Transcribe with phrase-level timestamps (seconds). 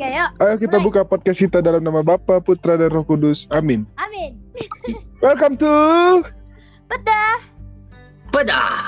[0.00, 0.30] Oke, yuk.
[0.40, 0.86] Ayo kita Mulai.
[0.88, 3.44] buka podcast kita dalam nama Bapa, Putra, dan Roh Kudus.
[3.52, 3.84] Amin.
[4.00, 4.32] Amin.
[5.20, 5.68] Welcome to...
[6.88, 7.36] Pedah.
[8.32, 8.80] Pedah.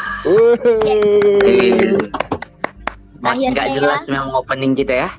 [3.21, 3.75] Akhirnya nggak ya.
[3.77, 5.13] jelas memang opening kita ya.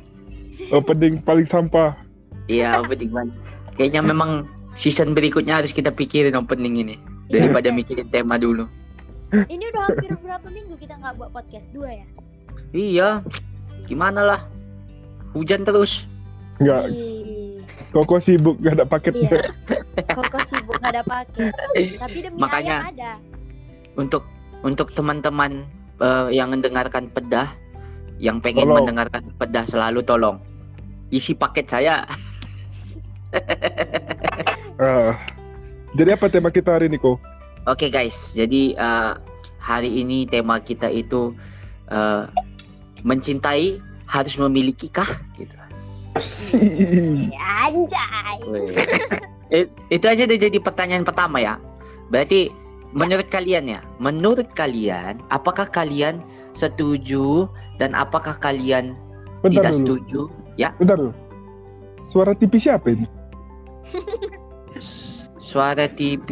[0.73, 1.93] Opening paling sampah.
[2.49, 3.37] Iya opening banget.
[3.77, 6.97] Kayaknya memang season berikutnya harus kita pikirin opening ini
[7.29, 8.65] daripada mikirin tema dulu.
[9.29, 12.07] Ini udah hampir berapa minggu kita nggak buat podcast dua ya?
[12.73, 13.21] Iya,
[13.85, 14.41] gimana lah?
[15.33, 16.05] Hujan terus.
[16.61, 16.93] Enggak,
[17.93, 19.29] Koko sibuk gak ada paketnya.
[19.29, 19.41] Iya.
[20.17, 21.53] Koko sibuk nggak ada paket.
[22.01, 23.11] Tapi demi Makanya- ayam ada.
[23.93, 24.23] Untuk
[24.65, 25.69] untuk teman-teman
[26.01, 27.53] eh, yang mendengarkan pedah,
[28.17, 28.81] yang pengen Tolong.
[28.81, 30.41] mendengarkan pedah selalu tolong
[31.13, 32.05] isi paket saya.
[34.73, 35.13] Ah.
[35.93, 37.21] Jadi apa tema kita hari ini, Ko?
[37.69, 39.11] Oke guys, jadi eh,
[39.61, 41.29] hari ini tema kita itu
[41.87, 42.25] eh,
[43.05, 43.77] mencintai
[44.13, 45.09] harus memiliki kah?
[45.33, 45.57] Gitu.
[47.33, 48.39] Anjay.
[49.49, 51.57] It- itu aja udah jadi pertanyaan pertama ya.
[52.13, 52.53] Berarti
[52.93, 56.21] menurut kalian ya, menurut kalian apakah kalian
[56.53, 57.49] setuju
[57.81, 58.93] dan apakah kalian
[59.41, 59.81] Bentar tidak dulu.
[59.81, 60.21] setuju?
[60.77, 61.13] Bentar dulu.
[62.13, 63.05] Suara TV siapa ini?
[65.41, 66.29] Suara TV.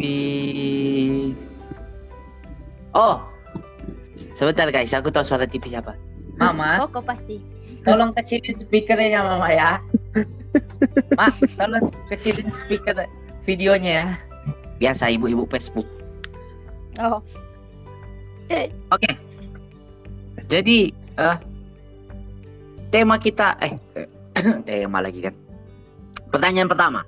[2.94, 3.18] Oh.
[4.38, 5.98] Sebentar guys, aku tahu suara TV siapa.
[6.38, 7.42] Mama, Koko pasti.
[7.86, 9.72] Tolong kecilin speakernya Mama ya.
[11.18, 13.08] Ma, tolong kecilin speaker
[13.46, 14.08] videonya ya.
[14.82, 15.88] Biasa ibu-ibu Facebook.
[17.02, 17.22] Oh.
[18.92, 19.10] Oke.
[20.52, 21.38] Jadi eh
[22.92, 23.74] tema kita eh
[24.68, 25.36] tema lagi kan.
[26.32, 27.02] Pertanyaan pertama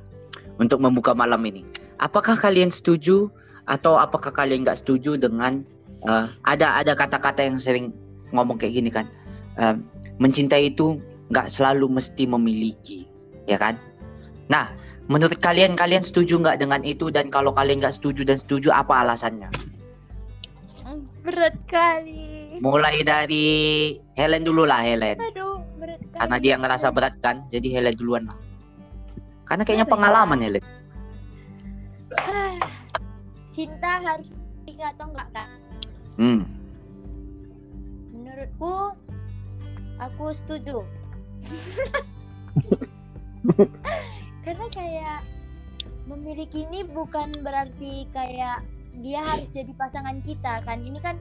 [0.55, 1.67] untuk membuka malam ini.
[1.99, 3.27] Apakah kalian setuju
[3.63, 5.63] atau apakah kalian nggak setuju dengan
[6.07, 7.91] eh, ada ada kata-kata yang sering
[8.31, 9.05] ngomong kayak gini kan?
[9.59, 9.75] Eh,
[10.17, 11.00] mencintai itu
[11.33, 13.09] nggak selalu mesti memiliki,
[13.50, 13.80] ya kan?
[14.52, 14.73] Nah,
[15.09, 19.02] menurut kalian kalian setuju nggak dengan itu dan kalau kalian nggak setuju dan setuju apa
[19.06, 19.50] alasannya?
[21.23, 22.59] Berat kali.
[22.59, 23.47] Mulai dari
[24.13, 25.18] Helen dulu lah Helen.
[25.18, 26.19] Aduh, berat kali.
[26.19, 28.38] Karena dia ngerasa berat kan, jadi Helen duluan lah.
[29.47, 29.91] Karena kayaknya ya?
[29.91, 30.63] pengalaman Helen.
[32.13, 32.59] Ah,
[33.53, 34.29] Cinta harus
[34.84, 35.47] atau enggak kak?
[36.19, 36.41] Hmm.
[40.09, 40.84] Aku setuju.
[44.44, 45.19] Karena kayak
[46.08, 48.64] memiliki ini bukan berarti kayak
[49.00, 50.84] dia harus jadi pasangan kita kan.
[50.84, 51.16] Ini kan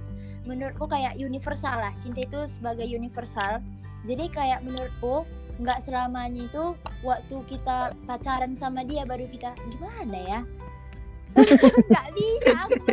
[0.45, 1.95] menurutku kayak universal lah.
[2.03, 3.63] Cinta itu sebagai universal.
[4.03, 5.23] Jadi kayak menurutku
[5.63, 6.75] nggak selamanya itu
[7.07, 10.41] waktu kita pacaran sama dia baru kita gimana ya?
[11.89, 12.85] Nggak bisa aku.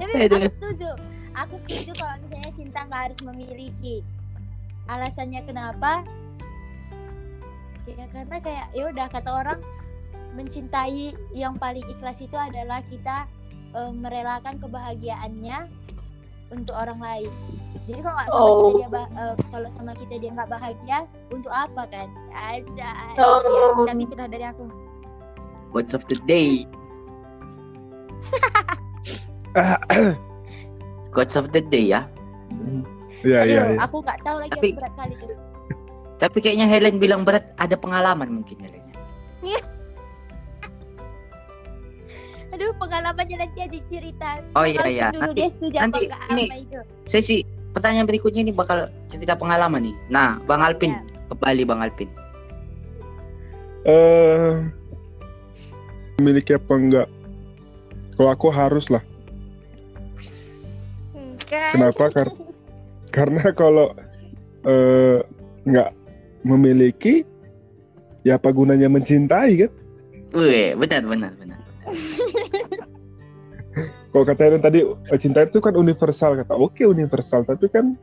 [0.00, 0.90] Tapi aku setuju.
[1.30, 4.02] Aku setuju kalau misalnya cinta nggak harus memiliki.
[4.88, 6.06] Alasannya kenapa?
[7.90, 9.60] Ya karena kayak ya udah kata orang
[10.38, 13.26] mencintai yang paling ikhlas itu adalah kita
[13.74, 15.66] eh, merelakan kebahagiaannya
[16.54, 17.32] untuk orang lain.
[17.86, 20.98] Jadi kalau sama kita dia eh, kalau sama kita dia nggak bahagia,
[21.34, 22.08] untuk apa kan?
[22.30, 22.90] Aja.
[23.18, 23.26] Ya,
[23.86, 24.64] tapi itu dah dari aku.
[25.74, 26.66] Words of the day.
[31.14, 32.06] Quotes of the day ya.
[32.54, 32.86] Aduh,
[33.22, 33.62] iya, iya.
[33.78, 35.38] aku nggak tahu lagi Tapi- aku berat kali tuh.
[36.16, 38.84] Tapi kayaknya Helen bilang berat ada pengalaman mungkin Helen.
[42.50, 44.28] Aduh, pengalamannya nanti aja cerita.
[44.52, 45.06] Oh iya iya.
[45.14, 46.02] dulu Nanti nanti
[46.34, 46.80] ini- itu.
[47.06, 49.96] sesi pertanyaan berikutnya ini bakal cerita pengalaman nih.
[50.10, 51.00] Nah, Bang Alpin, Ya.
[51.30, 52.10] kembali Bang Alpin.
[53.80, 54.52] Eh,
[56.18, 57.08] memiliki apa enggak?
[58.18, 59.00] Kalau aku harus lah.
[61.14, 61.70] Enggak.
[61.72, 62.04] Kenapa?
[62.12, 62.36] Kar-
[63.10, 63.92] Karena kalau
[64.66, 65.18] eh,
[65.66, 65.90] nggak
[66.46, 67.26] memiliki,
[68.22, 69.72] ya apa gunanya mencintai kan?
[70.30, 71.58] Wih, benar benar benar.
[74.10, 76.38] Kalau kata Eren tadi, eh, cinta itu kan universal.
[76.42, 77.46] Kata, oke universal.
[77.46, 77.94] Tapi kan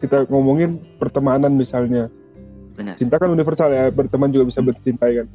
[0.00, 2.12] kita ngomongin pertemanan misalnya.
[2.76, 2.94] Benar.
[3.00, 5.28] Cinta kan universal ya, berteman juga bisa bercintai kan.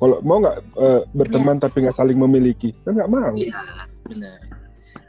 [0.00, 3.32] Kalau mau nggak eh, berteman tapi nggak saling memiliki, kan nggak mau.
[3.36, 3.60] Iya,
[4.08, 4.38] benar.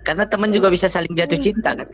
[0.02, 1.88] Karena teman juga bisa saling jatuh cinta kan.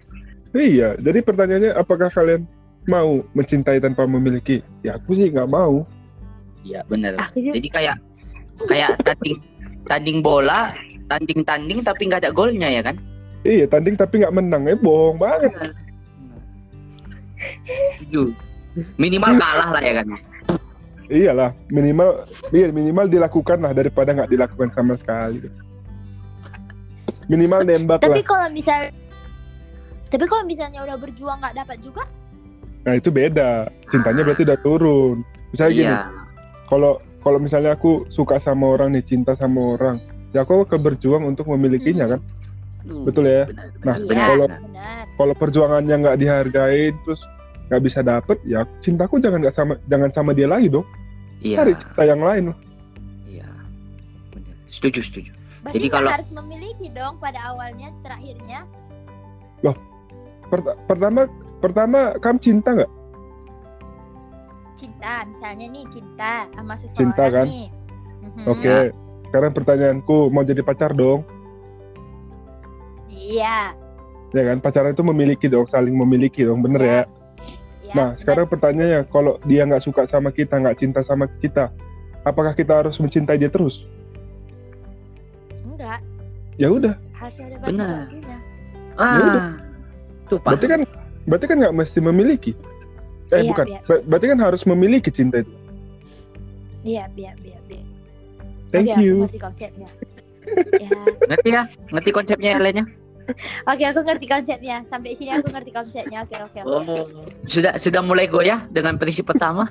[0.55, 2.47] Iya, jadi pertanyaannya apakah kalian
[2.87, 4.63] mau mencintai tanpa memiliki?
[4.83, 5.83] Ya aku sih nggak mau.
[6.63, 7.19] Iya, benar.
[7.35, 7.99] Jadi kayak
[8.67, 9.37] kayak tanding
[9.87, 10.71] tanding bola,
[11.11, 12.95] tanding-tanding tapi nggak ada golnya ya kan?
[13.47, 15.51] Iya, tanding tapi nggak menang, eh bohong banget.
[17.99, 18.33] Setuju.
[18.97, 20.07] Minimal kalah lah ya kan.
[21.07, 25.39] Iyalah, minimal, iya minimal dilakukan lah daripada nggak dilakukan sama sekali.
[27.31, 28.27] Minimal nembak Tapi lah.
[28.27, 28.91] kalau misal
[30.07, 32.03] Tapi kalau misalnya udah berjuang nggak dapat juga,
[32.83, 33.67] Nah itu beda.
[33.91, 35.19] Cintanya berarti udah turun.
[35.51, 36.07] Misalnya gini, Iya.
[36.65, 39.99] kalau kalau misalnya aku suka sama orang nih, cinta sama orang,
[40.31, 42.21] ya aku akan berjuang untuk memilikinya kan.
[42.87, 43.43] Hmm, Betul ya?
[43.43, 45.03] Benar, Nah, benar, Iya, kalau- benar.
[45.19, 47.19] Kalau perjuangannya nggak dihargain, terus
[47.67, 50.87] nggak bisa dapet, ya cintaku jangan nggak sama jangan sama dia lagi dong.
[51.43, 51.57] Iya.
[51.59, 52.57] Cari cinta yang lain lah.
[53.27, 53.49] Iya.
[54.31, 54.55] Benar.
[54.71, 55.31] Setuju, setuju.
[55.59, 58.63] Berarti Jadi kalau- harus memiliki dong pada awalnya, terakhirnya.
[60.47, 61.21] Pert- pertama
[61.59, 62.91] pertama kamu cinta nggak?
[64.77, 67.45] Cinta, misalnya nih cinta sama seseorang Cinta, kan?
[67.45, 67.67] nih.
[68.21, 68.43] Mhm.
[68.45, 68.77] Oke.
[69.25, 71.25] Sekarang pertanyaanku mau jadi pacar dong,
[73.09, 73.75] Iya.
[74.29, 74.57] ya kan?
[74.61, 76.87] Pacaran itu memiliki dong, saling memiliki dong, bener Iya.
[76.87, 77.01] ya?
[77.81, 78.19] Iya, Nah, benar.
[78.21, 81.73] sekarang pertanyaannya, kalau dia nggak suka sama kita, nggak cinta sama kita,
[82.21, 83.83] apakah kita harus mencintai dia terus?
[85.67, 85.99] enggak
[86.55, 87.85] Ya udah, harus ada Benar.
[87.85, 88.37] batas waktunya.
[88.97, 89.45] udah.
[90.27, 90.29] Ah.
[90.29, 90.49] Tuh, Pak.
[90.51, 90.81] berarti kan,
[91.23, 92.51] berarti kan nggak mesti memiliki.
[93.31, 93.79] Eh Iya, bukan, iya.
[93.87, 95.51] Ber- berarti kan harus memiliki cinta itu.
[96.83, 97.83] Iya, iya, iya, iya.
[98.67, 99.15] Thank Oke, you.
[99.15, 99.89] aku ngerti konsepnya.
[100.83, 100.89] ya.
[101.31, 101.63] Ngerti ya?
[101.91, 102.85] Ngerti konsepnya Helennya?
[103.67, 104.75] Oke, aku ngerti konsepnya.
[104.87, 106.23] Sampai sini aku ngerti konsepnya.
[106.23, 106.91] Oke, oke, oke.
[106.91, 107.07] Oh.
[107.43, 109.67] Sudah sudah mulai goyah dengan prinsip pertama?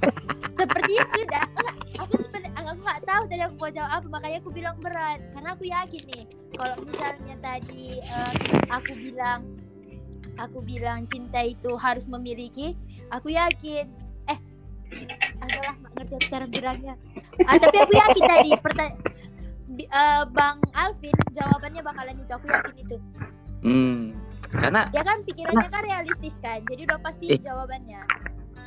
[0.60, 1.44] Sepertinya sudah.
[1.48, 5.20] Enggak, aku sebenarnya aku nggak tahu tadi aku mau jawab apa, makanya aku bilang berat.
[5.32, 8.32] Karena aku yakin nih, kalau misalnya tadi eh,
[8.68, 9.40] aku bilang
[10.38, 12.78] aku bilang cinta itu harus memiliki,
[13.10, 13.90] aku yakin.
[14.30, 14.38] Eh,
[15.42, 16.94] adalah nggak ngerti cara bilangnya.
[17.44, 18.96] Ah, tapi aku yakin tadi pertanyaan
[20.32, 22.32] Bang Alvin jawabannya bakalan itu.
[22.32, 22.96] Aku yakin itu.
[23.62, 24.00] Hmm.
[24.48, 26.64] Karena Ya kan pikirannya kan realistis kan.
[26.64, 27.40] Jadi udah pasti Eh.
[27.42, 28.00] jawabannya.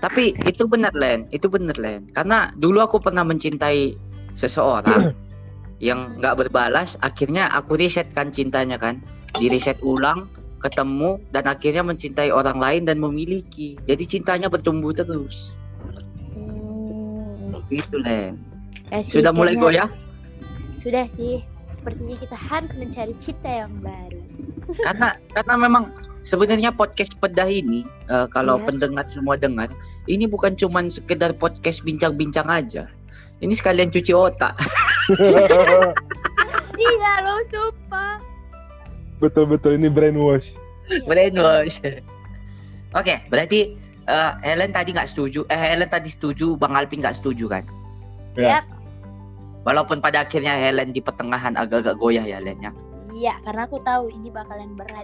[0.02, 2.10] tapi itu benar Len, itu benar Len.
[2.10, 3.94] Karena dulu aku pernah mencintai
[4.34, 5.14] seseorang
[5.78, 8.98] yang nggak berbalas, akhirnya aku reset kan cintanya kan,
[9.38, 10.26] di reset ulang,
[10.62, 13.76] ketemu dan akhirnya mencintai orang lain dan memiliki.
[13.84, 15.52] Jadi cintanya bertumbuh terus.
[16.32, 17.58] Hmm.
[17.68, 18.38] Gitu Len.
[18.94, 19.90] Ya sih, Sudah mulai kayaknya- goyah?
[20.78, 21.42] Sudah sih.
[21.74, 24.22] Sepertinya kita harus mencari cinta yang baru.
[24.86, 25.84] karena karena memang
[26.22, 28.66] sebenarnya podcast pedah ini eh, kalau Iya.
[28.70, 29.74] pendengar semua dengar
[30.06, 32.86] ini bukan cuman sekedar podcast bincang-bincang aja
[33.42, 34.54] ini sekalian cuci otak
[36.78, 38.22] iya lo sumpah.
[39.22, 40.50] Betul-betul ini brainwash.
[41.06, 41.80] Brainwash
[42.92, 47.48] oke berarti eh, Helen tadi nggak setuju eh Helen tadi setuju Bang Alvin nggak setuju
[47.48, 47.64] kan
[48.36, 48.60] Ya.
[48.60, 48.66] Yap.
[49.64, 52.72] walaupun pada akhirnya Helen di pertengahan agak-agak goyah ya Helen ya
[53.12, 55.04] Iya, karena aku tahu ini bakalan berat.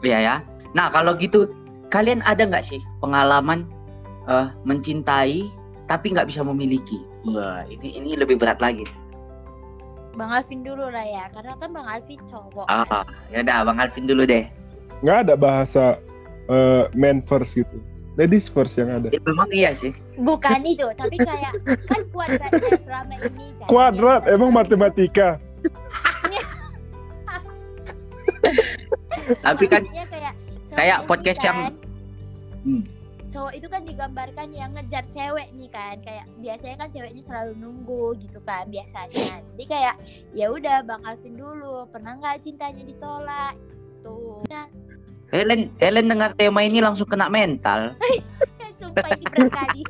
[0.00, 0.34] Iya ya
[0.72, 1.48] nah kalau gitu
[1.88, 3.64] kalian ada nggak sih pengalaman
[4.28, 5.48] eh, mencintai
[5.88, 8.84] tapi nggak bisa memiliki wah ini ini lebih berat lagi
[10.18, 12.66] Bang Alvin dulu lah ya, karena kan Bang Alvin cowok.
[12.66, 14.50] Ah, ya udah Bang Alvin dulu deh.
[14.98, 15.84] Nggak ada bahasa
[16.50, 17.78] eh, man first gitu.
[18.18, 19.14] Ladies first yang ada.
[19.14, 19.94] Ya, memang iya sih.
[20.18, 21.54] Bukan itu, tapi kayak
[21.86, 25.28] kan kuadratnya selama ini kayak Kuadrat, dia- emang matematika.
[29.38, 30.34] Tapi kan kayak
[30.72, 31.74] kayak podcast yang- kan,
[32.66, 32.82] Hmm.
[33.28, 38.04] Cowok itu kan digambarkan yang ngejar cewek nih kan kayak biasanya kan ceweknya selalu nunggu
[38.24, 39.94] gitu kan biasanya jadi kayak
[40.32, 43.54] ya udah bang Alvin dulu pernah nggak cintanya ditolak
[44.00, 44.64] tuh nah
[45.28, 47.92] Helen Helen dengar tema ini langsung kena mental.
[48.80, 49.80] sumpah ini berat kali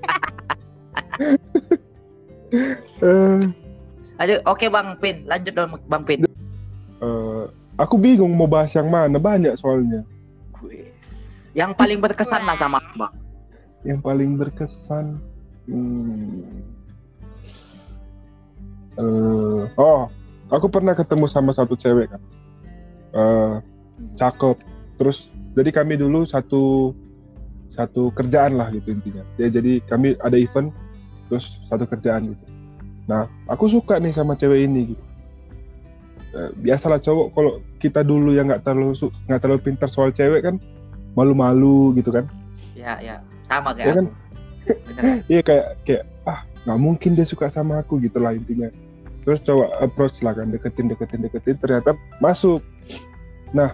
[2.98, 3.38] Eh,
[4.20, 6.26] Aduh, oke Bang Pin, lanjut dong Bang Pin.
[6.26, 7.44] eh,
[7.78, 10.02] aku bingung mau bahas yang mana, banyak soalnya.
[11.54, 13.14] Yang paling berkesan lah sama Bang.
[13.86, 15.06] Yang paling berkesan.
[15.68, 16.42] hmm,
[18.96, 20.08] eh, oh,
[20.48, 22.22] aku pernah ketemu sama satu cewek kan.
[23.12, 23.54] Eh,
[24.16, 24.56] cakep.
[24.98, 26.94] Terus jadi kami dulu satu
[27.78, 29.22] satu kerjaan lah gitu intinya.
[29.38, 30.74] Ya jadi kami ada event
[31.30, 32.44] terus satu kerjaan gitu.
[33.08, 35.04] Nah, aku suka nih sama cewek ini gitu.
[36.28, 38.92] Eh, biasalah cowok kalau kita dulu yang nggak terlalu
[39.30, 40.60] nggak terlalu pintar soal cewek kan
[41.16, 42.28] malu-malu gitu kan.
[42.76, 43.16] Ya, ya.
[43.48, 44.04] Sama Ya kayak kan?
[44.04, 44.12] aku.
[44.68, 45.16] Bener.
[45.26, 48.68] Iya kayak kayak ah nggak mungkin dia suka sama aku gitu lah intinya.
[49.24, 52.60] Terus coba approach lah kan deketin deketin deketin ternyata masuk.
[53.50, 53.72] Nah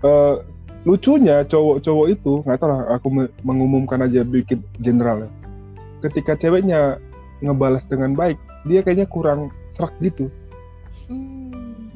[0.00, 0.34] eh,
[0.82, 5.30] lucunya cowok-cowok itu nggak tahu lah aku me- mengumumkan aja bikin general ya.
[6.00, 6.96] Ketika ceweknya
[7.40, 10.28] ngebalas dengan baik dia kayaknya kurang serak gitu
[11.08, 11.88] Hmm.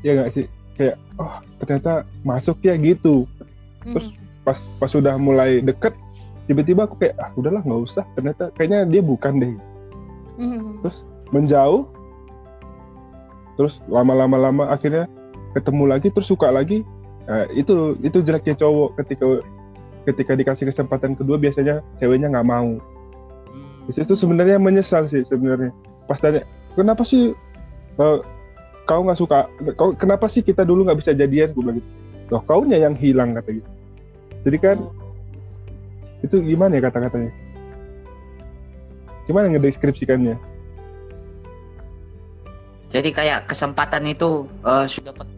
[0.00, 1.92] ya nggak sih kayak oh ternyata
[2.22, 3.26] masuk ya gitu
[3.82, 5.92] Terus- pas pas sudah mulai deket
[6.46, 8.04] tiba-tiba aku kayak ah udahlah nggak usah.
[8.16, 9.52] Ternyata kayaknya dia bukan deh.
[10.40, 10.80] Hmm.
[10.82, 10.98] Terus?
[11.32, 11.88] menjauh.
[13.58, 15.10] Terus lama-lama lama akhirnya
[15.54, 16.86] ketemu lagi terus suka lagi.
[17.24, 19.26] Nah, itu itu jeleknya cowok ketika
[20.04, 22.76] ketika dikasih kesempatan kedua biasanya ceweknya nggak mau.
[22.76, 23.86] Hmm.
[23.88, 25.72] di situ sebenarnya menyesal sih sebenarnya.
[26.04, 26.44] Pas tanya
[26.76, 27.32] kenapa sih
[27.98, 28.18] eh,
[28.84, 29.48] kau nggak suka?
[29.80, 31.56] Kau kenapa sih kita dulu nggak bisa jadian?
[31.56, 31.90] Gue bilang gitu.
[32.34, 33.70] Loh kaunya yang hilang kata gitu
[34.44, 34.78] jadi kan
[36.24, 37.30] itu gimana ya kata-katanya
[39.28, 40.36] gimana ngedeskripsikannya
[42.94, 45.34] Jadi kayak kesempatan itu eh, sudah pet-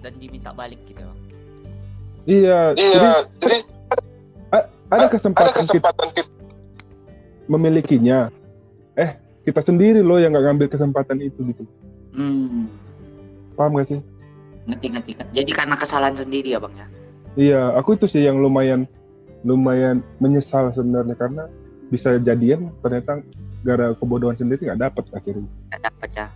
[0.00, 1.02] dan diminta balik gitu.
[1.02, 1.18] Bang.
[2.30, 3.08] iya, jadi
[3.42, 3.58] jadi
[4.90, 5.90] ada kesempatan, kita
[7.50, 8.30] memilikinya
[8.94, 11.62] eh kita sendiri loh yang nggak ngambil kesempatan itu gitu
[12.10, 12.66] Hmm,
[13.54, 14.00] paham gak sih
[14.66, 15.12] ngerti-ngerti.
[15.34, 16.86] Jadi karena kesalahan sendiri ya bang ya.
[17.38, 18.86] Iya, aku itu sih yang lumayan
[19.44, 21.44] lumayan menyesal sebenarnya karena
[21.88, 23.24] bisa jadian ternyata
[23.66, 25.48] gara kebodohan sendiri nggak dapet akhirnya.
[25.72, 26.26] Nggak dapat ya.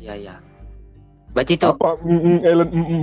[0.00, 0.34] Iya ya.
[1.36, 2.00] Berarti itu Apa?
[2.00, 3.02] Mm -mm, Ellen, mm -mm.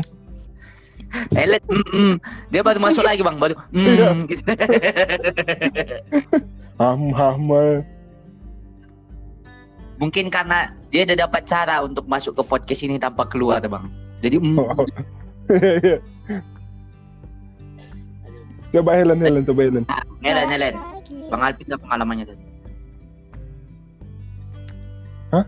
[1.43, 2.13] Elet, mm, mm.
[2.49, 4.09] dia baru masuk lagi bang, baru Iya.
[4.17, 4.49] mm, gitu.
[6.81, 7.41] Ham ham.
[10.01, 13.85] Mungkin karena dia udah dapat cara untuk masuk ke podcast ini tanpa keluar bang.
[14.25, 14.57] Jadi mm,
[18.73, 19.85] coba Helen, Helen, coba Helen.
[20.19, 20.73] Helen, Helen.
[20.73, 21.15] Lagi.
[21.29, 22.43] Bang Alvin nggak pengalamannya tadi.
[25.29, 25.45] Hah?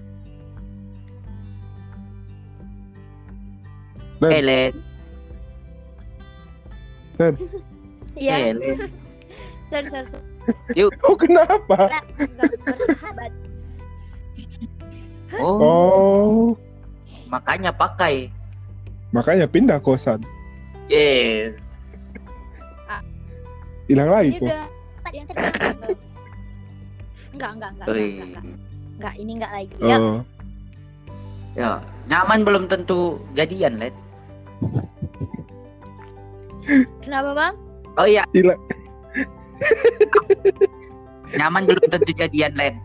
[4.20, 4.74] Dan- Helen,
[8.16, 8.36] Iya.
[8.46, 8.58] Helen.
[9.72, 10.26] sorry, sorry, sorry.
[11.10, 11.58] Oh kenapa?
[11.66, 13.32] Bersahabat.
[15.36, 16.44] Oh, Oh,
[17.28, 18.30] makanya pakai.
[19.10, 20.22] makanya pindah kosan.
[20.86, 21.58] Yes.
[23.86, 24.46] Hilang lagi Ini kok.
[24.46, 24.64] udah
[25.14, 25.26] yang.
[27.36, 28.44] Enggak, enggak, enggak, enggak, enggak, enggak.
[28.96, 29.76] Enggak, ini enggak lagi.
[29.80, 30.20] Ya, Oh,
[31.56, 33.96] Ya, nyaman belum tentu jadian, Let.
[37.00, 37.56] kenapa bang?
[37.96, 38.60] Oh iya, hilang.
[41.32, 42.76] nyaman belum tentu jadian, Len.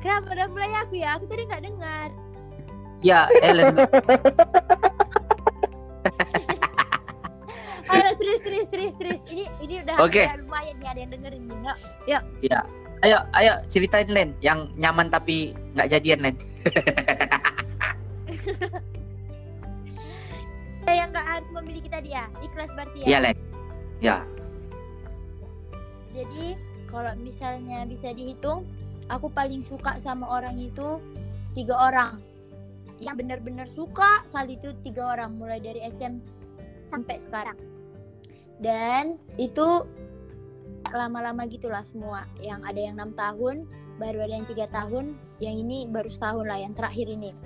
[0.00, 1.16] Kenapa udah mulai aku ya?
[1.16, 2.08] Aku tadi nggak dengar.
[3.04, 3.76] Ya, Ellen.
[7.94, 9.22] Ayo serius, serius, serius, serius.
[9.30, 11.56] Ini ini udah udah lumayan nih ada yang dengerin nih.
[11.62, 11.78] Nggak?
[13.04, 16.36] Ayo, ayo ceritain Len yang nyaman tapi nggak jadian, Len.
[20.84, 22.24] Yang nggak harus memiliki tadi ya.
[22.40, 23.06] Ikhlas berarti ya.
[23.08, 23.36] Iya, Len.
[24.00, 24.16] Ya.
[26.14, 26.56] Jadi
[26.88, 28.64] kalau misalnya bisa dihitung,
[29.10, 31.02] aku paling suka sama orang itu
[31.52, 32.22] tiga orang.
[33.02, 36.22] Yang benar-benar suka kali itu tiga orang mulai dari SM
[36.88, 37.58] sampai sekarang.
[38.64, 39.84] Dan itu
[40.88, 42.24] lama-lama gitulah semua.
[42.40, 43.68] Yang ada yang enam tahun,
[44.00, 47.36] baru ada yang tiga tahun, yang ini baru setahun lah yang terakhir ini.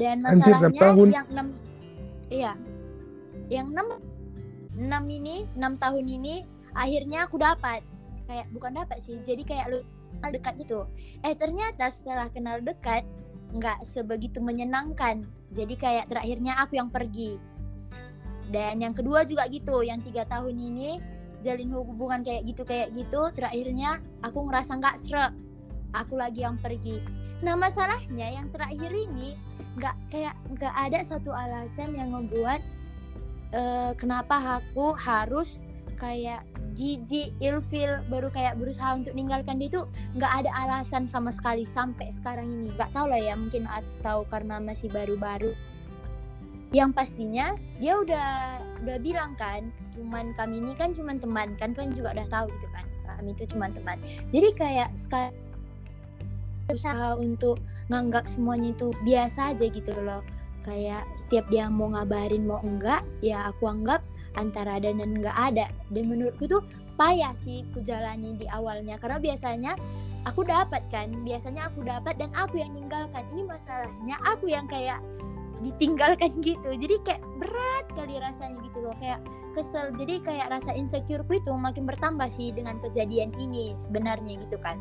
[0.00, 1.08] Dan Anjir, masalahnya tahun.
[1.12, 1.48] yang enam,
[2.32, 2.52] iya,
[3.52, 4.00] yang enam,
[4.78, 7.82] enam ini, enam tahun ini akhirnya aku dapat
[8.28, 9.78] kayak bukan dapat sih jadi kayak lu
[10.20, 10.80] kenal dekat gitu
[11.24, 13.02] eh ternyata setelah kenal dekat
[13.56, 15.24] nggak sebegitu menyenangkan
[15.56, 17.40] jadi kayak terakhirnya aku yang pergi
[18.48, 21.00] dan yang kedua juga gitu yang tiga tahun ini
[21.44, 25.32] jalin hubungan kayak gitu kayak gitu terakhirnya aku ngerasa nggak serak
[25.94, 26.98] aku lagi yang pergi
[27.44, 29.38] nah masalahnya yang terakhir ini
[29.78, 32.58] nggak kayak nggak ada satu alasan yang membuat
[33.54, 35.62] eh, kenapa aku harus
[35.98, 36.46] kayak
[36.78, 39.82] jijik, ilfil, baru kayak berusaha untuk meninggalkan dia itu
[40.14, 42.70] nggak ada alasan sama sekali sampai sekarang ini.
[42.70, 45.52] Nggak tahu lah ya, mungkin atau karena masih baru-baru.
[46.70, 51.96] Yang pastinya dia udah udah bilang kan, cuman kami ini kan cuman teman kan kalian
[51.96, 52.84] juga udah tahu gitu kan,
[53.18, 53.96] kami itu cuman teman.
[54.30, 55.34] Jadi kayak sekarang
[56.68, 57.56] berusaha untuk
[57.88, 60.20] nganggap semuanya itu biasa aja gitu loh.
[60.68, 64.04] Kayak setiap dia mau ngabarin mau enggak, ya aku anggap
[64.36, 66.62] antara ada dan nggak ada dan menurutku tuh
[66.94, 69.72] payah sih ku jalani di awalnya karena biasanya
[70.26, 74.98] aku dapat kan biasanya aku dapat dan aku yang ninggalkan ini masalahnya aku yang kayak
[75.64, 76.70] ditinggalkan gitu.
[76.74, 78.94] Jadi kayak berat kali rasanya gitu loh.
[78.98, 79.20] Kayak
[79.56, 79.90] kesel.
[79.96, 84.78] Jadi kayak rasa insecureku itu makin bertambah sih dengan kejadian ini sebenarnya gitu kan.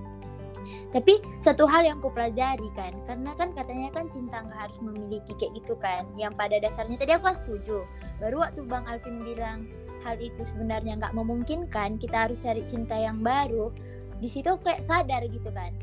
[0.92, 5.32] Tapi satu hal yang ku pelajari kan karena kan katanya kan cinta nggak harus memiliki
[5.40, 6.04] kayak gitu kan.
[6.20, 7.78] Yang pada dasarnya tadi aku setuju.
[8.20, 9.70] Baru waktu bang Alvin bilang
[10.04, 13.72] hal itu sebenarnya nggak memungkinkan kita harus cari cinta yang baru
[14.18, 15.74] di situ kayak sadar gitu kan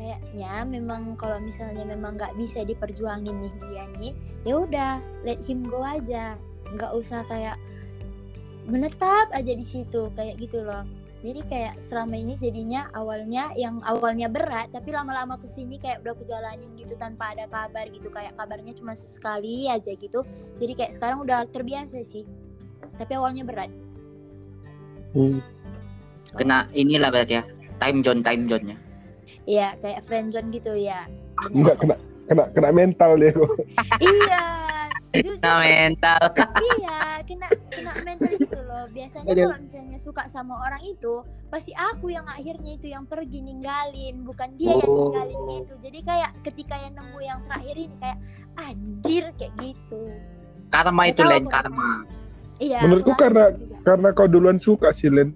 [0.00, 4.12] kayaknya memang kalau misalnya memang nggak bisa diperjuangin nih dia nih
[4.48, 4.92] ya udah
[5.28, 6.40] let him go aja
[6.72, 7.60] nggak usah kayak
[8.64, 10.88] menetap aja di situ kayak gitu loh
[11.20, 16.16] jadi kayak selama ini jadinya awalnya yang awalnya berat tapi lama-lama ke sini kayak udah
[16.16, 20.24] aku jalanin gitu tanpa ada kabar gitu kayak kabarnya cuma sekali aja gitu
[20.56, 22.24] jadi kayak sekarang udah terbiasa sih
[22.96, 23.68] tapi awalnya berat
[25.10, 25.42] Hmm.
[26.38, 27.44] Kena inilah berarti ya.
[27.80, 28.76] time zone time zone-nya.
[29.50, 31.10] Iya, kayak friendzone gitu ya.
[31.50, 31.98] Enggak kena
[32.30, 33.50] kena kena mental dia kok.
[34.06, 34.44] iya.
[35.10, 36.22] Jujur, Nah, mental.
[36.78, 38.86] iya, kena kena mental gitu loh.
[38.94, 44.22] Biasanya kalau misalnya suka sama orang itu, pasti aku yang akhirnya itu yang pergi ninggalin,
[44.22, 45.10] bukan dia yang Oh.
[45.10, 45.74] ninggalin gitu.
[45.82, 48.18] Jadi kayak ketika yang nemu yang terakhir ini kayak
[48.54, 50.02] anjir kayak gitu.
[50.70, 52.06] Karma itu lain karma.
[52.62, 52.78] Iya.
[52.86, 53.74] Menurutku karena- gitu juga.
[53.82, 55.34] Karena kau duluan suka sih Len.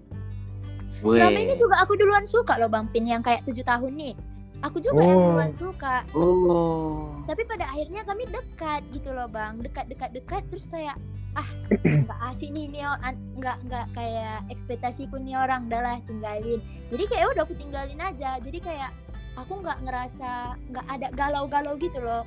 [1.05, 4.15] Selama ini juga aku duluan suka loh Bang Pin yang kayak tujuh tahun nih.
[4.65, 5.25] Aku juga yang Oh.
[5.37, 6.01] duluan suka.
[6.17, 7.13] Oh.
[7.29, 9.61] Tapi pada akhirnya kami dekat gitu loh Bang.
[9.61, 10.97] Dekat-dekat-dekat terus kayak
[11.35, 11.45] ah
[12.07, 12.87] nggak asik nih nih
[13.37, 16.65] nggak nggak kayak ekspektasiku nih orang udah lah tinggalin.
[16.89, 18.41] Jadi kayak udah aku tinggalin aja.
[18.41, 18.91] Jadi kayak
[19.37, 22.25] aku nggak ngerasa nggak ada galau-galau gitu loh.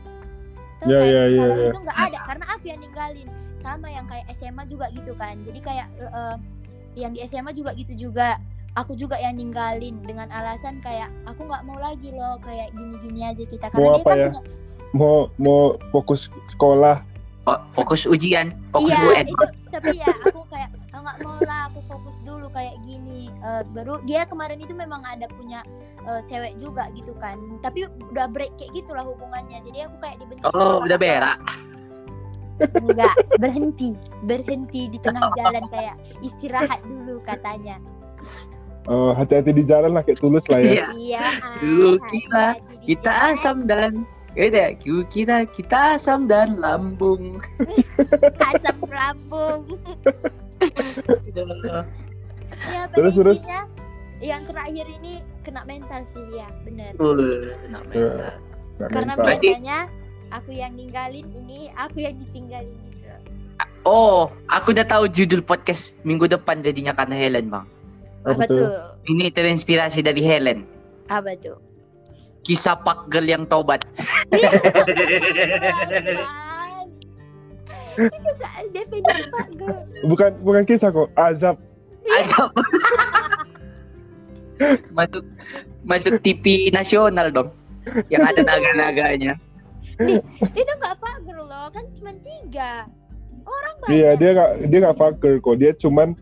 [0.85, 1.09] Ya, kan?
[1.09, 1.67] ya, ya, Galau ya.
[1.73, 3.27] itu nggak ada karena aku yang ninggalin.
[3.57, 5.41] Sama yang kayak SMA juga gitu kan.
[5.41, 6.35] Jadi kayak eh,
[6.93, 8.37] yang di SMA juga gitu juga
[8.77, 13.43] aku juga yang ninggalin dengan alasan kayak aku nggak mau lagi loh kayak gini-gini aja
[13.43, 14.29] kita karena Mau dia apa kan ya?
[14.29, 14.41] punya
[14.89, 17.01] Mau mau fokus sekolah.
[17.43, 19.25] Fo- Fokus ujian, fokus iya UN.
[19.25, 23.63] itu tapi ya aku kayak "Ah, nggak mau lah aku fokus dulu kayak gini Eh,
[23.69, 25.63] baru dia kemarin itu memang ada punya
[26.03, 30.43] eh, cewek juga gitu kan tapi udah break kayak gitulah hubungannya jadi aku kayak dibenci
[30.49, 31.39] Oh, udah berak.
[32.75, 37.79] enggak berhenti berhenti di tengah jalan kayak istirahat dulu katanya
[38.87, 40.71] Eh, hati-hati di jalan lah kayak tulus lah ya.
[40.71, 40.87] Iya.
[40.95, 41.25] iya
[41.59, 42.55] Dulu Kita
[43.11, 43.29] jalan.
[43.29, 43.91] asam dan
[44.31, 44.69] Beda,
[45.09, 47.41] kita kita asam dan lambung.
[48.53, 49.65] asam lambung
[52.63, 53.37] ya Terus, terus.
[54.17, 58.33] yang terakhir ini kena mental sih ya bener Uh, enak mental.
[58.87, 59.25] Karena mental.
[59.25, 59.79] Berarti- biasanya
[60.29, 62.95] aku yang ninggalin ini aku yang ditinggalin itu
[63.83, 67.65] Oh, aku udah tahu judul podcast minggu depan jadinya karena Helen, Bang.
[68.27, 68.59] Apa apa tuh?
[68.59, 68.67] tuh
[69.07, 70.67] Ini terinspirasi dari Helen.
[71.07, 71.55] apa tuh
[72.43, 73.83] Kisah Pak Girl yang tobat.
[74.31, 74.47] itu.
[80.05, 81.57] Bukan bukan kisah kok, azab.
[82.07, 82.49] Azab.
[84.97, 85.23] masuk
[85.83, 87.49] masuk TV nasional dong.
[88.13, 89.33] Yang ada naga-naganya.
[90.53, 92.85] itu gak Pak Girl loh kan cuma tiga
[93.49, 95.55] orang banyak Iya, dia nggak dia nggak fucker kok.
[95.57, 96.13] Dia cuman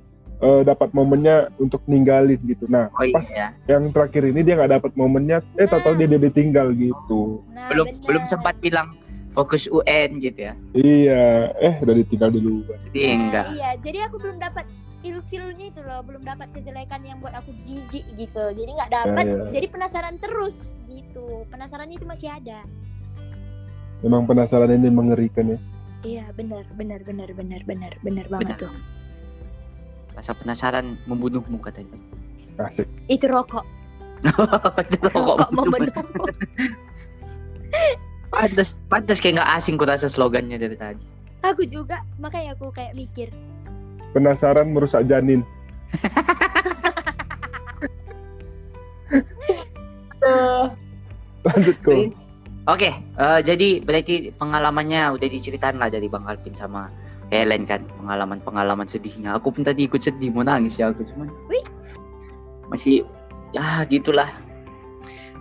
[0.45, 2.65] eh, dapat momennya untuk ninggalin gitu.
[2.67, 3.49] Nah, Oh pas iya.
[3.65, 7.41] yang terakhir ini dia nggak dapat momennya, eh tahu-tahu dia, dia ditinggal gitu.
[7.49, 8.05] Nah, Belum bener.
[8.05, 8.93] belum sempat bilang
[9.31, 10.53] fokus UN gitu ya.
[10.71, 11.23] Iya,
[11.59, 12.61] eh udah ditinggal dulu.
[12.85, 13.45] Jadi Nah, enggak.
[13.51, 14.65] iya jadi aku belum dapat
[15.01, 19.37] ilfilnya itu loh belum dapat kejelekan yang buat aku jijik gitu jadi nggak dapat Ya,
[19.37, 19.45] ya.
[19.51, 22.65] jadi penasaran terus gitu penasarannya itu masih ada
[24.01, 25.59] Memang penasaran ini mengerikan ya.
[26.01, 28.61] iya benar benar benar benar benar benar banget Benar.
[28.61, 28.73] tuh
[30.15, 31.99] Rasa penasaran membunuhmu katanya.
[32.55, 32.87] Asik.
[33.11, 33.67] itu rokok
[34.95, 35.91] Itu rokok rokok membunuh.
[35.91, 36.31] membunuh
[38.31, 41.03] Pantes, pantes kayak nggak asing ku rasa slogannya dari tadi.
[41.43, 43.27] aku juga makanya aku kayak mikir
[44.15, 45.43] Penasaran merusak janin.
[51.45, 51.93] Lanjut kok.
[52.65, 56.89] Oke, eh, jadi berarti pengalamannya udah diceritain lah dari Bang Alvin sama
[57.33, 59.37] Helen kan, pengalaman-pengalaman sedihnya.
[59.37, 61.29] Aku pun tadi ikut sedih, mau nangis ya aku cuman.
[61.49, 61.65] Wih.
[62.69, 63.05] Masih,
[63.53, 64.29] ya gitulah.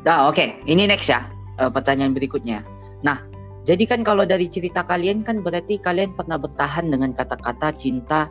[0.05, 1.29] Nah, oke, ini next ya,
[1.61, 2.64] eh, pertanyaan berikutnya.
[3.05, 3.20] Nah,
[3.64, 8.29] jadi kan kalau dari cerita kalian kan berarti kalian pernah bertahan dengan kata-kata cinta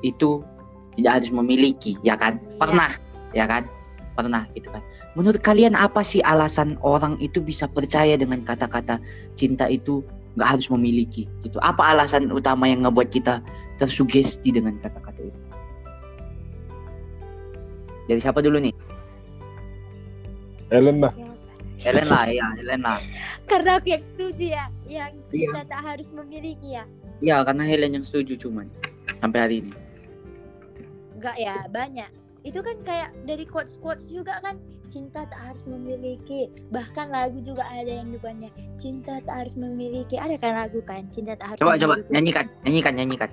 [0.00, 0.40] itu
[0.96, 2.40] tidak harus memiliki, ya kan?
[2.40, 2.56] Iya.
[2.56, 2.90] Pernah,
[3.36, 3.62] ya kan?
[4.16, 4.80] Pernah gitu kan.
[5.12, 8.96] Menurut kalian apa sih alasan orang itu bisa percaya dengan kata-kata
[9.36, 10.00] cinta itu
[10.34, 11.58] nggak harus memiliki gitu?
[11.58, 13.42] Apa alasan utama yang ngebuat kita
[13.76, 15.40] tersugesti dengan kata-kata itu?
[18.06, 18.74] Jadi siapa dulu nih?
[20.70, 21.14] Ellen lah.
[21.80, 23.00] Helen lah, ya Helen lah.
[23.48, 25.48] karena aku yang setuju ya yang Iya.
[25.50, 26.84] cinta tak harus memiliki ya
[27.18, 28.68] Iya, karena Helen yang setuju cuman
[29.18, 29.72] sampai hari ini.
[31.16, 32.10] enggak ya banyak
[32.40, 34.56] itu kan kayak dari quotes quotes juga kan
[34.88, 36.48] cinta tak harus memiliki.
[36.72, 38.48] Bahkan lagu juga ada yang depannya
[38.80, 40.16] cinta tak harus memiliki.
[40.16, 42.12] Ada kan lagu kan cinta tak harus Coba coba memiliki.
[42.12, 43.30] nyanyikan, nyanyikan, nyanyikan.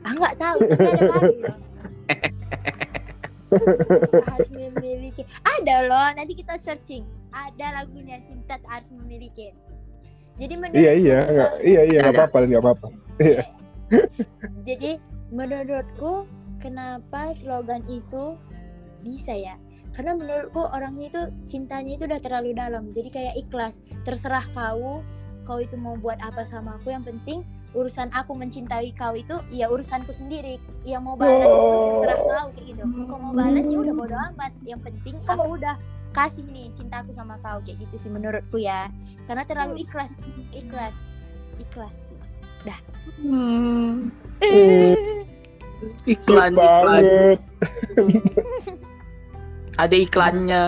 [0.00, 1.56] ah nggak tahu tapi ada lagu loh.
[3.50, 5.26] Tak harus memiliki.
[5.42, 7.02] Ada loh nanti kita searching.
[7.34, 9.50] Ada lagunya cinta tak harus memiliki.
[10.38, 12.86] Jadi menurut Iya iya nggak iya iya nggak apa-apa nggak apa-apa.
[14.62, 15.02] jadi
[15.34, 16.24] menurutku
[16.62, 18.38] kenapa slogan itu
[19.02, 19.54] bisa ya.
[19.90, 22.94] Karena menurutku orang itu cintanya itu udah terlalu dalam.
[22.94, 25.02] Jadi kayak ikhlas terserah kau
[25.44, 26.94] kau itu mau buat apa sama aku.
[26.94, 27.38] Yang penting
[27.74, 30.62] urusan aku mencintai kau itu ya urusanku sendiri.
[30.86, 32.00] Yang mau balas itu Oh.
[32.06, 32.82] terserah kau kayak gitu.
[33.10, 34.52] Kau mau balas ya udah bodo amat.
[34.62, 35.74] Yang penting aku udah
[36.10, 38.86] kasih nih cintaku sama kau kayak gitu sih menurutku ya.
[39.26, 40.14] Karena terlalu ikhlas
[40.54, 40.94] ikhlas
[41.58, 42.06] ikhlas.
[43.20, 44.12] Hmm.
[46.04, 47.04] Iklan, iklan.
[49.76, 50.62] Ada iklannya.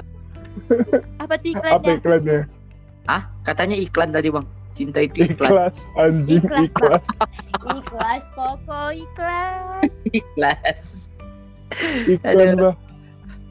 [1.18, 2.40] apa tuh Apa iklannya iklannya?
[3.04, 4.46] Ah, katanya iklan tadi bang.
[4.72, 5.50] Cinta itu iklan.
[5.52, 7.02] Ikhlas, anjing Ikhlas, ikhlas.
[7.60, 10.82] ikhlas pokok ikhlas Ikhlas.
[12.08, 12.74] Iklan lah.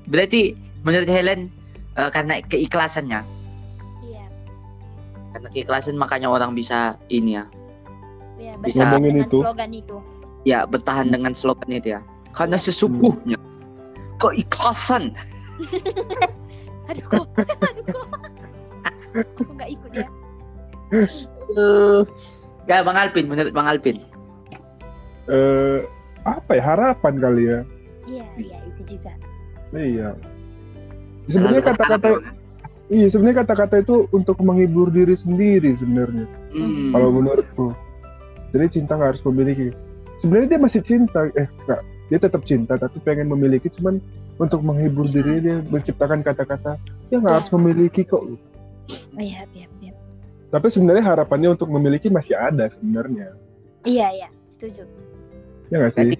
[0.10, 1.50] Berarti menurut Helen
[1.94, 3.22] eh, karena keikhlasannya,
[4.02, 4.26] iya
[5.32, 7.46] karena keikhlasan makanya orang bisa ini ya,
[8.38, 9.38] ya Bisa ngomongin dengan itu.
[9.46, 9.98] slogan itu
[10.42, 12.02] ya bertahan dengan slogan itu ya.
[12.34, 13.38] Karena sesungguhnya
[14.18, 15.14] keikhlasan.
[16.89, 17.26] aduh kok
[17.69, 18.08] aduh kok
[19.12, 20.08] aku nggak ikut ya
[20.91, 22.00] Eh,
[22.67, 24.04] ya Bang Alpin, menurut Bang Alpin.
[25.32, 25.80] Eh,
[26.28, 27.60] apa ya harapan kali ya?
[28.12, 29.13] iya iya itu juga
[29.71, 30.19] Iya.
[31.32, 32.19] Sebenarnya kata-kata ya,
[32.91, 36.28] iya sebenarnya kata-kata itu untuk menghibur diri sendiri sebenarnya.
[36.52, 36.91] Hmm.
[36.91, 37.67] Kalau menurutku.
[38.52, 39.71] Jadi cinta nggak harus memiliki.
[40.19, 44.04] Sebenarnya dia masih cinta, eh enggak, dia tetap cinta tapi pengen memiliki cuman
[44.42, 45.14] untuk menghibur Iya.
[45.14, 47.38] diri dia menciptakan kata-kata ya nggak Iya.
[47.38, 48.26] harus memiliki kok.
[49.16, 49.94] iya iya iya
[50.50, 53.38] Tapi sebenarnya harapannya untuk memiliki masih ada sebenarnya.
[53.86, 54.84] iya iya setuju
[55.70, 56.04] Ya nggak sih?
[56.04, 56.18] Berarti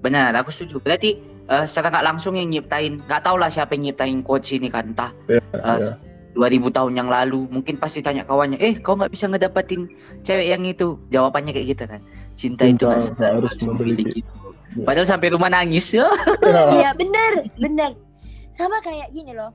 [0.00, 0.80] benar, aku setuju.
[0.80, 1.10] Berarti
[1.46, 4.96] eh, secara nggak langsung yang nyiptain, nggak tahu lah siapa yang nyiptain quotes ini kan,
[4.96, 5.94] entah Ya, eh, ya.
[6.32, 9.88] 2000 tahun yang lalu, mungkin pasti tanya kawannya, eh kau nggak bisa ngedapatin
[10.20, 12.00] cewek yang itu, jawabannya kayak gitu kan,
[12.32, 14.20] cinta, itu Cinta selalu harus harus memiliki.
[14.20, 14.45] Ya.
[14.76, 16.08] Padahal sampai rumah nangis ya.
[16.72, 16.90] iya.
[16.92, 17.90] Bener bener.
[18.50, 19.52] Sama kayak gini loh.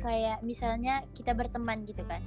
[0.00, 2.22] Kayak misalnya kita berteman gitu kan.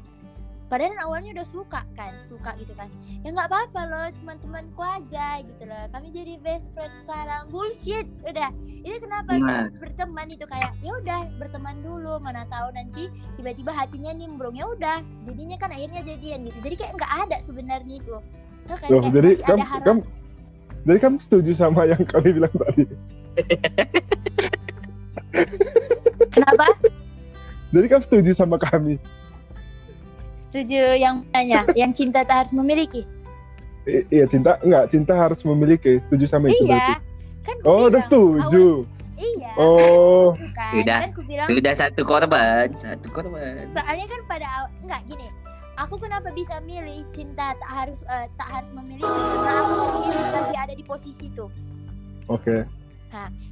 [0.66, 2.90] Padahal awalnya udah suka kan suka gitu kan.
[3.22, 5.84] Ya nggak apa-apa loh cuman temanku aja gitu loh.
[5.90, 7.46] Kami jadi best friend sekarang.
[7.50, 8.50] Bullshit udah.
[8.82, 9.70] Itu kenapa Nah.
[9.76, 14.58] berteman itu kayak ya udah berteman dulu mana tahu nanti tiba-tiba hatinya nimbrung.
[14.58, 16.58] Ya udah jadinya kan akhirnya jadian gitu.
[16.60, 18.16] Jadi kayak nggak ada sebenarnya itu.
[18.66, 19.86] Tuh kan Loh, kayak jadi masih kamu, ada harapan.
[19.86, 20.02] kamu,
[20.86, 22.86] jadi kamu setuju sama yang kami bilang tadi.
[26.32, 26.66] kenapa
[27.70, 28.96] Jadi kamu setuju sama kami.
[30.48, 33.04] setuju yang nanya yang cinta tak harus memiliki
[33.84, 36.00] I- iya cinta enggak cinta harus memiliki.
[36.08, 36.94] Setuju sama itu iya berarti.
[37.44, 38.66] kan ku Oh, udah setuju.
[38.82, 38.88] awal-
[39.20, 41.00] iya Oh, kan Sudah.
[41.04, 43.70] kan bilang Sudah satu korban, satu korban.
[43.76, 45.28] soalnya kan pada awal enggak gini
[45.76, 50.56] aku kenapa bisa milih cinta tak harus eh, tak harus memiliki karena aku mungkin lagi
[50.58, 51.46] ada di posisi itu.
[52.32, 52.66] Oke.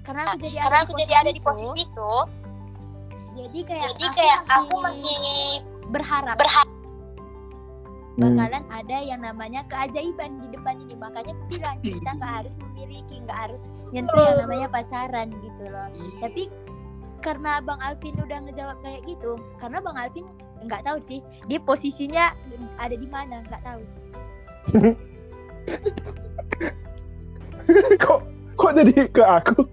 [0.03, 2.13] karena aku jadi karena ada aku di jadi ada di posisi itu.
[3.33, 5.41] Jadi kayak jadi kayak aku masih masih
[5.91, 6.35] berharap.
[6.35, 6.71] berharap.
[8.13, 8.37] Hmm.
[8.37, 10.93] bakalan ada yang namanya keajaiban di depan ini.
[10.99, 15.87] Makanya aku bilang kita nggak harus memiliki nggak harus nyentuh yang namanya pacaran gitu loh.
[16.21, 16.43] Tapi
[17.23, 20.27] karena bang Alvin udah ngejawab kayak gitu karena bang Alvin
[20.63, 22.31] nggak tahu sih dia posisinya
[22.77, 23.81] ada di mana nggak tahu
[27.99, 28.19] kok
[28.53, 29.63] kok jadi ke aku?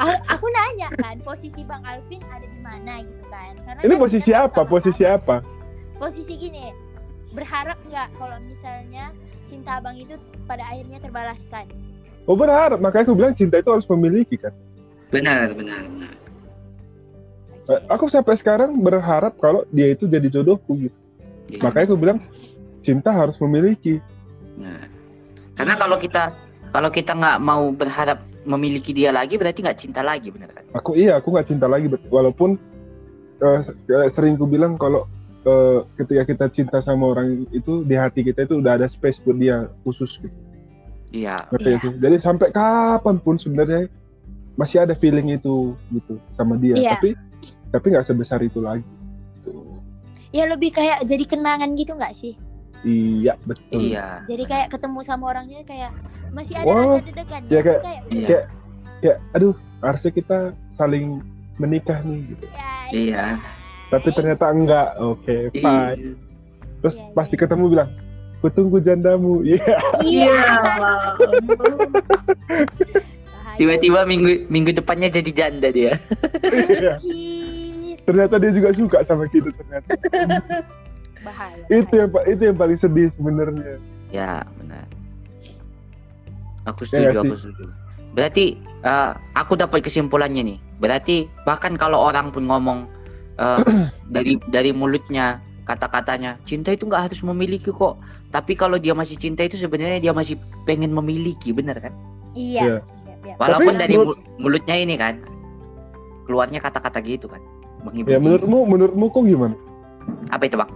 [0.00, 4.00] A- aku nanya kan posisi bang Alvin ada di mana gitu kan karena Ini kan
[4.00, 4.48] posisi apa?
[4.52, 5.36] sama-sama- Posisi apa?
[5.96, 6.72] posisi gini
[7.30, 9.14] berharap nggak kalau misalnya
[9.46, 11.66] cinta abang itu pada akhirnya terbalaskan
[12.24, 14.52] Oh berharap, makanya aku bilang cinta itu harus memiliki kan.
[15.10, 16.12] Benar, benar, benar.
[17.70, 20.98] Eh, Aku sampai sekarang berharap kalau dia itu jadi jodohku gitu.
[21.54, 21.62] Iya.
[21.62, 22.18] Makanya aku bilang
[22.82, 24.02] cinta harus memiliki.
[24.58, 24.82] Nah,
[25.54, 26.34] karena kalau kita
[26.74, 30.64] kalau kita nggak mau berharap memiliki dia lagi, berarti nggak cinta lagi, benar kan?
[30.74, 31.86] Aku iya, aku nggak cinta lagi.
[32.10, 32.58] Walaupun
[33.38, 35.06] eh, eh, sering ku bilang kalau
[35.46, 39.38] eh, ketika kita cinta sama orang itu di hati kita itu udah ada space buat
[39.38, 40.38] dia khusus gitu.
[41.10, 41.38] Iya.
[41.54, 41.98] Sih?
[42.02, 43.90] Jadi sampai kapan pun sebenarnya
[44.54, 46.74] masih ada feeling itu gitu sama dia.
[46.78, 46.98] Iya.
[46.98, 47.29] Tapi
[47.70, 48.84] tapi nggak sebesar itu lagi.
[49.36, 49.50] Gitu.
[50.30, 52.34] ya lebih kayak jadi kenangan gitu nggak sih
[52.80, 53.82] Iya betul.
[53.82, 54.22] Iya.
[54.24, 55.90] jadi kayak ketemu sama orangnya kayak
[56.30, 58.26] masih ada Wah, rasa dedegan ya kayak- kayak Iya.
[58.26, 58.44] Kayak
[59.00, 60.38] kayak aduh harusnya kita
[60.74, 61.06] saling
[61.56, 62.44] menikah nih gitu.
[62.46, 63.24] ya, Iya.
[63.90, 64.88] Tapi ternyata enggak.
[64.98, 65.60] Oke, Iya.
[65.60, 66.14] fine.
[66.80, 67.42] Terus Iya, pasti iya.
[67.42, 67.90] ketemu bilang,
[68.40, 69.76] "Kutunggu jandamu." Iya.
[70.00, 70.38] iya
[73.56, 75.98] Tiba-tiba minggu minggu depannya jadi janda dia.
[78.08, 79.90] Ternyata dia juga suka sama kita ternyata.
[81.20, 83.76] bahaya itu yang itu yang paling sedih sebenarnya.
[84.08, 84.88] Ya, benar.
[86.64, 87.64] Aku Ya setuju, nggak aku setuju.
[88.16, 90.58] Berarti eh, aku dapat kesimpulannya nih.
[90.80, 92.88] Berarti bahkan kalau orang pun ngomong
[93.36, 93.60] eh,
[94.14, 97.94] dari dari mulutnya kata-katanya cinta itu nggak harus memiliki kok
[98.34, 100.34] tapi kalau dia masih cinta itu sebenarnya dia masih
[100.66, 101.94] pengen memiliki benar kan
[102.34, 102.62] Iya.
[102.62, 102.78] Iya.
[102.82, 103.34] Iya, iya.
[103.38, 103.94] walaupun Tapi dari
[104.42, 105.22] mulutnya ini kan
[106.26, 107.38] keluarnya kata-kata gitu kan
[107.82, 108.24] menghibur Ya diri.
[108.24, 109.56] menurutmu menurutmu kok gimana?
[110.28, 110.70] apa itu bang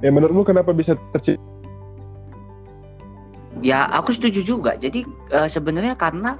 [0.00, 1.40] Ya menurutmu kenapa bisa tercipta?
[3.60, 6.36] ya aku setuju juga jadi eh, sebenarnya karena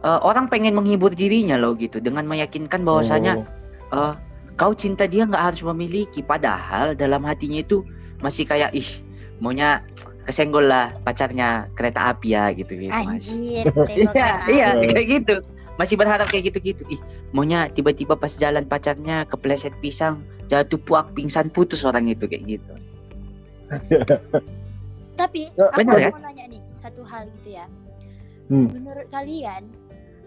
[0.00, 3.44] eh, orang pengen menghibur dirinya loh gitu dengan meyakinkan bahwasanya
[3.86, 4.14] Oh, eh,
[4.54, 7.82] kau cinta dia nggak harus memiliki padahal dalam hatinya itu
[8.18, 8.86] masih kayak ih
[9.36, 9.82] maunya
[10.24, 13.64] kesenggol lah pacarnya kereta api ya gitu gitu mas Anjir.
[14.08, 14.86] iya iya api.
[14.88, 15.34] kayak gitu
[15.74, 17.00] masih berharap kayak gitu gitu ih
[17.34, 22.72] maunya tiba-tiba pas jalan pacarnya kepleset pisang jatuh puak pingsan putus orang itu kayak gitu
[25.14, 26.10] Tapi Ya, aku benar ya?
[26.10, 27.66] mau nanya nih satu hal gitu ya.
[28.50, 28.68] Hmm.
[28.70, 29.62] Menurut kalian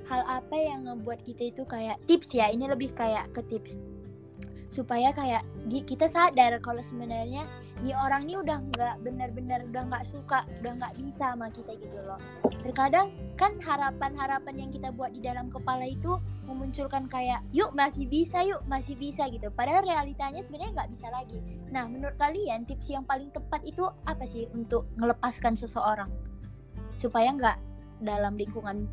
[0.08, 2.48] hal apa yang ngebuat kita itu kayak tips ya?
[2.50, 3.76] Ini lebih kayak ke tips
[4.72, 5.44] supaya kayak
[5.88, 7.48] kita sadar kalau sebenarnya
[7.86, 11.98] nih orang ini udah nggak benar-benar udah nggak suka, udah nggak bisa sama kita gitu
[12.02, 12.18] loh.
[12.66, 18.42] Terkadang kan harapan-harapan yang kita buat di dalam kepala itu memunculkan kayak yuk masih bisa
[18.42, 19.54] yuk masih bisa gitu.
[19.54, 21.38] Padahal realitanya sebenarnya nggak bisa lagi.
[21.70, 26.10] Nah, menurut kalian tips yang paling tepat itu apa sih untuk melepaskan seseorang
[26.98, 27.58] supaya nggak
[28.02, 28.90] dalam lingkungan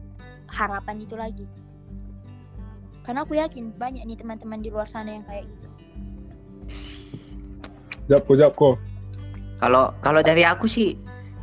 [0.51, 1.47] harapan itu lagi?
[3.05, 5.68] Karena aku yakin banyak nih teman-teman di luar sana yang kayak gitu.
[8.04, 8.74] Jawab kok, jawab kok.
[9.56, 10.92] kalau kalau dari aku sih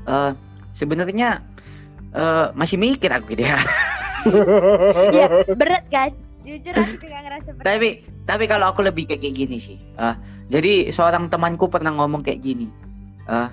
[0.03, 0.31] eh,
[0.71, 1.41] sebenarnya
[2.11, 3.57] eh, masih mikir aku gitu ya
[5.09, 5.25] Iya,
[5.59, 6.13] berat kan?
[6.41, 7.65] Jujur aku juga ngerasa berat.
[7.67, 7.89] tapi
[8.23, 10.15] tapi kalau aku lebih kayak kayak gini sih Eh,
[10.47, 12.69] jadi seorang temanku pernah ngomong kayak gini
[13.23, 13.47] Eh,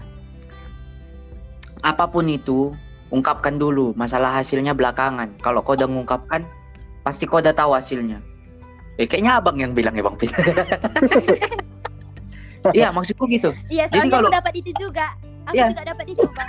[1.80, 2.74] apa pun itu
[3.08, 6.44] ungkapkan dulu masalah hasilnya belakangan kalau kau udah mengungkapkan
[7.00, 8.20] pasti kau udah tahu hasilnya
[8.96, 10.28] eh kayaknya abang yang bilang ya bang Pin
[12.72, 15.06] iya maksudku gitu Iya, Jadi soalnya kalau- aku dapat itu juga.
[15.48, 15.66] Aku Iya.
[15.72, 16.48] juga dapat itu, Bang.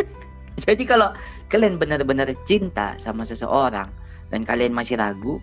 [0.66, 1.08] Jadi kalau
[1.48, 3.88] kalian benar-benar cinta sama seseorang
[4.28, 5.40] dan kalian masih ragu,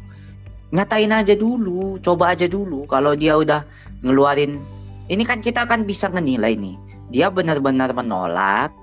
[0.70, 2.86] nyatain aja dulu, coba aja dulu.
[2.86, 3.66] Kalau dia udah
[4.02, 4.62] ngeluarin,
[5.08, 6.76] ini kan kita kan bisa menilai nih,
[7.10, 8.74] dia benar-benar menolak,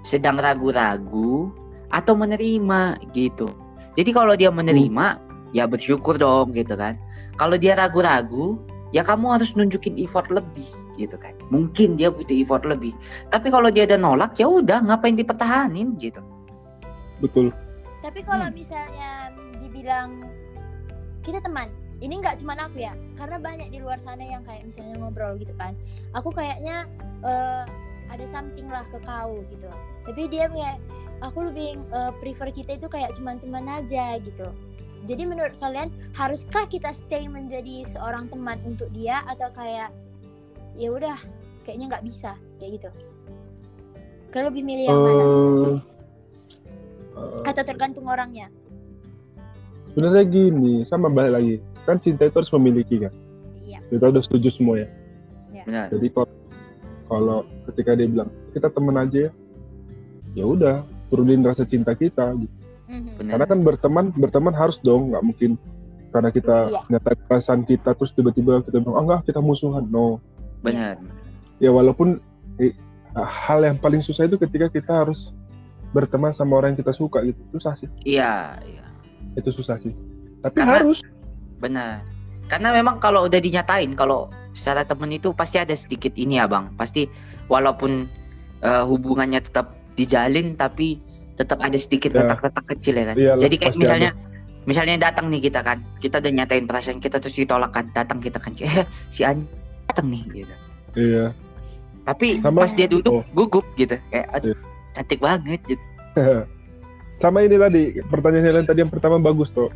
[0.00, 1.52] sedang ragu-ragu,
[1.88, 3.48] atau menerima gitu.
[3.92, 5.20] Jadi kalau dia menerima,
[5.52, 6.96] ya bersyukur dong gitu kan.
[7.36, 8.56] Kalau dia ragu-ragu,
[8.92, 10.68] ya kamu harus nunjukin effort lebih
[11.00, 11.32] gitu kan.
[11.48, 12.92] Mungkin dia butuh effort lebih.
[13.32, 16.20] Tapi kalau dia udah nolak, ya udah ngapain dipertahanin gitu.
[17.24, 17.50] Betul.
[18.04, 18.56] Tapi kalau Hmm.
[18.56, 20.28] misalnya dibilang
[21.22, 21.70] kita teman,
[22.02, 25.54] ini nggak cuma aku ya, karena banyak di luar sana yang kayak misalnya ngobrol gitu
[25.56, 25.72] kan.
[26.12, 26.84] Aku kayaknya
[27.22, 27.64] eh,
[28.10, 29.70] ada something lah ke kau gitu.
[30.04, 30.82] Tapi dia kayak
[31.22, 34.50] aku lebih eh, prefer kita itu kayak cuma teman aja gitu.
[35.02, 39.90] Jadi menurut kalian haruskah kita stay menjadi seorang teman untuk dia atau kayak
[40.78, 41.18] ya udah
[41.66, 42.88] kayaknya nggak bisa kayak gitu.
[44.30, 45.24] Kalian lebih milih yang mana?
[47.12, 48.48] Eh, Atau tergantung orangnya?
[49.92, 51.54] sebenarnya gini, sama balik lagi.
[51.84, 53.12] Kan cinta itu harus memiliki kan.
[53.60, 53.84] Iya.
[53.92, 54.88] Kita udah setuju semua ya.
[55.68, 55.86] Benar.
[55.94, 56.30] Jadi kalau
[57.06, 57.38] kalau
[57.70, 59.30] ketika dia bilang kita temen aja ya,
[60.32, 60.76] ya udah
[61.12, 62.34] turunin rasa cinta kita.
[62.40, 62.54] gitu.
[62.92, 63.16] Mhm.
[63.16, 63.30] Benar.
[63.32, 65.50] Karena kan berteman berteman harus dong, nggak mungkin
[66.12, 66.80] karena kita Iya.
[66.92, 69.88] nyatain perasaan kita terus tiba-tiba kita bilang oh enggak kita musuhan.
[69.88, 70.20] No.
[70.60, 71.00] Benar.
[71.56, 72.20] Ya walaupun
[72.60, 72.76] eh,
[73.16, 75.32] hal yang paling susah itu ketika kita harus
[75.92, 77.40] berteman sama orang yang kita suka gitu.
[77.56, 77.88] Susah sih.
[78.04, 78.84] Iya, iya.
[79.36, 79.92] Itu susah sih.
[80.44, 81.00] Tapi Karena- harus.
[81.60, 82.04] Benar.
[82.44, 86.76] Karena memang kalau udah dinyatain kalau secara temen itu pasti ada sedikit ini ya bang.
[86.76, 87.08] Pasti
[87.48, 88.04] walaupun
[88.60, 91.00] eh, hubungannya tetap dijalin tapi
[91.32, 92.24] tetap ada sedikit Ya.
[92.24, 93.16] retak-retak kecil ya kan.
[93.16, 94.10] Iyalah, Jadi kayak misalnya
[94.62, 98.38] misalnya datang nih kita kan, kita udah nyatain perasaan kita terus ditolak kan, datang kita
[98.38, 99.42] kan, eh si An
[99.86, 100.54] datang nih gitu.
[100.94, 101.24] Iya.
[102.02, 103.24] Tapi Sama- pas dia duduk oh.
[103.32, 104.56] gugup gitu, kayak aduh Iya.
[104.92, 105.82] cantik banget gitu.
[107.22, 109.70] sama ini tadi pertanyaan Helen tadi yang pertama bagus tuh.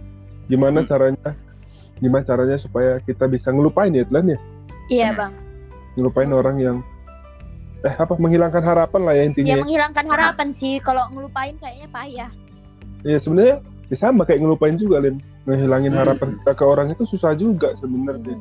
[0.46, 0.88] Gimana Hmm.
[0.88, 1.30] caranya?
[1.96, 4.38] Gimana caranya supaya kita bisa ngelupain ya, Tlen ya?
[4.86, 5.32] Iya bang.
[5.96, 6.76] Ngelupain orang yang
[7.84, 9.54] eh apa menghilangkan harapan lah ya Ya intinya.
[9.62, 10.80] menghilangkan harapan sih.
[10.80, 12.30] Kalau ngelupain kayaknya payah.
[13.04, 15.20] Ya sebenarnya ya sama kayak ngelupain juga, Len.
[15.44, 16.00] Ngehilangin Hmm.
[16.02, 18.40] harapan kita ke orang itu susah juga sebenarnya.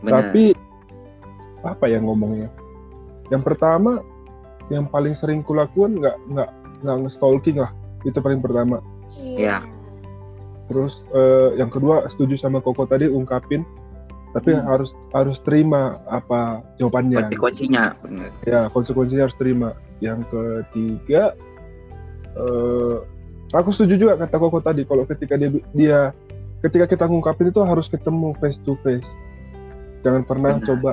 [0.00, 0.30] Benar.
[0.30, 0.54] Tapi
[1.60, 2.48] apa ya ngomongnya?
[3.28, 4.00] Yang pertama,
[4.72, 7.70] yang paling sering kulakukan nggak nggak nggak nge-stalking lah.
[8.06, 8.80] Itu paling pertama.
[9.20, 9.60] Iya.
[10.70, 13.66] Terus eh, yang kedua setuju sama Koko tadi ungkapin,
[14.30, 14.62] tapi Hmm.
[14.62, 17.26] harus harus terima apa jawabannya.
[17.26, 17.84] Konsekuensinya.
[18.46, 19.74] Ya konsekuensinya harus terima.
[19.98, 21.34] Yang ketiga,
[22.38, 22.96] eh,
[23.50, 26.00] aku setuju juga kata Koko tadi kalau ketika dia dia
[26.62, 29.06] ketika kita ngungkapin itu harus ketemu face to face.
[30.06, 30.66] Jangan pernah Benar.
[30.70, 30.90] coba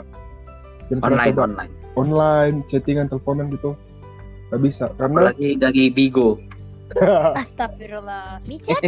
[0.89, 3.71] Jangan pernah online coba online online, chattingan, teleponan gitu.
[4.47, 6.39] Gak bisa karena apalagi dari Bigo
[7.43, 8.39] Astagfirullah.
[8.47, 8.79] Micet?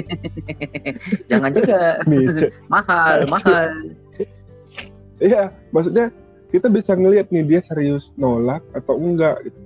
[1.32, 2.52] jangan juga chat.
[2.74, 3.68] mahal mahal
[5.20, 6.12] iya, maksudnya
[6.50, 9.60] kita bisa ngelihat nih dia serius nolak atau enggak gitu.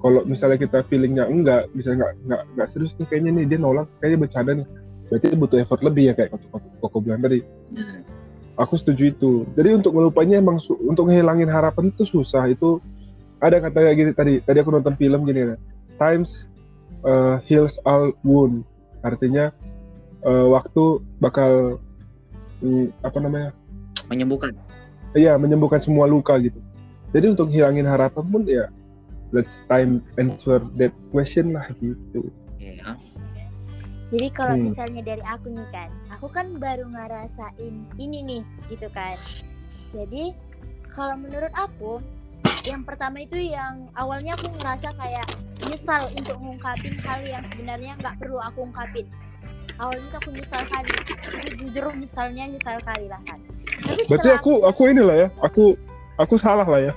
[0.00, 3.86] Kalau misalnya kita feelingnya enggak, bisa enggak enggak enggak serius nih kayaknya nih dia nolak,
[4.00, 4.66] kayaknya bercanda nih.
[5.10, 7.42] Berarti butuh effort lebih ya kayak koko, koko bilang tadi.
[8.60, 9.32] Aku setuju itu.
[9.56, 12.46] Jadi untuk ngelupanya emang untuk ngehilangin harapan itu susah.
[12.46, 12.78] Itu
[13.40, 14.34] ada kata kayak gini tadi.
[14.44, 15.56] Tadi aku nonton film gini ya.
[15.96, 16.30] Times
[17.02, 18.62] uh, heals all wound.
[19.00, 19.50] Artinya
[20.22, 21.80] uh, waktu bakal
[22.60, 23.50] mm, apa namanya?
[24.10, 24.50] menyembuhkan
[25.10, 26.58] Iya, menyembuhkan semua luka gitu.
[27.10, 28.70] Jadi untuk hilangin harapan pun ya
[29.34, 32.30] let's time answer that question lah gitu.
[32.58, 32.94] ya
[34.10, 34.74] Jadi kalau Hmm.
[34.74, 39.14] misalnya dari aku nih kan, aku kan baru ngerasain ini nih, gitu kan.
[39.94, 40.34] Jadi
[40.90, 42.02] kalau menurut aku,
[42.66, 45.30] yang pertama itu yang awalnya aku ngerasa kayak
[45.62, 49.06] nyesal untuk ngungkapin hal yang sebenarnya nggak perlu aku ungkapin.
[49.78, 50.90] Awalnya aku nyesal kali,
[51.30, 53.38] itu jujur nyesalnya nyesal kali lah kan.
[53.80, 55.28] Tapi Berarti aku aku inilah ya.
[55.44, 55.76] Aku
[56.16, 56.94] aku salah lah ya.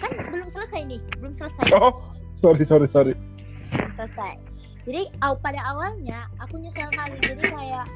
[0.00, 1.68] kan belum selesai nih, belum selesai.
[1.76, 1.92] Oh,
[2.40, 3.12] sorry sorry sorry.
[3.70, 4.34] belum selesai.
[4.88, 7.18] Jadi aw- pada awalnya aku nyesel kali.
[7.20, 7.86] Jadi kayak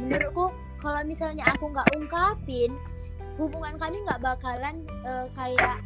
[0.00, 2.70] menurutku kalau misalnya aku nggak ungkapin
[3.36, 5.76] hubungan kami nggak bakalan eh, kayak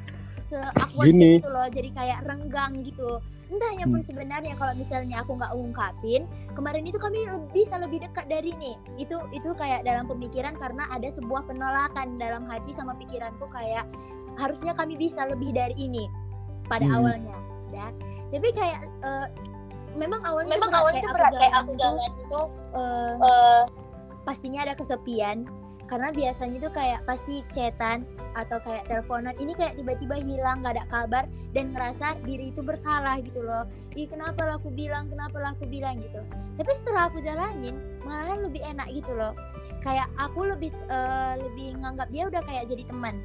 [1.02, 1.38] Gini.
[1.42, 1.66] gitu loh.
[1.70, 3.18] Jadi kayak renggang gitu.
[3.50, 4.06] Entahnya pun Hmm.
[4.06, 6.22] sebenarnya kalau misalnya aku nggak ungkapin
[6.54, 8.78] kemarin itu kami bisa lebih dekat dari nih.
[8.94, 13.90] Itu itu kayak dalam pemikiran karena ada sebuah penolakan dalam hati sama pikiranku kayak
[14.38, 16.06] harusnya kami bisa lebih dari ini
[16.70, 17.02] pada Hmm.
[17.02, 17.36] awalnya.
[17.74, 17.90] Ya.
[18.30, 19.26] Tapi kayak eh,
[19.98, 22.40] memang awalnya memang awalnya itu berat kayak aku itu, jalan itu
[22.78, 23.62] eh, eh,
[24.22, 25.50] pastinya ada kesepian
[25.90, 28.06] karena biasanya tuh kayak pasti chatan
[28.38, 33.18] atau kayak teleponan ini kayak tiba-tiba hilang nggak ada kabar dan ngerasa diri itu bersalah
[33.18, 33.66] gitu loh.
[33.98, 36.22] Ih kenapa lah aku bilang kenapa lah aku bilang gitu.
[36.54, 37.74] Tapi setelah aku jalanin
[38.06, 39.34] malahan lebih enak gitu loh.
[39.82, 43.18] Kayak aku lebih eh, lebih nganggap dia udah kayak jadi teman.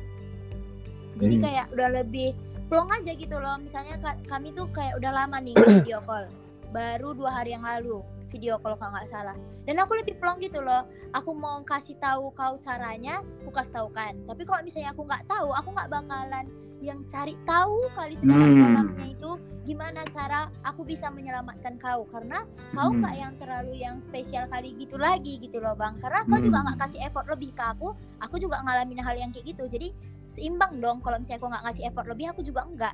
[1.22, 1.44] Jadi Hmm.
[1.46, 2.34] kayak udah lebih
[2.66, 3.62] plong aja gitu loh.
[3.62, 5.54] Misalnya ka- kami tuh kayak udah lama nih
[5.86, 6.26] video call.
[6.74, 8.02] Baru dua hari yang lalu
[8.36, 9.40] video kalau nggak salah.
[9.64, 10.84] Dan aku lebih plong gitu loh.
[11.16, 14.20] Aku mau kasih tahu kau caranya aku kasih tahu kan.
[14.28, 16.46] Tapi kalau misalnya aku nggak tahu aku nggak bakalan
[16.84, 19.16] yang cari tahu kali sedalam-dalamnya Hmm.
[19.16, 19.32] itu
[19.64, 22.04] gimana cara aku bisa menyelamatkan kau.
[22.12, 22.44] Karena
[22.76, 23.00] kau Hmm.
[23.00, 25.96] nggak yang terlalu yang spesial kali gitu lagi gitu loh bang.
[26.04, 26.66] Karena kau juga Hmm.
[26.68, 29.64] nggak kasih effort lebih ke aku aku juga ngalamin hal yang kayak gitu.
[29.72, 29.96] Jadi
[30.28, 32.92] seimbang dong kalau misalnya aku nggak ngasih effort lebih aku juga enggak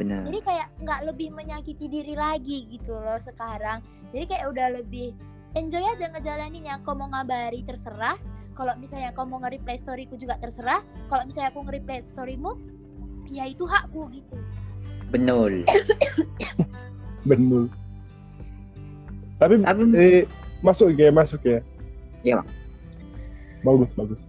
[0.00, 0.24] benar.
[0.24, 3.84] Jadi kayak nggak lebih menyakiti diri lagi gitu loh sekarang.
[4.16, 5.12] Jadi kayak udah lebih
[5.52, 6.80] enjoy aja ngejalaninnya.
[6.88, 8.16] Kau mau ngabari terserah.
[8.56, 10.80] Kalau misalnya kau mau nge-reply storyku juga terserah.
[11.12, 12.56] Kalau misalnya aku nge-reply storymu
[13.28, 14.36] ya itu hakku gitu.
[15.12, 15.52] Benar.
[17.28, 17.68] Benar.
[19.40, 20.24] Tapi tapi eh,
[20.64, 21.60] masuk ya masuk ya.
[22.20, 22.48] Iya, Bang.
[23.60, 24.20] Bagus bagus.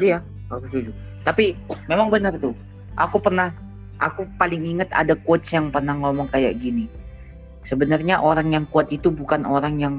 [0.00, 0.20] iya
[0.52, 0.92] aku setuju.
[1.24, 1.56] Tapi
[1.88, 2.56] memang benar tuh
[2.96, 3.52] aku pernah
[4.00, 6.88] aku paling ingat ada coach yang pernah ngomong kayak gini.
[7.62, 9.94] Sebenarnya orang yang kuat itu bukan orang yang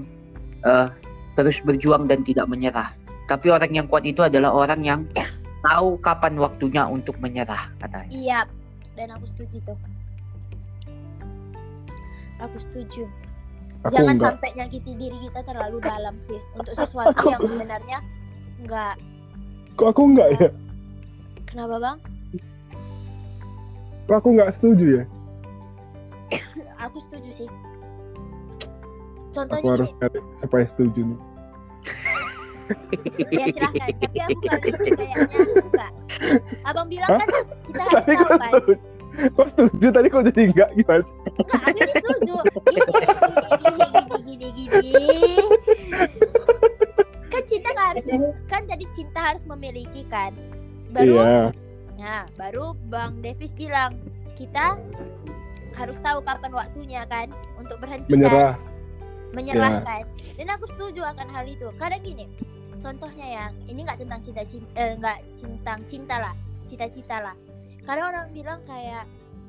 [0.65, 0.89] eh,
[1.37, 2.91] terus berjuang dan tidak menyerah.
[3.29, 4.99] Tapi orang yang kuat itu adalah orang yang
[5.61, 8.11] tahu kapan waktunya untuk menyerah katanya.
[8.11, 8.39] Iya
[8.97, 9.77] dan aku setuju tuh.
[12.41, 13.05] Aku setuju.
[13.85, 14.25] Aku jangan enggak.
[14.33, 16.37] sampai nyakiti diri kita terlalu dalam sih.
[16.57, 17.97] Untuk sesuatu Aku- yang sebenarnya
[18.65, 18.93] nggak
[19.77, 20.49] Kok aku enggak ya?
[21.47, 21.97] kenapa bang
[24.07, 25.03] Kok aku enggak setuju ya?
[26.85, 27.49] aku setuju sih.
[29.31, 31.19] Aku contohnya harus gini cari supaya setuju nih.
[33.31, 33.87] ya silahkan.
[34.03, 34.39] Tapi aku
[34.75, 35.91] ini kayaknya enggak
[36.67, 37.27] abang bilang kan
[37.67, 38.73] kita harus Tadi tahu kan setuju.
[39.11, 41.03] Kok setuju tadi kok jadi enggak gimana?
[41.03, 42.35] enggak aku ini setuju.
[42.71, 43.05] Gini gini
[43.59, 44.91] gini gini gini gini
[47.31, 48.03] kan cinta kan harus
[48.51, 50.35] kan jadi cinta harus memiliki kan?
[50.91, 51.55] Baru Iya.
[52.01, 54.01] Nah, baru Bang Davis bilang
[54.33, 54.73] kita
[55.77, 57.29] harus tahu kapan waktunya kan
[57.61, 58.53] untuk berhenti kan, Menyerah.
[59.37, 59.81] menyerah Ya.
[59.85, 60.03] kan.
[60.35, 61.69] Dan aku setuju akan hal itu.
[61.77, 62.25] Kadang gini,
[62.81, 66.33] contohnya yang ini nggak tentang cinta cinta eh, nggak tentang cinta lah,
[66.65, 67.35] cita-cita lah.
[67.85, 69.05] Kadang orang bilang kayak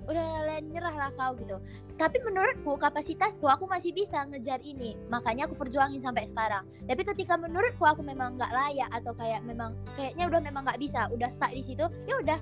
[0.06, 1.56] udah lain nyerah lah kau gitu.
[1.94, 6.66] Tapi menurutku kapasitasku aku masih bisa ngejar ini, makanya aku perjuangin sampai sekarang.
[6.86, 11.06] Tapi ketika menurutku aku memang nggak layak atau kayak memang kayaknya udah memang nggak bisa,
[11.14, 12.38] udah stuck di situ, ya udah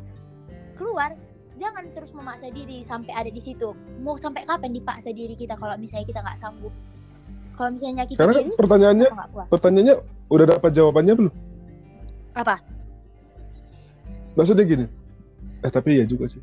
[0.80, 1.12] keluar.
[1.60, 3.76] Jangan terus memaksa diri sampai ada di situ.
[4.00, 6.72] Mau sampai kapan dipaksa diri kita kalau misalnya kita nggak sanggup?
[7.60, 9.08] Kalau misalnya kita Karena diri, pertanyaannya
[9.52, 9.96] pertanyaannya
[10.32, 11.34] udah dapat jawabannya belum?
[12.32, 12.56] Apa?
[14.38, 14.86] Maksudnya gini.
[15.60, 16.40] eh tapi ya juga sih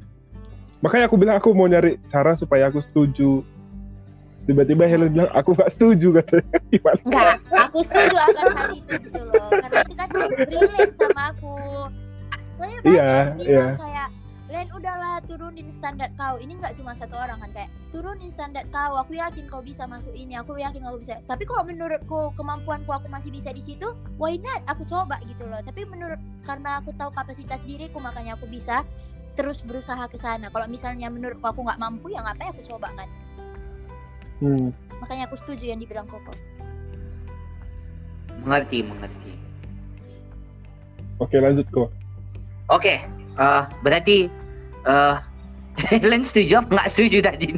[0.79, 3.41] makanya aku bilang aku mau nyari cara supaya aku setuju
[4.47, 7.35] tiba-tiba Helen bilang aku gak setuju katanya gimana Enggak,
[7.67, 9.49] aku setuju akan hal itu gitu loh.
[9.51, 10.07] Karena itu kan
[10.47, 11.55] relate sama aku.
[12.57, 13.67] Soalnya banyak Iya, yang bilang iya.
[13.75, 14.09] kayak
[14.47, 16.39] Len udahlah turunin standar kau.
[16.39, 18.95] Ini nggak cuma satu orang kan kayak turunin standar kau.
[19.03, 20.39] Aku yakin kau bisa masuk ini.
[20.39, 21.19] Aku yakin kau bisa.
[21.27, 24.63] Tapi kalau menurutku kemampuanku aku masih bisa di situ, why not?
[24.71, 25.59] Aku coba gitu loh.
[25.59, 26.15] Tapi menurut
[26.47, 28.87] karena aku tahu kapasitas diriku makanya aku bisa
[29.37, 30.49] terus berusaha ke sana.
[30.49, 33.07] Kalau misalnya menurutku aku nggak mampu ya ngapain aku coba kan?
[34.41, 34.69] Hmm.
[34.97, 36.33] Makanya aku setuju yang dibilang Koko.
[38.41, 39.33] Mengerti, mengerti.
[41.17, 41.89] oke lanjut kok
[42.69, 43.01] Oke,
[43.33, 44.29] eh, berarti
[44.85, 45.15] eh
[45.89, 47.49] Helen setuju apa nggak setuju tadi?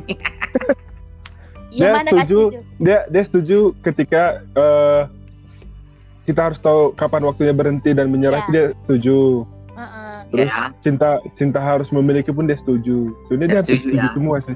[1.69, 2.39] Yang Dia mana setuju.
[2.49, 2.59] setuju?
[2.82, 5.01] dia dia setuju ketika eh,
[6.25, 9.17] kita harus tahu kapan waktunya berhenti dan menyerah itu dia setuju.
[10.30, 14.13] Terus ya, cinta cinta harus memiliki pun dia setuju sebenarnya Dia setuju, setuju ya.
[14.13, 14.55] semua sih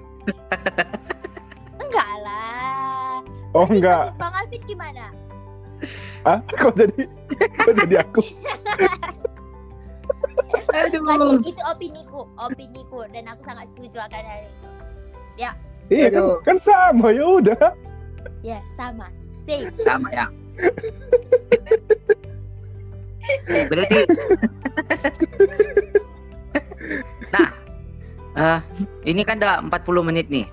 [1.77, 3.17] Enggak lah.
[3.53, 5.05] oh enggak Bang Alvin gimana?
[6.23, 7.03] ah kok jadi
[7.59, 8.21] kok jadi aku
[10.69, 14.69] Kasih, aduh, itu opiniku, opiniku dan aku sangat setuju akan hal itu.
[15.89, 17.59] iya kan, kan sama ya udah
[18.39, 19.07] Ya, sama.
[19.43, 19.71] Same.
[19.79, 20.27] sama ya.
[23.71, 23.97] Berarti,
[27.31, 27.47] nah,
[28.35, 28.59] eh
[29.07, 30.45] ini kan udah 40 menit nih,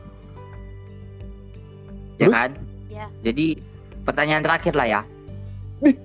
[2.23, 2.51] ya kan?
[2.87, 3.07] Ya.
[3.27, 3.59] Jadi
[4.07, 5.01] pertanyaan terakhir lah ya.
[5.83, 5.97] Nih.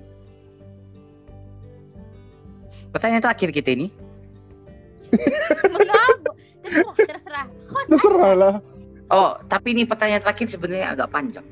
[2.90, 3.88] Pertanyaan terakhir kita ini.
[5.12, 6.10] Terserah,
[6.96, 7.46] terserah.
[7.70, 8.36] Host terserah Anda.
[8.36, 8.54] lah
[9.06, 11.46] Oh, tapi ini pertanyaan terakhir sebenarnya agak panjang.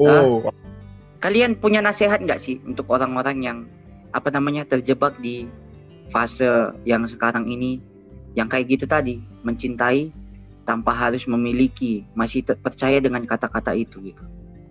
[0.00, 0.50] oh
[1.20, 3.58] Kalian punya nasihat nggak sih untuk orang-orang yang
[4.10, 5.46] apa namanya terjebak di
[6.10, 7.78] fase yang sekarang ini,
[8.34, 10.10] yang kayak gitu tadi, mencintai
[10.66, 14.22] tanpa harus memiliki, masih percaya dengan kata-kata itu gitu.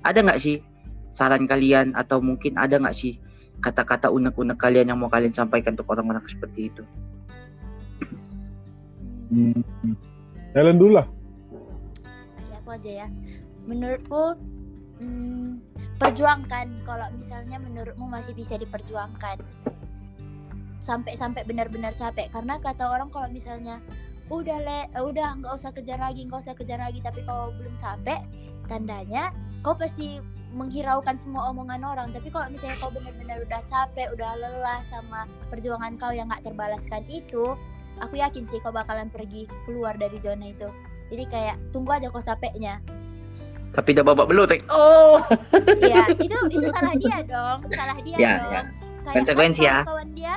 [0.04, 0.64] Ada nggak sih
[1.10, 3.18] saran kalian atau mungkin ada nggak sih
[3.60, 6.84] kata-kata unek-unek kalian yang mau kalian sampaikan untuk orang-orang seperti itu?
[9.30, 9.62] Hmm.
[10.58, 11.08] Helen dulu lah
[12.34, 13.08] Kasih aku aja ya.
[13.70, 14.34] Menurutku
[14.98, 15.62] hmm,
[16.00, 19.38] perjuangkan kalau misalnya menurutmu masih bisa diperjuangkan.
[20.80, 22.32] Sampai-sampai benar-benar capek.
[22.32, 23.78] Karena kata orang kalau misalnya
[24.30, 27.74] udah le eh, udah nggak usah kejar lagi nggak usah kejar lagi tapi kalau belum
[27.82, 28.22] capek
[28.70, 29.34] tandanya
[29.66, 32.10] kau pasti menghiraukan semua omongan orang.
[32.10, 37.06] Tapi kalau misalnya kau benar-benar udah capek udah lelah sama perjuangan kau yang nggak terbalaskan
[37.06, 37.54] itu
[38.02, 40.70] aku yakin sih kau bakalan pergi keluar dari zona itu.
[41.10, 42.82] Jadi kayak tunggu aja kau capeknya
[43.70, 44.66] Tapi udah babak belur, Tek.
[44.68, 45.22] Oh,
[45.80, 48.52] Iya, itu itu salah dia dong, salah dia Ya, dong.
[48.52, 48.62] ya.
[49.10, 49.86] Konsekuensi ya.
[49.86, 50.36] Kawan dia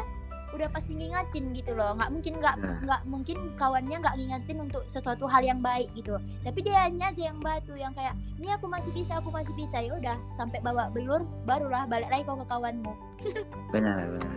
[0.53, 2.77] udah pasti ngingatin gitu loh, nggak mungkin nggak Nah.
[2.85, 6.21] nggak mungkin kawannya nggak ngingatin untuk sesuatu hal yang baik gitu.
[6.45, 9.81] Tapi dia hanya aja yang batu yang kayak, ini aku masih bisa, aku masih bisa
[9.81, 12.93] ya udah sampai babak belur, barulah balik lagi kau ke kawanmu.
[13.75, 14.37] benar, benar.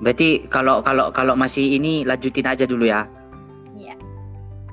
[0.00, 3.06] Berarti kalau kalau kalau masih ini lanjutin aja dulu ya.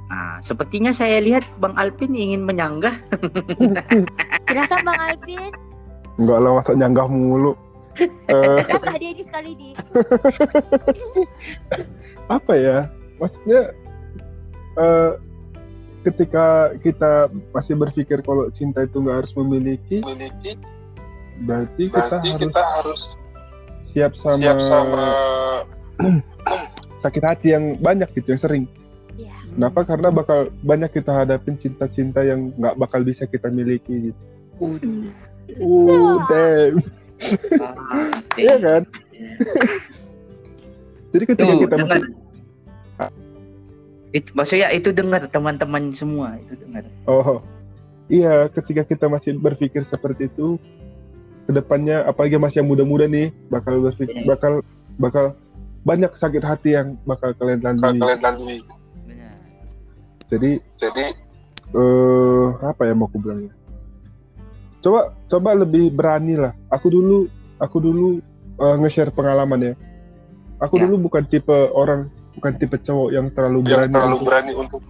[0.08, 2.95] Nah, sepertinya saya lihat Bang Alvin ingin menyanggah.
[4.47, 5.51] Silahkan Bang Alvin,
[6.16, 7.53] enggak lah masa nyanggah mulu.
[8.30, 9.74] Eh, tambah dia ini sekali di.
[12.38, 12.86] apa ya?
[13.18, 13.74] Maksudnya
[14.78, 15.12] eh,
[16.05, 20.05] ketika kita masih berpikir kalau cinta itu nggak harus memiliki
[21.41, 23.01] berarti, kita, harus,
[23.97, 24.53] siap sama,
[27.01, 28.70] sakit hati yang banyak gitu yang sering
[29.18, 29.34] Iya.
[29.51, 34.22] kenapa karena bakal banyak kita hadapin cinta-cinta yang nggak bakal bisa kita miliki gitu
[35.57, 36.78] uh damn
[37.57, 37.74] Ah,
[38.13, 38.38] oke.
[38.38, 38.86] iya kan
[41.09, 41.97] jadi ketika Tuh, kita dengar.
[41.97, 42.13] masih
[44.07, 46.88] Itu maksudnya itu dengar teman-teman semua itu dengar.
[47.03, 47.43] Oh,
[48.07, 48.47] iya.
[48.47, 50.55] Ketika kita masih berpikir seperti itu,
[51.43, 54.28] ke depannya apalagi masih yang muda-muda nih, bakal berpikir, Iya.
[54.30, 54.53] bakal
[54.95, 55.26] bakal
[55.84, 57.99] banyak sakit hati yang bakal kalian lalui.
[57.99, 58.77] Benar.
[60.28, 61.06] Jadi, jadi
[61.70, 63.54] eh apa ya mau aku bilang ya?
[64.80, 66.56] Coba, coba lebih berani lah.
[66.70, 68.08] Aku dulu, aku dulu
[68.56, 69.74] eh, nge-share pengalaman ya.
[70.58, 70.84] Aku Ya.
[70.84, 74.82] dulu bukan tipe orang, bukan tipe cowok yang terlalu berani, untuk berani untuk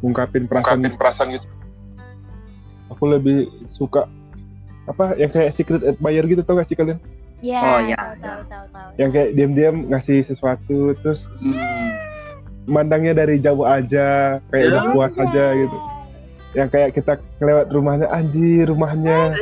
[0.00, 1.48] ngungkapin perasaan ungkapin perasaan gitu.
[2.86, 3.38] aku lebih
[3.70, 4.04] suka
[4.84, 7.00] apa yang kayak secret admirer gitu tau gak sih kalian
[7.40, 8.20] Iya, Oh, iya, tahu, iya.
[8.20, 8.88] tahu, tahu, tahu.
[8.96, 11.88] yang kayak diam-diam ngasih sesuatu terus Hmm.
[12.64, 14.90] Mandangnya dari jauh aja kayak udah Ya.
[14.92, 15.78] puas aja gitu.
[16.54, 19.36] Yang kayak kita kelewat rumahnya anjir rumahnya.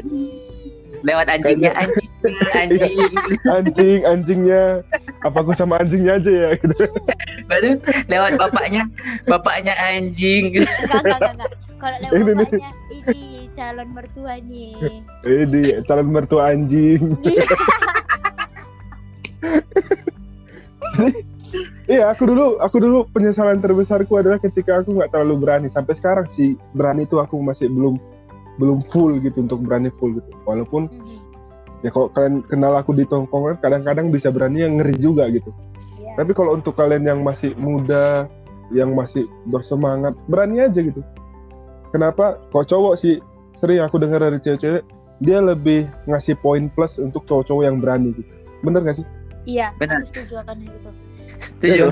[1.03, 2.11] Lewat anjingnya anjing
[2.55, 3.13] anjing.
[3.59, 4.65] Anjing anjingnya.
[5.21, 6.49] Apa aku sama anjingnya aja ya?
[6.63, 6.87] Gitu.
[7.51, 7.71] Baru
[8.07, 8.83] lewat bapaknya.
[9.27, 10.63] Bapaknya anjing.
[10.63, 11.51] Enggak, enggak, enggak, enggak.
[11.83, 13.21] Kalau lewat Ini bapaknya, ini
[13.53, 14.73] calon mertua nih.
[15.51, 17.03] di calon mertua anjing
[21.93, 22.05] Iya.
[22.09, 26.57] aku dulu aku dulu penyesalan terbesarku adalah ketika aku nggak terlalu berani sampai sekarang sih
[26.73, 28.01] berani itu aku masih belum
[28.57, 31.17] belum full gitu untuk berani full gitu walaupun Mhm.
[31.83, 35.53] ya kalau kalian kenal aku di tongkongan kadang-kadang bisa berani yang ngeri juga gitu
[36.01, 36.17] Iya.
[36.17, 38.25] tapi kalau untuk kalian yang masih muda
[38.73, 41.01] yang masih bersemangat berani aja gitu
[41.91, 43.21] kenapa kok cowok sih
[43.61, 44.83] sering aku dengar dari cewek-cewek
[45.21, 49.07] dia lebih ngasih poin plus untuk cowok-cowok yang berani gitu bener gak sih
[49.43, 50.07] Iya, Benar.
[50.07, 50.91] aku setuju akan itu.
[51.43, 51.87] Setuju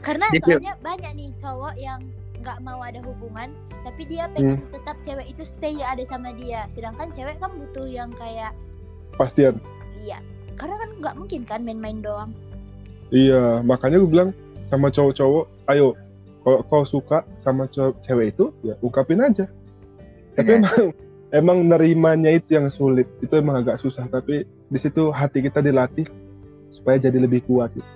[0.00, 0.60] Karena Setuju.
[0.60, 2.00] soalnya banyak nih cowok yang
[2.44, 3.48] nggak mau ada hubungan,
[3.80, 4.68] tapi dia pengen Hmm.
[4.68, 6.68] tetap cewek itu stay ada sama dia.
[6.68, 8.52] Sedangkan cewek kan butuh yang kayak,
[9.14, 9.56] pastian
[9.96, 10.20] iya,
[10.54, 12.36] karena kan nggak mungkin kan main-main doang.
[13.08, 14.30] iya makanya gue bilang
[14.68, 15.94] sama cowok-cowok ayo
[16.42, 19.46] kalau kau suka sama cowok cewek itu ya ungkapin aja
[20.34, 20.68] tapi Benar.
[20.68, 20.84] emang
[21.32, 26.04] emang nerimanya itu yang sulit itu emang agak susah tapi di situ hati kita dilatih
[26.74, 27.86] supaya jadi lebih kuat gitu.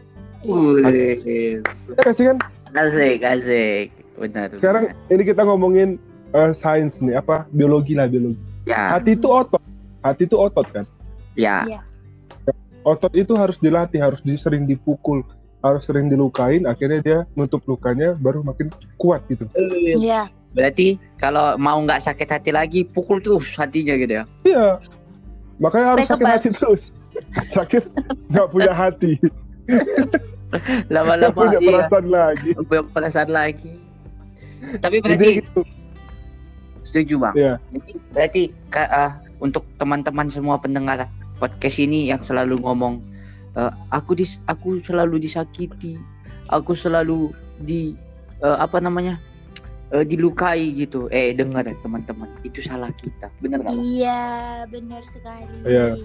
[0.46, 1.58] Ya
[1.98, 2.38] nggak sih kan
[2.78, 3.86] asik asik.
[4.18, 5.98] Benar sekarang ini kita ngomongin
[6.34, 7.46] eh, sains nih apa?
[7.50, 8.38] Biologi lah biologi.
[8.66, 8.98] Ya.
[8.98, 9.62] Hati itu otot.
[10.04, 10.84] Hati itu otot kan?
[11.34, 11.64] Ya.
[12.86, 15.26] Otot itu harus dilatih harus sering dipukul
[15.58, 19.50] harus sering dilukain akhirnya dia nutup lukanya baru makin kuat gitu.
[19.58, 20.30] Iya.
[20.48, 24.24] berarti kalau mau nggak sakit hati lagi pukul terus hatinya gitu ya?
[24.46, 24.66] Iya.
[25.58, 26.82] Makanya harus Supaya sakit hati terus.
[27.58, 27.82] Sakit
[28.30, 29.18] nggak punya hati
[30.94, 31.68] lama-lama punya iya.
[31.68, 32.50] perasaan lagi.
[32.56, 33.72] Punya perasaan lagi.
[34.80, 35.60] Tapi jadi berarti gitu.
[36.84, 37.34] Setuju bang.
[37.36, 37.54] Iya.
[37.72, 38.42] Jadi, berarti
[38.72, 41.06] Kak, ah, untuk teman-teman semua pendengar
[41.36, 42.98] podcast ini yang selalu ngomong
[43.54, 45.94] eh, aku dis aku selalu disakiti
[46.50, 47.30] aku selalu
[47.62, 47.94] di
[48.42, 49.20] eh, apa namanya
[49.88, 51.08] dilukai gitu.
[51.08, 52.28] Eh dengar ya teman-teman.
[52.44, 53.32] Itu salah kita.
[53.40, 53.72] Bener nggak?
[53.72, 54.20] Iya,
[54.68, 55.64] benar sekali.
[55.64, 55.96] Iya.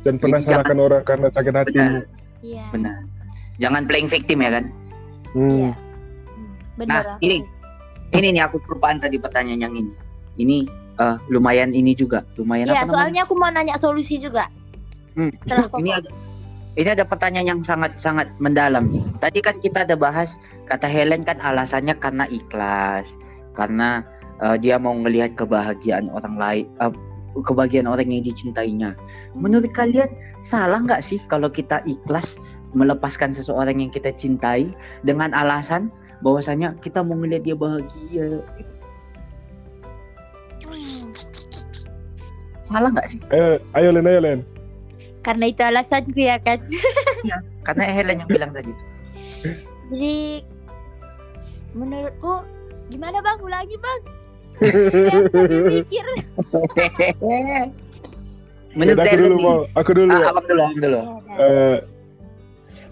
[0.00, 1.76] dan pernah Jadi salahkan orang karena sakit hati.
[1.76, 2.64] Benar Iya.
[2.72, 2.96] benar
[3.60, 4.66] jangan playing victim ya kan
[5.30, 5.70] Hmm.
[5.70, 5.70] Iya.
[5.70, 6.90] Hmm, Benar.
[6.90, 7.22] Nah, aku.
[7.22, 7.38] ini.
[8.10, 9.92] ini nih aku kelupaan tadi pertanyaan yang ini
[10.34, 10.56] ini
[10.98, 14.50] eh, lumayan ini juga lumayan Iya, apa namanya soalnya aku mau nanya solusi juga.
[15.14, 15.30] Hmm.
[15.30, 16.10] Setelah ini ada
[16.74, 19.06] ini ada pertanyaan yang sangat sangat mendalam nih.
[19.22, 20.34] Tadi kan kita ada bahas
[20.66, 23.06] kata Helen kan alasannya karena ikhlas,
[23.54, 24.02] karena
[24.42, 26.92] eh, dia mau ngelihat kebahagiaan orang lain, eh,
[27.34, 28.98] kebahagiaan orang yang dicintainya.
[29.38, 30.10] Menurut kalian
[30.42, 32.36] salah nggak sih kalau kita ikhlas
[32.74, 34.70] melepaskan seseorang yang kita cintai
[35.06, 35.90] dengan alasan
[36.22, 38.28] bahwasanya kita mau ngelihat dia bahagia?
[40.66, 41.10] Hmm,
[42.70, 43.20] Salah nggak sih?
[43.34, 44.40] Eh, ayo Len, ayo Len.
[45.26, 46.62] Karena itu alasanku ya kan.
[47.66, 48.72] Karena Helen yang bilang tadi.
[49.90, 50.46] Jadi
[51.74, 52.46] menurutku
[52.88, 53.38] gimana bang?
[53.42, 54.00] Ulangi bang.
[55.30, 56.06] Sambil mikir.
[58.70, 60.14] Menurut Udah, aku dulu mau, aku dulu.
[60.14, 61.00] ah, abang dulu, abang dulu.
[61.02, 61.42] Ya.
[61.42, 61.76] Eh,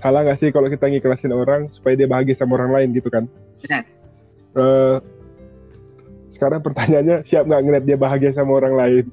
[0.02, 3.30] salah nggak sih kalau kita ngiklasin orang supaya dia bahagia sama orang lain gitu kan?
[3.62, 3.86] Benar.
[4.58, 4.96] Eh,
[6.34, 9.04] sekarang pertanyaannya siap nggak ngeliat dia bahagia sama orang lain?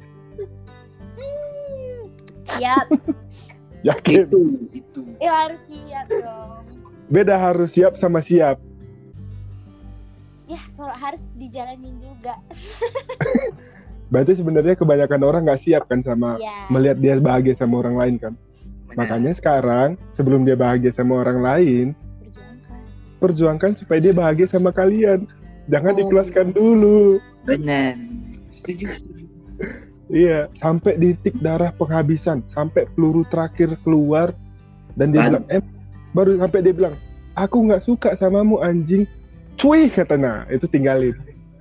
[2.49, 2.85] Siap.
[3.87, 4.25] Yakin?
[4.25, 4.41] Itu,
[4.73, 5.01] itu.
[5.21, 6.65] Ya harus siap dong.
[7.13, 8.57] Beda harus siap sama siap.
[10.45, 12.37] Ya kalau harus dijalanin juga.
[14.05, 16.69] Berarti sebenarnya kebanyakan orang nggak siap kan sama Iya.
[16.69, 18.33] melihat dia bahagia sama orang lain kan?
[18.85, 18.97] Benar.
[19.01, 21.85] Makanya sekarang sebelum dia bahagia sama orang lain,
[22.21, 22.77] Perjuangkan.
[23.17, 25.25] perjuangkan supaya dia bahagia sama kalian.
[25.65, 26.01] Jangan Oh.
[26.05, 27.17] ikhlaskan dulu.
[27.43, 27.97] Benar.
[28.61, 28.85] Setuju.
[30.05, 34.37] Iya, sampai di titik darah penghabisan, sampai peluru terakhir keluar
[34.93, 35.41] dan dia Baru.
[35.41, 35.63] bilang, eh,
[36.13, 36.95] baru sampai dia bilang,
[37.33, 39.09] aku nggak suka samamu anjing,
[39.55, 41.15] cuy katanya, itu tinggalin.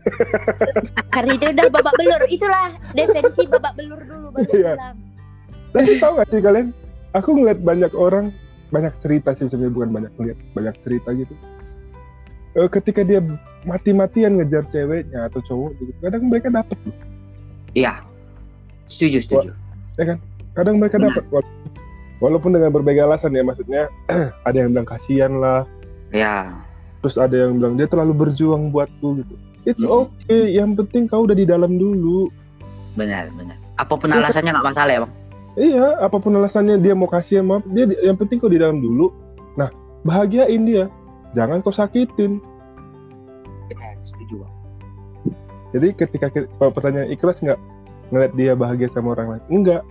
[1.15, 2.23] Karena itu udah babak belur.
[2.29, 4.73] Itulah definisi babak belur dulu baru Iya.
[4.75, 4.97] pulang.
[5.73, 6.67] Dan tahu nggak sih kalian,
[7.13, 8.27] aku ngeliat banyak orang,
[8.69, 11.35] banyak cerita sih sebenarnya bukan banyak ngeliat, banyak cerita gitu.
[12.55, 13.19] Eh, ketika dia
[13.65, 16.97] mati-matian ngejar ceweknya atau cowok gitu, kadang mereka dapet loh.
[17.75, 17.99] Iya.
[18.87, 19.51] Setuju, setuju.
[20.55, 21.11] kadang mereka Benar.
[21.11, 21.55] dapat wala-
[22.21, 23.91] walaupun dengan berbagai alasan ya maksudnya
[24.47, 25.67] ada yang bilang kasihan lah
[26.15, 26.47] Ya.
[27.05, 29.35] Terus ada yang bilang dia terlalu berjuang buatku gitu
[29.65, 29.93] it's Mm.
[30.09, 32.33] okay yang penting kau udah di dalam dulu
[32.95, 33.59] Benar, benar.
[33.75, 35.13] Apa pun alasannya nggak masalah ya, Bang.
[35.55, 38.79] iya apa pun alasannya dia mau kasih maaf dia di- yang penting kau di dalam
[38.79, 39.13] dulu
[39.55, 39.69] nah
[40.03, 40.89] bahagiain dia
[41.33, 42.41] jangan kau sakitin
[43.67, 44.53] Benar, setuju, Bang.
[45.71, 47.61] jadi ketika ki- kalau pertanyaan ikhlas nggak
[48.07, 49.83] ngeliat dia bahagia sama orang lain enggak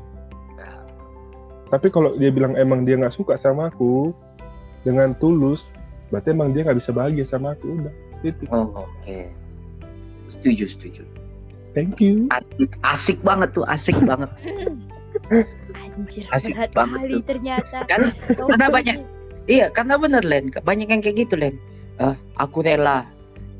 [1.67, 4.13] tapi kalau dia bilang emang dia nggak suka sama aku
[4.83, 5.59] dengan tulus
[6.13, 9.17] berarti emang dia nggak bisa bahagia sama aku udah itu Oh, oke.
[10.29, 11.01] Setuju, setuju.
[11.73, 14.29] thank you Asik, asik banget tuh, asik banget.
[15.73, 17.21] Anjir, Asik banget kali tuh.
[17.25, 17.77] ternyata.
[17.85, 18.97] Kan karena banyak
[19.45, 21.57] iya, karena bener Len, banyak yang kayak gitu Len.
[21.97, 23.09] Eh, aku rela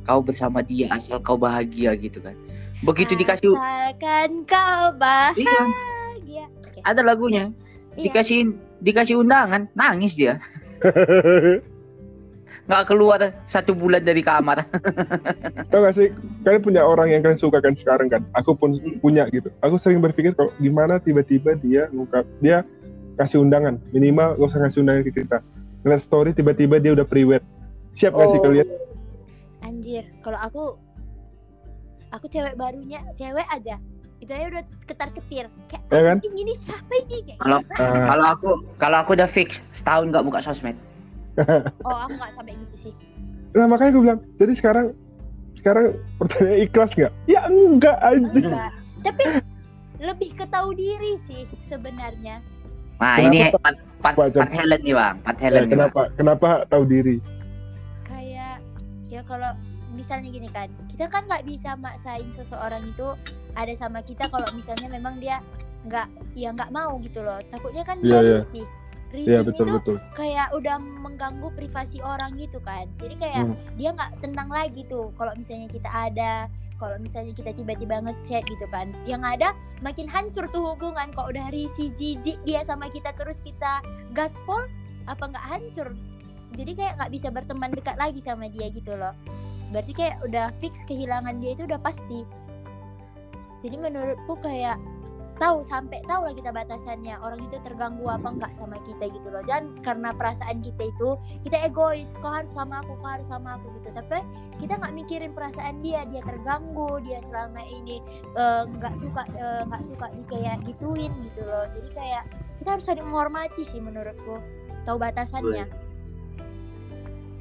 [0.04, 2.38] kau bersama dia asal kau bahagia gitu kan.
[2.82, 5.62] Begitu dikasih Asalkan kau bahagia.
[6.22, 6.80] iya, Oke.
[6.84, 7.50] ada lagunya.
[7.94, 8.10] Iya.
[8.10, 8.40] Dikasih
[8.80, 10.38] dikasih undangan, nangis dia.
[12.74, 14.66] Nggak keluar satu bulan dari kamar.
[15.70, 16.10] tau gak sih
[16.42, 20.02] kalian punya orang yang kalian suka kan sekarang kan aku pun punya gitu aku sering
[20.02, 22.66] berpikir kalau gimana tiba-tiba dia ngungkap dia
[23.16, 25.38] kasih undangan minimal gak usah kasih undangan ke kita
[25.82, 27.42] ngeliat story tiba-tiba dia udah priwet
[27.94, 28.44] siap gak sih Oh.
[28.44, 28.68] kalian
[29.62, 30.64] Anjir, kalau aku
[32.12, 33.80] aku cewek barunya, cewek aja.
[34.20, 35.46] Itu aja udah ketar-ketir.
[35.66, 36.16] Kayak Ya kan?
[36.18, 37.40] anjing ini siapa ini kayak.
[37.40, 40.76] Kalau Ah, kalau aku kalau aku udah fix setahun nggak buka sosmed.
[41.88, 42.94] Oh, aku nggak sampai gitu sih.
[43.52, 44.88] nah makanya gue bilang jadi sekarang
[45.56, 45.86] sekarang
[46.18, 48.72] pertanyaan ikhlas nggak ya enggak aja Enggak.
[49.00, 49.24] Tapi
[50.00, 52.42] lebih ke tahu diri sih sebenarnya.
[52.98, 53.40] Nah Kenapa, ini?
[53.52, 54.42] Pat, Pat, Jam?
[54.42, 55.72] Pat Helen nih bang, Pat Ya, Helen nih, Bang.
[55.72, 57.18] kenapa kenapa tahu diri
[58.04, 58.58] Kayak
[59.08, 59.52] ya kalau
[59.92, 63.08] misalnya gini kan, kita kan nggak bisa maksain seseorang itu
[63.54, 65.38] ada sama kita kalau misalnya memang dia
[65.84, 67.38] nggak ya nggak mau gitu loh.
[67.48, 68.38] Takutnya kan dia Iya, iya.
[68.42, 68.66] risih.
[69.14, 69.98] Iya betul tuh betul.
[70.18, 72.90] kayak udah mengganggu privasi orang gitu kan.
[72.98, 73.56] Jadi kayak Hmm.
[73.78, 76.50] dia nggak tenang lagi tuh kalau misalnya kita ada
[76.82, 78.90] kalau misalnya kita tiba-tiba ngechat gitu kan.
[79.06, 79.48] Yang ada
[79.86, 81.14] makin hancur tuh hubungan.
[81.14, 83.80] Kok udah risih jijik dia sama kita terus kita
[84.12, 84.66] gaspol
[85.06, 85.94] apa nggak hancur?
[86.58, 89.14] Jadi kayak nggak bisa berteman dekat lagi sama dia gitu loh.
[89.70, 92.26] Berarti kayak udah fix kehilangan dia itu udah pasti.
[93.64, 94.76] Jadi menurutku kayak
[95.42, 97.16] tahu sampai tahu lah kita batasannya.
[97.22, 99.42] Orang itu terganggu apa enggak sama kita gitu loh.
[99.46, 101.10] Jangan karena perasaan kita itu
[101.46, 102.10] kita egois.
[102.22, 103.90] Kau harus sama aku kau harus sama aku gitu.
[103.94, 104.22] Tapi
[104.62, 106.06] kita nggak mikirin perasaan dia.
[106.10, 108.02] Dia terganggu dia selama ini
[108.38, 111.66] eh, nggak suka eh, nggak suka di kayak gituin gitu loh.
[111.74, 112.24] Jadi kayak
[112.62, 114.38] kita harus saling menghormati sih menurutku
[114.86, 115.66] tahu batasannya.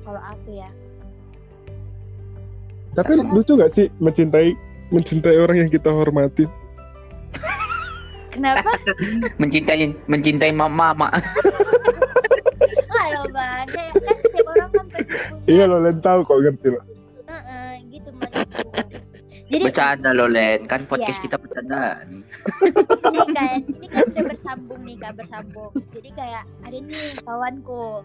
[0.03, 0.71] Kalau aku ya.
[2.93, 4.53] Tapi lucu gak sih mencintai
[4.93, 6.45] mencintai orang yang kita hormati?
[8.33, 8.71] Kenapa?
[9.41, 11.09] Mencintai mencintai mama mama.
[12.89, 13.67] nggak loh bang.
[13.69, 15.15] Kayak kan setiap orang kan pasti
[15.47, 16.81] Iya lo Len tahu kok ngerti lo.
[17.29, 18.69] Heeh, gitu maksudku.
[19.53, 21.25] Jadi Bercanda loh Len, kan podcast Iya.
[21.29, 22.25] kita bercandaan.
[23.13, 25.73] ini kan ini kan udah bersambung nih kak bersambung.
[25.93, 28.01] Jadi kayak ada nih kawanku.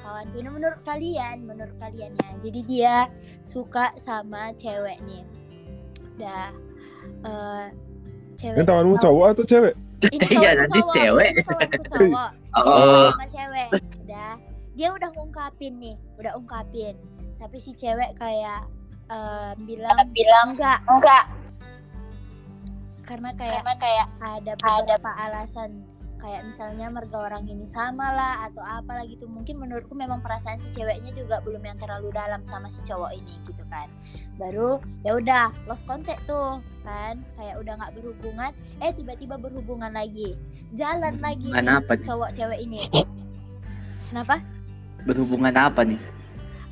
[0.00, 2.30] Kawanku ini menurut kalian menurut kalian ya.
[2.40, 2.94] Jadi dia
[3.44, 5.22] suka sama cewek nih
[6.16, 6.48] udah
[7.28, 7.66] eh
[8.36, 8.56] cewek.
[8.60, 9.74] Yang tawanmu cowok atau cewek?
[10.12, 11.30] ini Iya, kawanku nanti cowok, cewek.
[11.92, 13.68] cowok Oh, sama cewek.
[14.04, 14.32] Udah.
[14.76, 16.94] Dia udah ngungkapin nih udah ungkapin.
[17.40, 18.68] Tapi si cewek kayak
[19.08, 20.78] eh, bilang bilang enggak.
[20.84, 21.24] Enggak.
[23.06, 25.85] Karena kayak kayak ada beberapa alasan
[26.16, 30.68] kayak misalnya marga orang ini sama lah atau apalah gitu mungkin menurutku memang perasaan si
[30.72, 33.86] ceweknya juga belum yang terlalu dalam sama si cowok ini gitu kan
[34.40, 38.50] baru ya udah lost contact tuh kan kayak udah nggak berhubungan
[38.80, 40.34] eh tiba-tiba berhubungan lagi
[40.74, 42.88] jalan lagi nih apa cowok cewek ini
[44.08, 44.40] kenapa
[45.06, 46.00] berhubungan apa nih?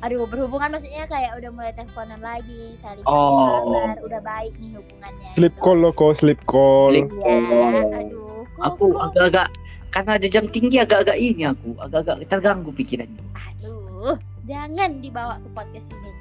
[0.03, 3.63] aduh berhubungan maksudnya kayak udah mulai teleponan lagi saling Oh.
[3.63, 5.63] kabar udah baik nih hubungannya Sleep gitu.
[5.63, 6.91] call lo kok sleep call.
[6.93, 7.89] Iya, call.
[7.95, 8.24] aduh
[8.61, 9.51] Aku agak-agak
[9.91, 13.23] karena ada jam tinggi agak-agak ini aku agak-agak terganggu pikirannya.
[13.31, 16.11] aduh jangan dibawa ke podcast ini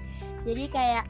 [0.47, 1.05] jadi kayak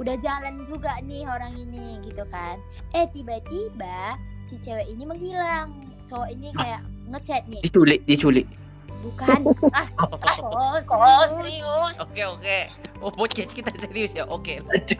[0.00, 2.56] udah jalan juga nih orang ini gitu kan
[2.96, 4.16] eh tiba-tiba
[4.48, 5.74] si cewek ini menghilang
[6.08, 6.80] cowok ini kayak
[7.12, 8.46] ngechat nih Diculik, diculik.
[9.04, 9.86] bukan ah
[10.88, 12.58] kok serius Oke oke.
[12.98, 14.26] Oh podcast kita serius ya.
[14.26, 14.98] Oke lanjut.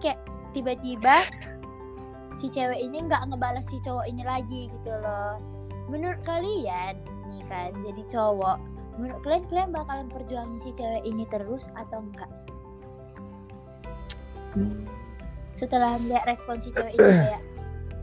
[0.00, 0.16] Kayak
[0.56, 1.20] tiba-tiba
[2.34, 5.38] si cewek ini nggak ngebalas si cowok ini lagi gitu loh.
[5.88, 6.98] Menurut kalian
[7.30, 8.58] nih kan jadi cowok
[8.94, 12.30] menurut kalian kalian bakalan perjuangin si cewek ini terus atau enggak
[15.54, 17.42] setelah melihat respon si cewek ini kayak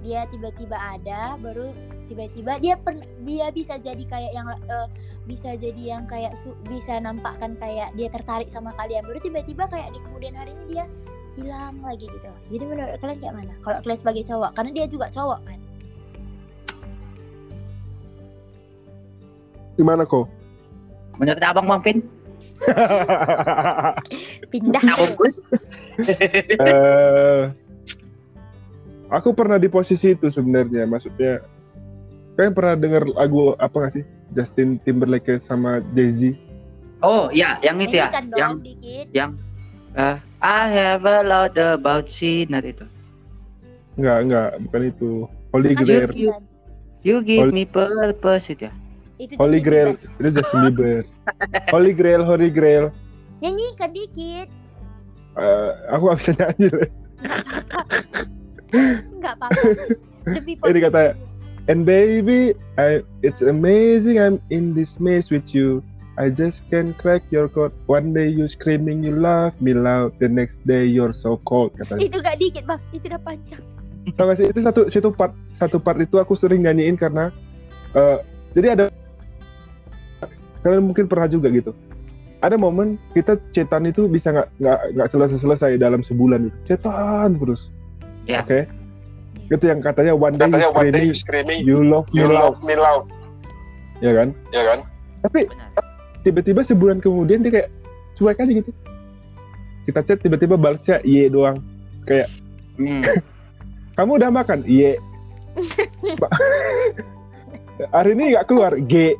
[0.01, 1.71] dia tiba-tiba ada baru
[2.09, 4.87] tiba-tiba dia pen- dia bisa jadi kayak yang eh,
[5.29, 9.05] bisa jadi yang kayak su- bisa nampakkan kayak dia tertarik sama kalian.
[9.07, 10.85] Baru tiba-tiba kayak di kemudian hari ini dia
[11.41, 15.07] hilang lagi gitu jadi menurut kalian kayak mana kalau kalian sebagai cowok karena dia juga
[15.09, 15.59] cowok kan
[19.79, 20.27] Gimana kok?
[21.17, 21.97] Menurut abang Bang Pin?
[24.53, 25.41] pindah Nah, bungkus.
[26.61, 27.41] Eh,
[29.09, 31.41] aku pernah di posisi itu sebenarnya maksudnya
[32.33, 36.21] kalian pernah dengar lagu apa nggak sih Justin Timberlake sama Jay Z
[37.01, 38.13] Oh, ya, yang itu ya.
[38.13, 39.05] Nyanyikan dong Yang dikit.
[40.41, 42.85] I have a lot about Sinar itu.
[43.91, 45.09] nggak nggak bukan itu
[45.51, 46.43] Holy Grail you- Justin.
[47.01, 48.73] You give Holy- me purpose itu ya.
[49.17, 51.03] Itu Holy Grail itu Justin Bieber
[51.69, 52.89] Holy Grail Holy Grail
[53.37, 54.47] Nyanyikan dikit.
[55.33, 56.89] Eh, aku nggak bisa nyanyi deh.
[59.11, 59.61] Enggak apa-apa.
[60.69, 61.15] Ini kata-.
[61.69, 65.85] And baby, I, it's amazing I'm in this maze with you.
[66.19, 67.71] I just can't crack your code.
[67.87, 70.11] One day you screaming you love me loud.
[70.19, 71.71] The next day you're so cold.
[71.79, 72.03] Katanya.
[72.03, 73.63] Itu gak dikit bang, itu udah panjang.
[74.19, 77.31] Tau gak sih itu satu satu part satu part itu aku sering nyanyiin karena
[77.95, 78.17] eh,
[78.57, 78.85] jadi ada
[80.67, 81.71] kalian mungkin pernah juga gitu.
[82.41, 86.75] Ada momen kita cetan itu bisa nggak nggak nggak selesai selesai dalam sebulan itu.
[86.75, 87.61] Cetan terus.
[88.25, 88.43] Ya.
[88.43, 88.67] Oke.
[89.51, 93.03] Itu yang katanya one day you screaming screaming you love me loud, me loud
[93.99, 94.27] ya kan?
[94.49, 94.79] ya kan
[95.21, 95.90] Tapi Benar.
[96.21, 97.69] Tiba-tiba sebulan kemudian dia kayak
[98.17, 98.71] cuek aja gitu.
[99.89, 101.57] Kita chat tiba-tiba balasnya iye doang.
[102.77, 103.01] Hmm.
[103.97, 104.63] Kamu udah makan?
[106.17, 106.33] Ba-
[107.97, 108.77] Hari ini nggak keluar?
[108.85, 109.17] G.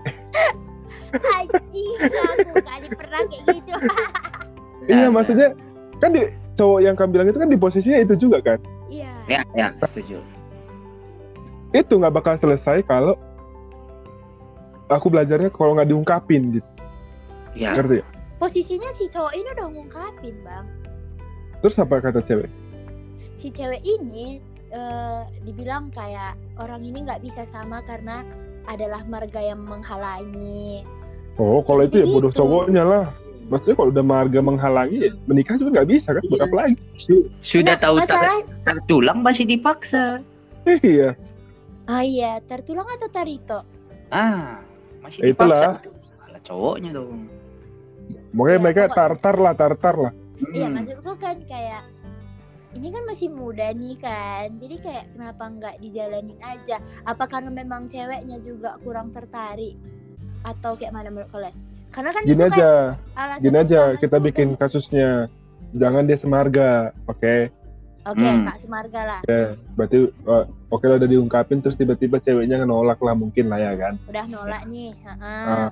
[1.12, 3.74] Anjing, aku kali pernah kayak gitu.
[4.90, 5.54] Iya maksudnya
[6.02, 6.26] kan di
[6.58, 8.58] cowok yang kamu bilang itu kan di posisinya itu juga kan.
[8.90, 9.14] Iya.
[9.30, 10.18] Ya, ya, setuju.
[11.70, 13.14] Itu nggak bakal selesai kalau
[14.90, 16.71] aku belajarnya kalau nggak diungkapin gitu.
[17.54, 17.76] Ya.
[17.76, 18.06] Ngerti ya?
[18.38, 20.66] Posisinya si cowok ini udah ngungkapin bang.
[21.60, 22.50] Terus apa kata cewek?
[23.36, 28.24] Si cewek ini eh, dibilang kayak orang ini nggak bisa sama karena
[28.64, 30.82] adalah marga yang menghalangi.
[31.36, 32.14] Oh kalau itu ya Gitu.
[32.14, 33.06] bodoh cowoknya lah.
[33.46, 36.24] Maksudnya kalau udah marga menghalangi ya menikah juga nggak bisa kan?
[36.24, 36.46] Buat Iya.
[36.46, 36.76] apa lagi?
[36.96, 38.38] Su- Sudah Nggak, tahu tar masalah.
[38.64, 40.06] tertulang masih dipaksa.
[40.64, 41.10] Iya.
[41.84, 43.60] Ah iya, tertulang atau tarito?
[44.08, 44.62] Ah,
[45.02, 45.82] masih Ya, itulah.
[45.82, 45.90] dipaksa.
[46.18, 47.28] Salah cowoknya dong.
[48.32, 50.14] Makanya Iya, mereka tartar lah, tartar lah.
[50.50, 50.76] Iya Hmm.
[50.76, 51.84] maksudku kan kayak
[52.72, 56.80] ini kan masih muda nih kan, jadi kayak kenapa nggak dijalanin aja?
[57.04, 59.76] Apa karena memang ceweknya juga kurang tertarik
[60.42, 61.52] atau kayak mana menurut kalian?
[61.92, 62.72] Karena kan Gini itu kan aja,
[63.14, 65.10] alasan gini aja kita itu bikin kan- kasusnya.
[65.72, 66.70] Jangan dia semarga,
[67.06, 67.36] oke?
[68.02, 68.48] Oke, Hmm.
[68.50, 69.20] kak semarga lah.
[69.30, 73.76] Ya, berarti uh, oke lah udah diungkapin terus tiba-tiba ceweknya nolak lah mungkin lah ya
[73.78, 73.94] kan.
[74.08, 74.96] Udah nolak nih.
[75.06, 75.36] ha-ha.
[75.46, 75.70] Ah.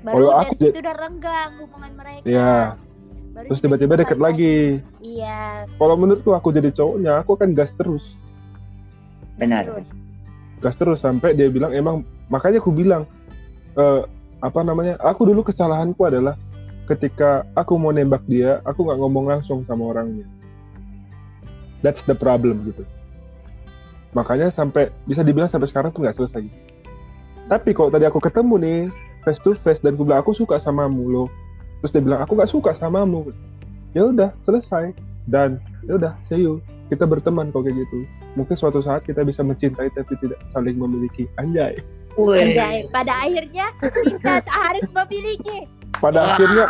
[0.00, 2.24] Baru Kalau dari aku situ udah renggang hubungan mereka.
[2.24, 2.54] Iya.
[3.30, 4.80] Baru Terus tiba-tiba deket lagi.
[5.04, 5.68] Iya.
[5.76, 8.04] Kalau menurutku aku jadi cowoknya, aku akan gas terus.
[9.36, 9.68] Benar.
[9.68, 9.88] terus.
[10.60, 13.04] Gas terus sampai dia bilang emang makanya aku bilang
[13.76, 14.02] eh
[14.40, 14.96] apa namanya?
[15.04, 16.36] Aku dulu kesalahanku adalah
[16.88, 20.24] ketika aku mau nembak dia, aku nggak ngomong langsung sama orangnya.
[21.84, 22.84] That's the problem gitu.
[24.16, 26.44] Makanya sampai bisa dibilang sampai sekarang tuh nggak selesai.
[27.46, 28.80] Tapi kalau tadi aku ketemu nih
[29.24, 31.24] face to face dan aku bilang aku suka samamu lo,
[31.80, 33.32] terus dia bilang aku nggak suka samamu,
[33.92, 34.92] ya udah selesai
[35.28, 36.60] dan ya udah see you
[36.90, 38.02] kita berteman kok kayak gitu.
[38.34, 41.78] Mungkin suatu saat kita bisa mencintai tapi tidak saling memiliki anjay.
[42.18, 45.70] Anjay, pada akhirnya kita tak harus memiliki.
[46.02, 46.34] Pada Wah.
[46.34, 46.66] akhirnya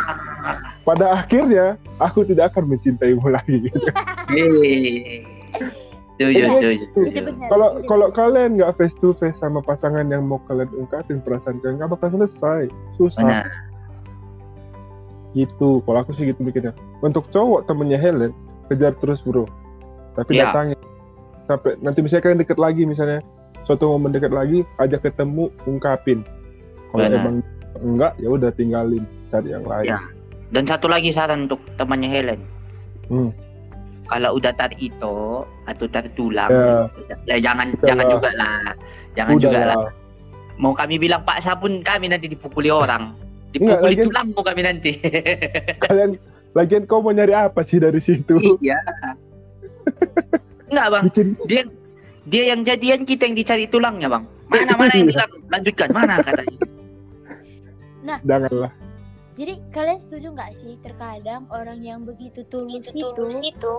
[0.85, 1.65] pada akhirnya
[1.97, 3.65] aku tidak akan mencintaimu lagi.
[3.65, 3.81] Gitu.
[6.29, 7.19] Setuju, setuju.
[7.33, 7.47] benar.
[7.49, 11.57] Kalau itu kalau kalian nggak face to face sama pasangan yang mau kalian ungkapin perasaan
[11.59, 12.69] kalian nggak bakal selesai.
[12.95, 13.23] Susah.
[13.23, 13.47] Benar.
[15.31, 18.35] gitu kalau aku sih gitu mikirnya untuk cowok temennya Helen
[18.67, 19.47] kejar terus bro
[20.11, 20.51] tapi Ya.
[20.51, 20.75] datangin
[21.47, 23.23] sampai nanti misalnya kalian deket lagi misalnya
[23.63, 26.19] suatu momen deket lagi ajak ketemu ungkapin
[26.91, 27.39] kalau emang
[27.79, 29.99] enggak ya udah tinggalin cari yang lain Ya.
[30.51, 32.43] Dan satu lagi saran untuk temannya Helen.
[33.07, 33.31] Hmm.
[34.11, 35.17] Kalau udah tar itu
[35.63, 37.15] atau tertulang, Ya.
[37.31, 38.11] ya jangan Udah jangan lah.
[38.11, 38.59] juga lah.
[39.13, 39.77] Jangan udah juga lah.
[39.79, 39.91] lah
[40.57, 43.15] Mau kami bilang paksa pun kami nanti dipukuli orang.
[43.51, 44.91] Enggak, Dipukuli lagian- tulangmu kami nanti.
[45.83, 46.11] kalian
[46.51, 48.75] lagian kau mau nyari apa sih dari situ iya.
[50.67, 51.61] Enggak bang, bikin dia
[52.23, 54.23] dia yang jadian kita yang dicari tulangnya bang.
[54.45, 56.57] Mana mana yang bilang lanjutkan mana katanya.
[58.21, 58.71] janganlah
[59.41, 63.73] Jadi kalian setuju nggak sih terkadang orang yang begitu tulus, itu,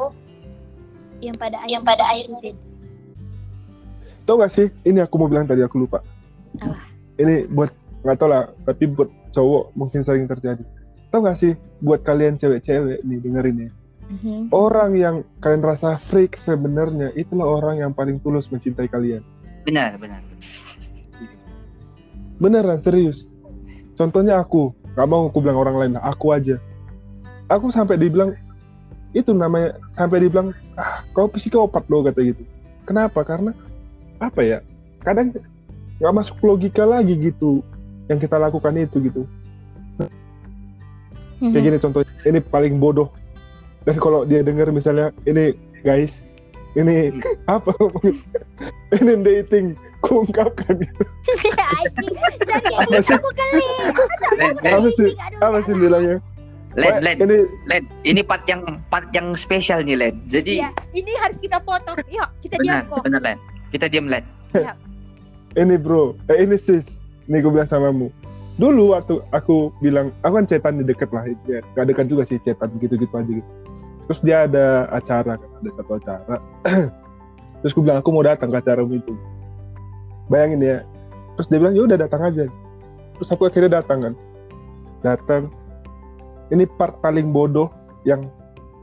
[1.23, 2.51] yang pada yang pada akhirnya
[4.27, 6.03] tau gak sih ini aku mau bilang tadi aku lupa
[6.59, 6.79] Apa?
[7.19, 7.71] ini buat
[8.03, 10.63] nggak tau lah tapi buat cowok mungkin sering terjadi
[11.11, 14.53] tau gak sih buat kalian cewek-cewek nih dengerin ya Mhm.
[14.53, 19.25] orang yang kalian rasa freak sebenarnya itulah orang yang paling tulus mencintai kalian.
[19.65, 20.21] Benar benar.
[22.37, 23.25] Beneran serius.
[23.97, 26.57] Contohnya aku, nggak mau aku bilang orang lain, aku aja.
[27.49, 28.33] Aku sampai dibilang
[29.13, 32.43] itu namanya sampai dibilang ah kau psikopat lo kata gitu.
[32.83, 33.53] kenapa karena
[34.19, 34.59] apa ya
[35.05, 35.37] kadang
[36.01, 37.61] nggak masuk logika lagi gitu
[38.09, 39.23] yang kita lakukan itu gitu
[41.43, 41.53] Mhm.
[41.53, 43.11] kayak gini contoh ini paling bodoh
[43.83, 46.15] dan kalau dia dengar misalnya ini guys
[46.73, 47.71] ini apa
[48.97, 49.67] ini dating
[50.01, 51.05] kuungkapkan gitu.
[51.53, 53.65] Anjing, gitu aku geli.
[54.67, 55.09] Apa sih
[55.41, 56.19] apa sih bilangnya
[56.73, 57.37] Len, Len, ini
[57.69, 60.15] Len, ini part yang part yang spesial nih Len.
[60.33, 62.01] Jadi Iya, ini harus kita potong.
[62.09, 63.03] Yuk, kita benar, diam kok.
[63.05, 63.39] benar Len.
[63.69, 64.25] Kita diam Len.
[65.57, 66.85] ini bro eh ini sis
[67.29, 68.09] ini gue bilang samamu
[68.57, 72.41] dulu waktu aku bilang aku kan cetan di deket lah ya gak dekat juga sih
[72.45, 73.51] cetan gitu gitu aja gitu
[74.13, 76.37] terus dia ada acara kan ada satu acara.
[77.65, 79.17] Terus gue bilang aku mau datang ke acaramu itu
[80.29, 80.77] bayangin ya
[81.33, 82.45] terus dia bilang ya udah datang aja.
[83.17, 84.15] Terus aku akhirnya datang kan.
[85.01, 85.43] Datang.
[86.53, 87.73] Ini part paling bodoh
[88.05, 88.29] yang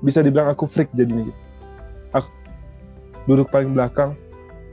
[0.02, 1.42] bisa dibilang aku freak jadinya gitu.
[2.18, 2.30] Aku
[3.30, 4.18] duduk paling belakang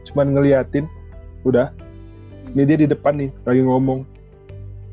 [0.09, 0.89] cuman ngeliatin
[1.45, 1.69] udah.
[2.57, 4.09] Ini dia di depan nih lagi ngomong.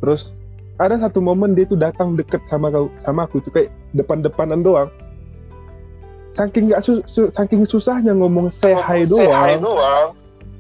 [0.04, 0.28] Terus
[0.76, 4.92] ada satu momen dia tuh datang deket sama kau sama aku tuh kayak depan-depanan doang
[6.34, 9.62] saking nggak su, su- saking susahnya ngomong say hi doang.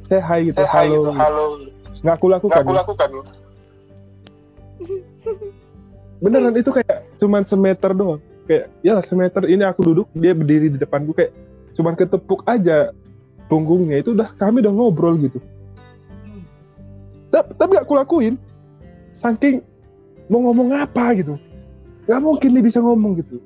[0.09, 1.01] say hi gitu halo.
[2.03, 2.63] nggak aku lakukan
[6.23, 8.21] beneran itu kayak cuman semeter doang.
[8.47, 11.35] Kayak ya semeter ini aku duduk dia berdiri di depanku kayak
[11.75, 12.95] cuman ketepuk aja
[13.51, 13.99] punggungnya.
[13.99, 15.39] Itu udah kami udah ngobrol gitu.
[17.27, 18.35] Ta- tapi gak aku lakuin
[19.19, 19.59] saking
[20.31, 21.35] mau ngomong apa gitu.
[22.07, 23.43] Nggak mungkin nih bisa ngomong gitu.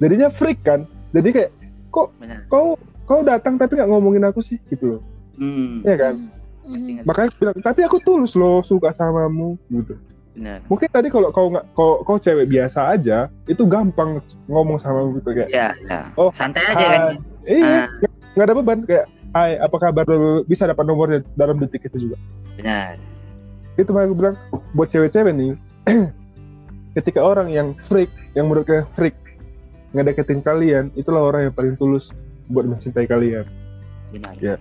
[0.00, 0.88] Jadinya freak kan.
[1.12, 1.50] Jadi kayak
[2.16, 2.38] Benar.
[2.46, 2.74] kau
[3.04, 5.02] kau datang tapi nggak ngomongin aku sih gitu loh
[5.34, 6.14] Hmm, ya kan
[6.64, 7.02] Mhm.
[7.02, 9.98] makanya bilang tapi aku tulus loh suka samamu gitu
[10.32, 10.62] benar.
[10.64, 15.28] mungkin tadi kalau kau nggak kau, kau cewek biasa aja itu gampang ngomong sama gitu
[15.28, 16.08] kayak Ya, ya.
[16.14, 17.02] Oh, Santai aja kan.
[17.44, 20.06] iya nggak- nggak ada beban kayak hai apa kabar
[20.44, 22.16] bisa dapat nomornya dalam detik itu juga
[22.54, 22.94] Benar.
[23.74, 24.36] itu makanya aku bilang
[24.72, 25.52] buat cewek-cewek nih
[26.94, 29.18] ketika orang yang freak yang menurutnya freak
[29.94, 32.10] ngedeketin kalian itulah orang yang paling tulus
[32.46, 33.46] buat mencintai kalian
[34.10, 34.34] Benar.
[34.38, 34.54] Ya.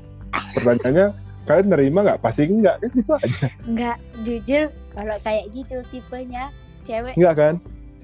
[0.55, 1.07] pertanyaannya
[1.43, 4.63] kalian nerima nggak pasti enggak kan gitu aja Enggak, jujur
[4.93, 6.53] kalau kayak gitu tipenya
[6.84, 7.55] cewek enggak kan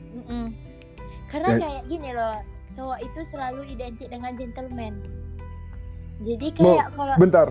[0.09, 0.45] Mm-mm.
[1.29, 1.57] Karena Ya.
[1.61, 2.41] kayak gini loh,
[2.73, 4.97] cowok itu selalu identik dengan gentleman.
[6.19, 7.47] Jadi kayak kalau bentar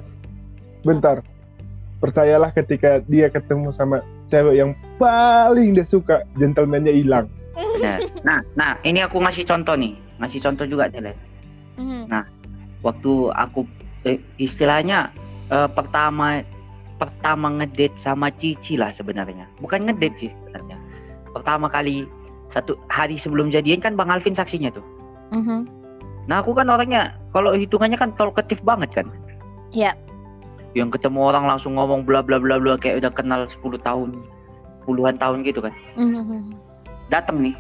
[0.83, 1.17] bentar
[1.99, 7.31] percayalah ketika dia ketemu sama cewek yang paling dia suka gentlemannya hilang.
[8.27, 9.95] Nah, nah, ini aku ngasih contoh nih.
[10.19, 11.17] Ngasih contoh juga nih, Len.
[11.79, 12.03] Mhm.
[12.83, 13.67] Waktu aku
[14.07, 15.11] eh, istilahnya
[15.51, 16.43] eh, pertama
[16.99, 19.47] pertama ngedate sama Cici lah sebenarnya.
[19.63, 20.77] Bukan ngedate sih sebenarnya.
[21.31, 22.05] Pertama kali
[22.51, 24.83] satu hari sebelum jadian kan Bang Alvin saksinya tuh.
[25.31, 25.79] Mhm.
[26.29, 29.07] Nah, aku kan orangnya kalau hitungannya kan talkative banget kan.
[29.73, 29.97] Iya.
[30.77, 34.13] Yang ketemu orang langsung ngomong bla bla bla bla kayak udah kenal 10 tahun,
[34.85, 35.73] puluhan tahun gitu kan.
[35.97, 36.53] Mhm.
[37.09, 37.57] Datang nih,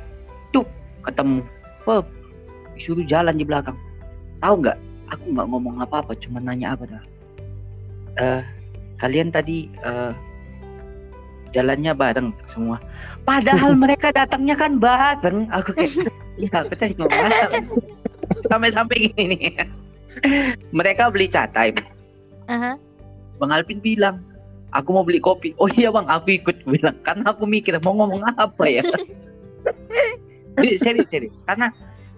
[0.50, 0.66] tuh
[1.04, 1.44] ketemu,
[1.84, 2.04] Pep,
[2.76, 3.76] disuruh jalan di belakang.
[4.38, 4.78] Tahu nggak?
[5.08, 7.02] Aku nggak ngomong apa-apa, cuma nanya apa dah.
[8.18, 8.42] Eh,
[9.00, 10.12] kalian tadi eh,
[11.50, 12.76] jalannya bareng semua.
[13.24, 15.48] Padahal mereka datangnya kan bareng.
[15.52, 17.32] Aku kayak, ya aku tadi ngomong?
[18.48, 19.52] Sampai-sampai gini nih.
[20.74, 21.78] mereka beli cat time.
[22.50, 22.74] Aha.
[23.38, 24.18] Bang Alvin bilang,
[24.74, 25.54] aku mau beli kopi.
[25.56, 26.96] Oh iya bang, aku ikut bilang.
[27.06, 28.82] Karena aku mikir mau ngomong apa ya.
[30.58, 31.36] Jadi, serius, serius.
[31.46, 31.70] Karena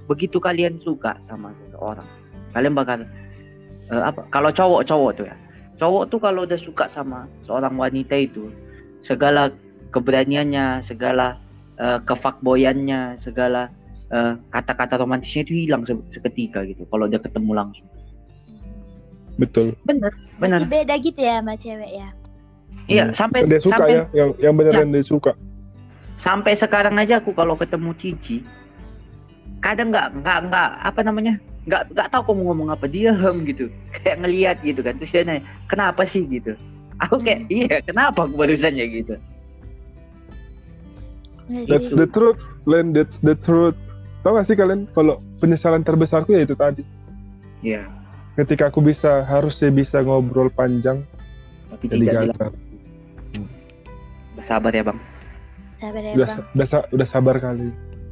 [0.05, 2.09] begitu kalian suka sama seseorang,
[2.51, 3.05] kalian bakal
[3.89, 4.25] eh, apa?
[4.29, 5.37] Kalau cowok-cowok tuh ya,
[5.77, 8.51] cowok tuh kalau udah suka sama seorang wanita itu,
[9.01, 9.53] segala
[9.91, 11.39] keberaniannya, segala
[11.79, 13.71] eh, kefakboyannya, segala
[14.11, 16.83] eh, kata-kata romantisnya itu hilang se- seketika gitu.
[16.89, 17.87] Kalau udah ketemu langsung.
[19.39, 20.69] betul Bener, bener.
[20.69, 22.09] beda gitu ya sama cewek ya.
[22.85, 23.17] Iya, Hmm.
[23.17, 25.33] sampai dia suka sampai ya yang yang beneran dia suka
[26.21, 28.45] sampai sekarang aja aku kalau ketemu Cici
[29.65, 33.73] kadang nggak nggak nggak apa namanya nggak nggak tahu kamu ngomong apa diam gitu.
[33.97, 36.25] Kayak ngelihat gitu kan terus dia nanya kenapa sih?
[36.29, 36.57] gitu.
[37.01, 37.53] Aku kayak Hmm.
[37.53, 38.85] iya kenapa aku barusannya?
[38.93, 39.15] gitu.
[41.49, 43.77] Nggak that's the truth Len that's the truth.
[44.21, 46.85] Tau gak sih kalian kalau penyesalan terbesarku ya itu tadi.
[47.65, 47.89] Iya.
[48.37, 51.01] Ketika aku bisa harusnya bisa ngobrol panjang
[51.71, 52.29] tapi jadi tidak gagal.
[52.37, 52.55] bilang
[54.35, 54.99] bersabar ya bang
[55.81, 56.39] Sabar ya udah, bang.
[56.53, 57.69] udah sa- udah sabar kali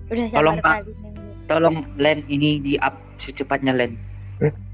[0.09, 0.75] Udah Tolong, sabar Pak.
[0.81, 0.93] kali.
[0.97, 1.15] Neng.
[1.47, 3.93] tolong Len ini di up secepatnya Len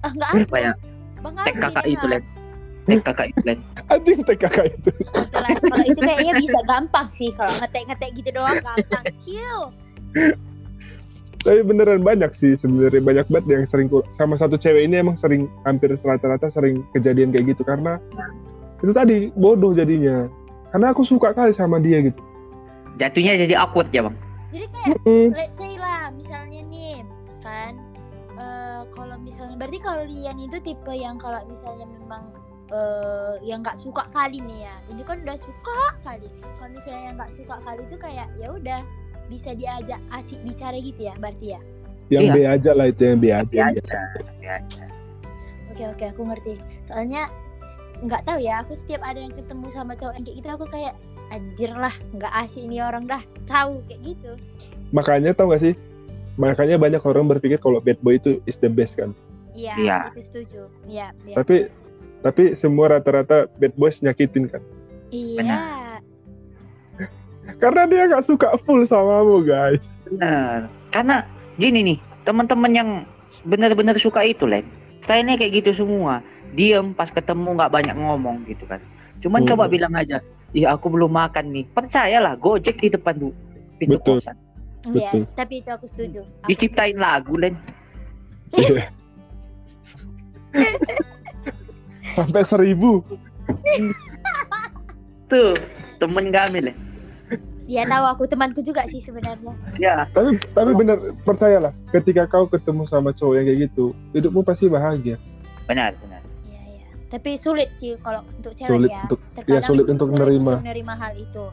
[0.01, 1.21] Ah nggak supaya apa.
[1.21, 1.91] Bang tag Alvin kakak ya.
[1.91, 2.23] itu Len
[3.01, 3.59] kakak itu Len
[3.91, 5.59] anjing teh kakak itu Oh, kelas.
[5.61, 7.31] Kalau itu kayaknya bisa gampang sih.
[7.33, 9.05] Kalau ngetek-ngetek gitu doang gampang.
[9.21, 9.61] Chill.
[11.41, 15.45] tapi beneran banyak sih sebenarnya banyak banget yang sering sama satu cewek ini emang sering
[15.61, 18.01] hampir rata-rata sering kejadian kayak gitu karena
[18.79, 20.25] itu tadi bodoh jadinya
[20.71, 22.17] karena aku suka kali sama dia gitu
[22.95, 24.17] Jatuhnya jadi awkward ya bang.
[24.51, 27.03] jadi kayak Mm, let's say lah misalnya nih
[27.41, 27.75] kan
[28.35, 32.23] eh, kalau misalnya berarti kalau Lian itu tipe yang kalau misalnya memang
[32.69, 37.17] eh, yang nggak suka kali nih ya itu kan udah suka kali kalau misalnya yang
[37.17, 38.81] nggak suka kali itu kayak ya udah
[39.27, 41.61] bisa diajak asik bicara gitu ya berarti ya
[42.09, 42.33] yang Iya.
[42.33, 43.97] B aja lah itu yang B aja, Biasa.
[44.39, 44.83] Biasa.
[45.69, 47.27] oke oke aku ngerti soalnya
[48.01, 50.95] nggak tahu ya aku setiap ada yang ketemu sama cowok yang kayak gitu aku kayak
[51.31, 54.33] anjir lah nggak asik ini orang dah tahu kayak gitu
[54.91, 55.75] makanya tau gak sih
[56.35, 59.15] makanya banyak orang berpikir kalau bad boy itu is the best kan
[59.55, 59.99] iya Iya.
[60.13, 61.71] itu setuju iya iya tapi
[62.21, 64.63] tapi semua rata-rata bad boys nyakitin kan
[65.09, 66.01] iya
[67.61, 70.69] karena dia nggak suka full samamu guys Benar.
[70.93, 71.25] Karena
[71.57, 71.99] gini nih,
[72.29, 72.89] teman-teman yang
[73.43, 74.69] benar-benar suka itu, Len.
[75.01, 76.21] Stylenya kayak gitu semua.
[76.53, 78.85] Diem pas ketemu nggak banyak ngomong gitu kan.
[79.19, 79.49] Cuman Hmm.
[79.49, 80.21] coba bilang aja,
[80.55, 83.37] "Iya, aku belum makan nih." Percayalah, Gojek di depan du-
[83.77, 84.23] pintu Betul.
[84.23, 84.37] kosan.
[84.89, 85.23] Iya, Betul.
[85.35, 86.21] tapi itu aku setuju.
[86.23, 87.55] Aku Diciptain lagu, Len.
[88.55, 88.89] Iya.
[92.15, 93.03] sampai seribu
[95.27, 95.57] Tuh,
[95.99, 96.77] temen kami, Len.
[97.65, 99.57] Dia tahu aku temanku juga sih sebenarnya.
[99.81, 104.69] Ya, tapi tapi bener percayalah ketika kau ketemu sama cowok yang kayak gitu hidupmu pasti
[104.69, 105.17] bahagia
[105.65, 106.21] benar, benar.
[107.15, 107.23] Iya, iya.
[107.31, 109.03] Tapi sulit sih kalau untuk cewek sulit ya.
[109.07, 110.51] untuk Terkadang ya, sulit untuk menerima.
[110.51, 111.45] untuk menerima hal itu.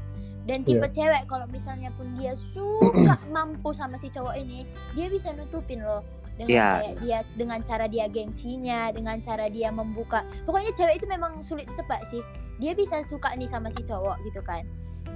[0.41, 0.89] Dan tipe Iya.
[0.89, 4.65] cewek kalau misalnya pun dia suka mampu sama si cowok ini,
[4.97, 6.01] dia bisa nutupin loh
[6.33, 6.69] dengan Iya.
[6.81, 10.25] kayak dia dengan cara dia gengsinya, dengan cara dia membuka.
[10.49, 12.25] Pokoknya cewek itu memang sulit ditebak sih.
[12.57, 14.65] Dia bisa suka nih sama si cowok gitu kan.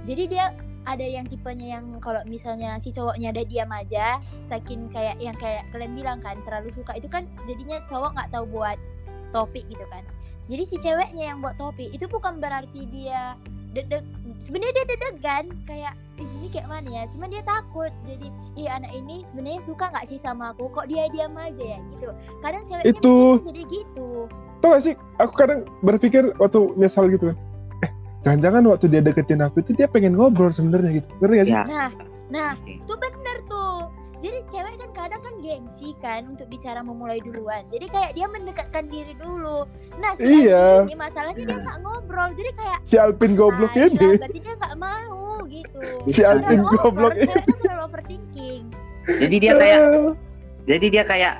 [0.06, 0.54] Jadi dia
[0.86, 5.66] ada yang tipenya yang kalau misalnya si cowoknya ada diam aja, saking kayak yang kayak
[5.74, 8.78] kalian bilang kan terlalu suka itu kan jadinya cowok nggak tahu buat
[9.34, 10.06] topik gitu kan.
[10.46, 13.34] Jadi si ceweknya yang buat topik itu bukan berarti dia
[13.74, 14.06] dedek
[14.40, 17.02] sebenarnya dia deg-degan kayak "Ih, ini kayak mana ya?
[17.12, 20.70] Cuma dia takut jadi ih anak ini sebenarnya suka nggak sih sama aku?
[20.70, 21.78] Kok dia diam aja ya?
[21.92, 22.08] Gitu.
[22.40, 24.08] Kadang ceweknya Itu- jadi gitu.
[24.56, 24.94] Tau gak sih?
[25.20, 27.28] Aku kadang berpikir waktu nyesal gitu.
[27.28, 27.36] Kan
[27.82, 27.90] eh
[28.24, 31.08] jangan-jangan waktu dia deketin aku itu dia pengen ngobrol sebenarnya gitu.
[31.20, 31.52] Ngerti gak sih?
[31.52, 31.64] Ya.
[31.66, 31.88] nah
[32.26, 33.86] nah itu bener tuh
[34.24, 37.68] jadi cewek kan kadang kan gengsi kan untuk bicara memulai duluan.
[37.68, 39.68] Jadi kayak dia mendekatkan diri dulu.
[40.00, 40.80] Nah si Iya.
[40.80, 42.30] Alvin ini masalahnya dia nggak ngobrol.
[42.32, 44.08] Jadi kayak si Alpin goblok nah, iya, ini.
[44.16, 45.80] berarti dia nggak mau gitu.
[46.08, 47.26] Si Alvin Terlalu over, goblok ini.
[47.28, 48.62] cewek kan terlalu overthinking.
[49.06, 49.80] Jadi dia kayak
[50.66, 51.34] jadi dia kayak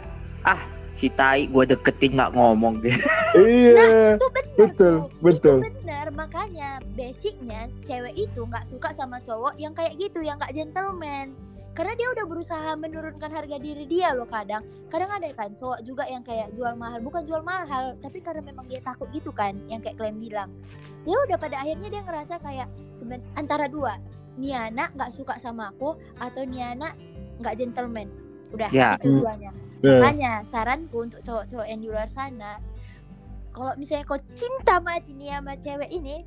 [0.45, 0.61] ah
[0.97, 2.75] si tai gua deketin nggak ngomong.
[2.85, 3.01] Gitu.
[3.41, 4.97] iya itu bener betul tuh.
[5.25, 6.07] betul itu bener.
[6.13, 11.33] Makanya basicnya cewek itu nggak suka sama cowok yang kayak gitu yang nggak gentleman
[11.77, 16.09] karena dia udah berusaha menurunkan harga diri dia loh kadang kadang ada kan cowok juga
[16.09, 19.85] yang kayak jual mahal bukan jual mahal tapi karena memang dia takut gitu kan yang
[19.85, 20.49] kayak kalian bilang
[21.05, 24.01] dia udah pada akhirnya dia ngerasa kayak seben antara dua
[24.41, 26.97] Niana nggak suka sama aku atau Niana
[27.45, 28.09] nggak gentleman
[28.57, 28.97] udah Ya.
[28.97, 29.21] itu Hmm.
[29.21, 29.53] duanya
[29.85, 30.01] Ya.
[30.01, 32.57] Makanya saranku untuk cowok-cowok yang di luar sana,
[33.53, 36.25] kalau misalnya kau cinta mati nih sama cewek ini,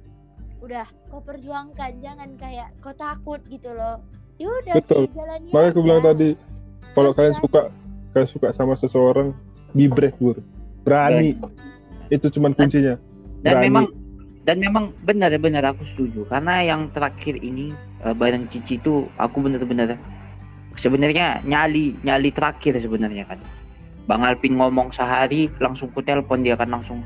[0.61, 4.05] udah kau perjuangkan, jangan kayak kau takut gitu loh.
[4.39, 5.03] Ya udah Betul.
[5.05, 6.29] sih jalani makanya aku bilang tadi
[6.95, 7.61] kalau kalian suka
[8.15, 9.27] kalian suka sama seseorang
[9.75, 10.39] be brave bur
[10.87, 11.35] berani
[12.09, 12.95] itu cuman kuncinya
[13.43, 13.65] Dan Berani.
[13.67, 13.85] memang
[14.47, 19.99] dan memang benar-benar aku setuju karena yang terakhir ini eh, bareng Cici itu aku benar-benar
[20.79, 23.39] sebenarnya nyali nyali terakhir sebenarnya kan.
[24.09, 27.03] Bang Alpin ngomong sehari langsung ku telepon dia kan langsung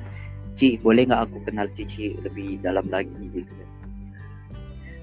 [0.54, 3.50] Ci boleh nggak aku kenal Cici lebih dalam lagi gitu.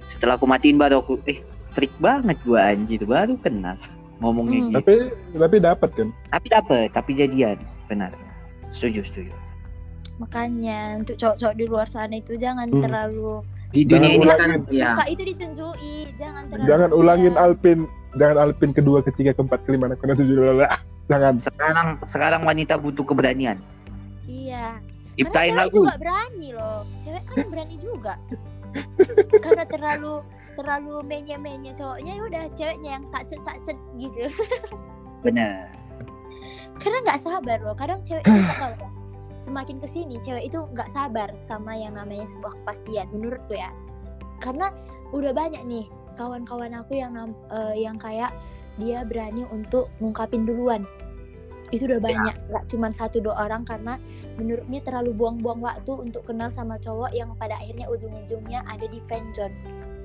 [0.09, 3.79] Setelah aku matiin baru aku eh freak banget gua anjir baru kenal
[4.19, 4.67] ngomongnya Hmm.
[4.67, 4.77] gitu.
[4.77, 4.95] tapi
[5.35, 7.57] tapi dapat kan Tapi dapet, tapi jadian
[7.87, 8.13] benar.
[8.71, 9.33] Setuju setuju.
[10.17, 12.81] Makanya untuk cowok-cowok di luar sana itu jangan Hmm.
[12.81, 13.41] terlalu
[13.71, 14.35] Di Jangan dunia ini ulangin.
[14.35, 14.89] sekarang ya.
[14.91, 17.41] suka itu ditunjuki, jangan terlalu jangan ulangin iya.
[17.41, 17.79] Alpin
[18.13, 22.75] jangan Alpin kedua ketiga keempat kelima enam ketujuh tujuh delapan ah, jangan sekarang sekarang wanita
[22.75, 23.63] butuh keberanian
[24.27, 24.75] Iya.
[25.13, 26.81] ciptain Karena cewek lagu juga berani loh.
[27.01, 28.15] Cewek kan berani juga.
[29.45, 30.15] Karena terlalu
[30.59, 34.27] terlalu menye-menye cowoknya ya udah ceweknya yang satset satset gitu.
[35.25, 35.69] bener
[36.81, 37.77] Karena nggak sabar loh.
[37.77, 38.91] Kadang cewek itu nggak tahu ya.
[39.41, 43.73] Semakin ke sini cewek itu nggak sabar sama yang namanya sebuah kepastian menurutku ya.
[44.41, 44.73] Karena
[45.13, 45.87] udah banyak nih
[46.17, 47.13] kawan-kawan aku yang
[47.53, 48.33] eh, yang kayak
[48.81, 50.85] dia berani untuk ngungkapin duluan
[51.71, 53.95] itu udah banyak nggak cuma satu dua orang karena
[54.35, 59.55] menurutnya terlalu buang-buang waktu untuk kenal sama cowok yang pada akhirnya ujung-ujungnya ada di friendzone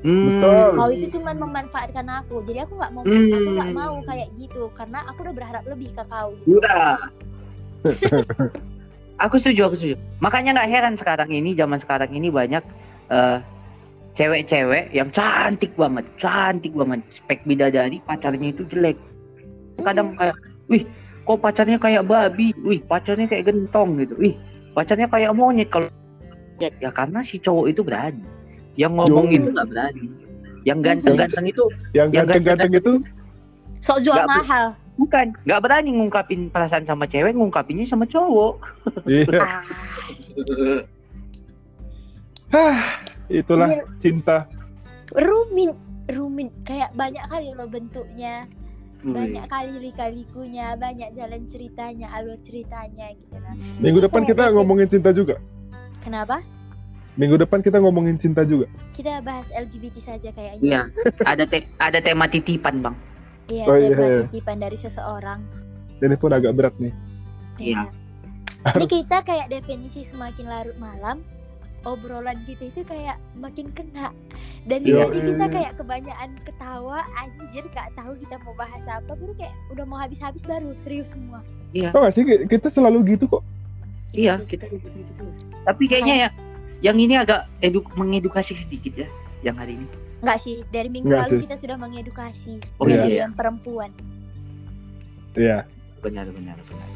[0.06, 0.38] Hmm.
[0.38, 0.66] Betul.
[0.78, 3.34] kau itu cuma memanfaatkan aku jadi aku nggak mau Hmm.
[3.34, 6.62] aku nggak mau kayak gitu karena aku udah berharap lebih ke kau gitu.
[6.62, 6.94] Udah.
[9.18, 9.96] aku setuju, aku setuju.
[10.22, 12.62] Makanya nggak heran sekarang ini, zaman sekarang ini banyak
[13.10, 13.38] eh,
[14.14, 17.02] cewek-cewek yang cantik banget, cantik banget.
[17.14, 18.98] Spek bidadari, pacarnya itu jelek.
[19.82, 20.18] Kadang Hmm.
[20.18, 20.36] kayak,
[20.70, 20.84] wih,
[21.22, 24.34] kok pacarnya kayak babi, wih, pacarnya kayak gentong gitu, wih,
[24.74, 25.90] pacarnya kayak monyet kalau
[26.62, 28.24] ya, ya karena si cowok itu berani.
[28.76, 30.06] Yang ngomong itu nggak berani.
[30.66, 31.64] Yang ganteng-ganteng itu
[31.94, 32.94] Yang Yang ganteng-ganteng itu
[33.80, 34.32] sok jual Bu.
[34.42, 34.66] mahal
[34.96, 38.56] bukan, nggak berani ngungkapin perasaan sama cewek, ngungkapinnya sama cowok.
[39.06, 39.28] iya.
[39.38, 39.62] ah,
[42.48, 42.78] Hah,
[43.28, 44.48] itulah ini cinta.
[45.12, 45.76] rumit
[46.08, 48.46] rumit kayak banyak kali loh bentuknya
[49.04, 55.12] banyak kali lika-likunya banyak jalan ceritanya alur ceritanya gitu lah Minggu depan kita ngomongin cinta
[55.12, 55.38] juga.
[56.00, 56.42] kenapa
[57.16, 58.68] Minggu depan kita ngomongin cinta juga.
[58.92, 60.82] kita bahas LGBT saja kayaknya Iya,
[61.24, 62.96] ada te- ada tema titipan, Bang.
[63.48, 64.20] iya Oh, tema iya.
[64.26, 65.40] titipan dari seseorang
[65.98, 66.92] Ini pun agak berat nih.
[67.58, 67.88] Iya.
[68.68, 71.24] ini kita kayak definisi semakin larut malam
[71.84, 74.10] obrolan kita itu kayak makin kena
[74.66, 75.06] dan Iya.
[75.06, 79.86] tadi kita kayak kebanyakan ketawa anjir gak tahu kita mau bahas apa baru kayak udah
[79.86, 81.40] mau habis-habis baru serius semua
[81.72, 83.44] Tau gak sih kita selalu gitu kok.
[84.12, 85.24] Iya, kita gitu gitu.
[85.62, 86.30] Tapi kayaknya ya
[86.86, 89.10] yang ini agak edu mengedukasi sedikit ya,
[89.42, 89.88] yang hari ini.
[90.22, 91.44] Enggak sih, dari minggu Nggak lalu sih.
[91.44, 93.04] kita sudah mengedukasi Oh Iya.
[93.04, 93.90] iya, yang perempuan.
[95.36, 95.66] Iya.
[95.98, 96.90] benar benar benar.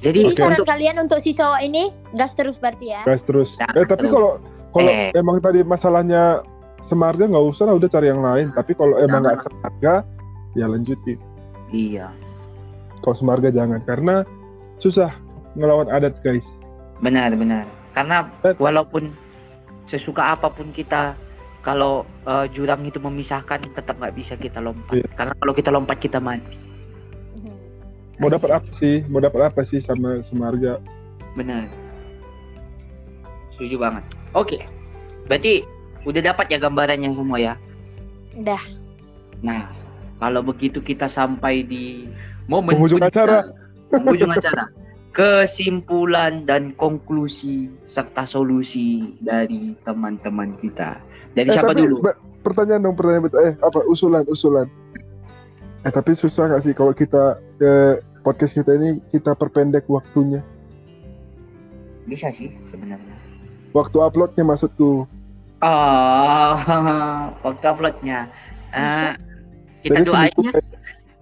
[0.00, 3.04] Jadi Jadi Oke, saran untuk kalian untuk si cowok ini gas terus berarti ya.
[3.04, 3.52] Guys terus.
[3.54, 5.12] Nah, Eh tapi kalau kalau Eh.
[5.12, 6.40] emang tadi masalahnya
[6.86, 8.48] semarga nggak usah lah udah cari yang lain.
[8.50, 9.94] Tapi kalau emang nggak semarga
[10.52, 11.20] ya lanjutin.
[11.70, 12.08] iya,
[12.98, 14.24] Kalau semarga jangan karena
[14.76, 15.12] susah
[15.54, 16.44] ngelawan adat guys.
[16.98, 17.68] benar benar.
[17.90, 19.10] Karena walaupun
[19.90, 21.18] sesuka apa pun kita
[21.60, 25.02] kalau eh, jurang itu memisahkan tetap nggak bisa kita lompat.
[25.02, 25.06] Iya.
[25.18, 26.70] Karena kalau kita lompat kita mati.
[28.20, 29.00] Mau dapat apa sih?
[29.08, 30.76] Mau dapat apa sih sama semarga?
[31.32, 31.64] Benar.
[33.56, 34.04] Setuju banget.
[34.36, 34.60] Oke.
[35.24, 35.64] Berarti
[36.04, 37.54] udah dapat ya gambarannya semua ya.
[38.36, 38.60] Udah.
[39.40, 39.72] Nah,
[40.20, 42.04] kalau begitu kita sampai di
[42.44, 43.48] momen Penghujung acara.
[43.88, 44.68] Penghujung acara.
[45.10, 51.02] Kesimpulan dan konklusi serta solusi dari teman-teman kita.
[51.34, 51.96] Dari Eh, siapa tapi, dulu?
[52.40, 54.70] Pertanyaan dong, pertanyaan eh apa usulan usulan.
[55.82, 60.40] Eh tapi susah nggak sih kalau kita eh, podcast kita ini kita perpendek waktunya.
[62.06, 63.16] Bisa sih sebenarnya.
[63.74, 65.06] Waktu uploadnya maksudku.
[65.60, 66.52] Oh,
[67.46, 68.30] waktu uploadnya.
[68.72, 69.12] Eh,
[69.84, 70.79] kita Jadi doain seminggu, ya.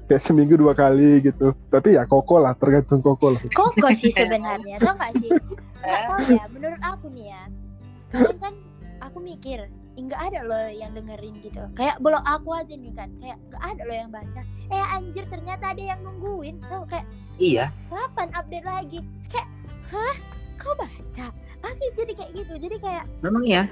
[0.09, 1.53] Kayak seminggu dua kali gitu.
[1.69, 3.41] Tapi ya koko lah, tergantung koko lah.
[3.53, 5.31] Koko sih sebenarnya, tau gak sih?
[5.79, 7.43] Gak tau ya, menurut aku nih ya.
[8.09, 8.55] Kalian kan,
[9.05, 11.61] aku mikir, nggak ada loh yang dengerin gitu.
[11.77, 14.41] Kayak belum aku aja nih kan, kayak nggak ada loh yang baca.
[14.73, 17.05] Eh anjir ternyata ada yang nungguin, tau kayak
[17.39, 17.71] Iya.
[17.87, 18.99] kapan update lagi?
[19.31, 19.49] Kayak,
[19.93, 20.17] hah?
[20.59, 21.27] Kau baca?
[21.63, 23.67] Aku jadi kayak gitu, jadi kayak Memang iya.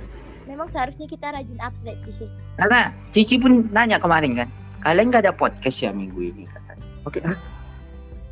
[0.46, 2.34] memang seharusnya kita rajin update di sini.
[2.54, 4.48] Karena Cici pun nanya kemarin kan,
[4.86, 6.86] kalian gak ada podcast ya minggu ini katanya.
[7.02, 7.34] Oke, ah,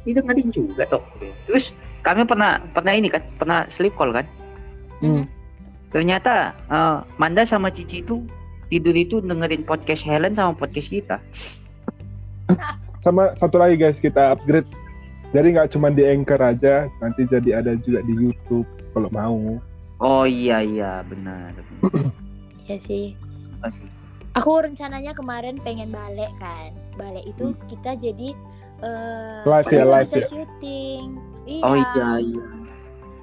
[0.06, 1.02] didengerin juga toh.
[1.50, 1.74] Terus
[2.06, 4.26] kami pernah pernah ini kan, pernah sleep call kan.
[5.02, 5.26] Hmm.
[5.90, 8.22] Ternyata eh, Manda sama Cici itu
[8.70, 11.18] tidur itu dengerin podcast Helen sama podcast kita.
[13.04, 14.68] Sama satu lagi guys, kita upgrade.
[15.34, 19.58] Jadi nggak cuma di Anchor aja, nanti jadi ada juga di YouTube kalau mau.
[19.98, 21.50] Oh iya iya benar.
[22.64, 23.12] Ya sih.
[23.60, 24.03] Pasti.
[24.34, 26.74] Aku rencananya kemarin pengen balik kan.
[26.98, 28.34] Balik itu kita jadi
[28.82, 30.26] eh Live ya, kita live bisa ya.
[30.26, 31.04] syuting.
[31.46, 31.62] Iya.
[31.62, 32.44] Oh iya iya.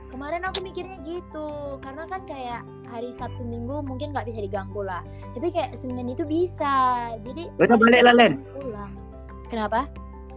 [0.07, 5.01] Kemarin aku mikirnya gitu, karena kan kayak hari Sabtu Minggu mungkin nggak bisa diganggu lah.
[5.35, 7.11] Tapi kayak Senin itu bisa.
[7.25, 8.39] Jadi Udah balik lah Len.
[8.55, 8.91] pulang.
[9.49, 9.87] Kenapa?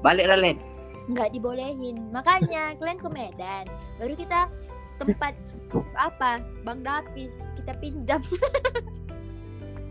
[0.03, 0.59] Balik lah Len.
[1.07, 2.01] Nggak dibolehin.
[2.11, 3.65] Makanya kalian ke Medan,
[4.01, 4.51] baru kita
[4.99, 5.35] tempat
[6.09, 6.43] apa?
[6.67, 8.19] Bang Dapis kita pinjam.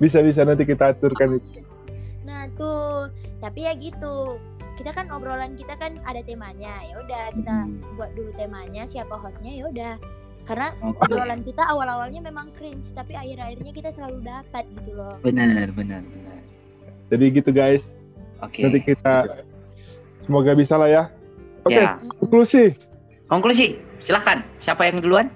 [0.04, 1.64] Bisa-bisa nanti kita aturkan itu.
[2.28, 3.08] Nah tuh,
[3.40, 4.36] tapi ya gitu.
[4.74, 6.84] Kita kan obrolan kita kan ada temanya.
[6.84, 7.80] Ya udah kita Hmm.
[7.96, 9.94] buat dulu temanya, siapa hostnya ya udah.
[10.44, 15.16] Karena obrolan kita awal-awalnya memang cringe, tapi akhir-akhirnya kita selalu dapat gitu loh.
[15.24, 16.40] Benar benar benar.
[17.08, 17.80] Jadi gitu guys.
[18.44, 18.60] Oke.
[18.60, 19.40] Nanti kita
[20.20, 21.04] semoga bisa lah ya.
[21.64, 21.96] Oke, Ya.
[22.20, 22.76] konklusi.
[23.32, 24.44] Konklusi, silahkan.
[24.60, 25.32] Siapa yang duluan?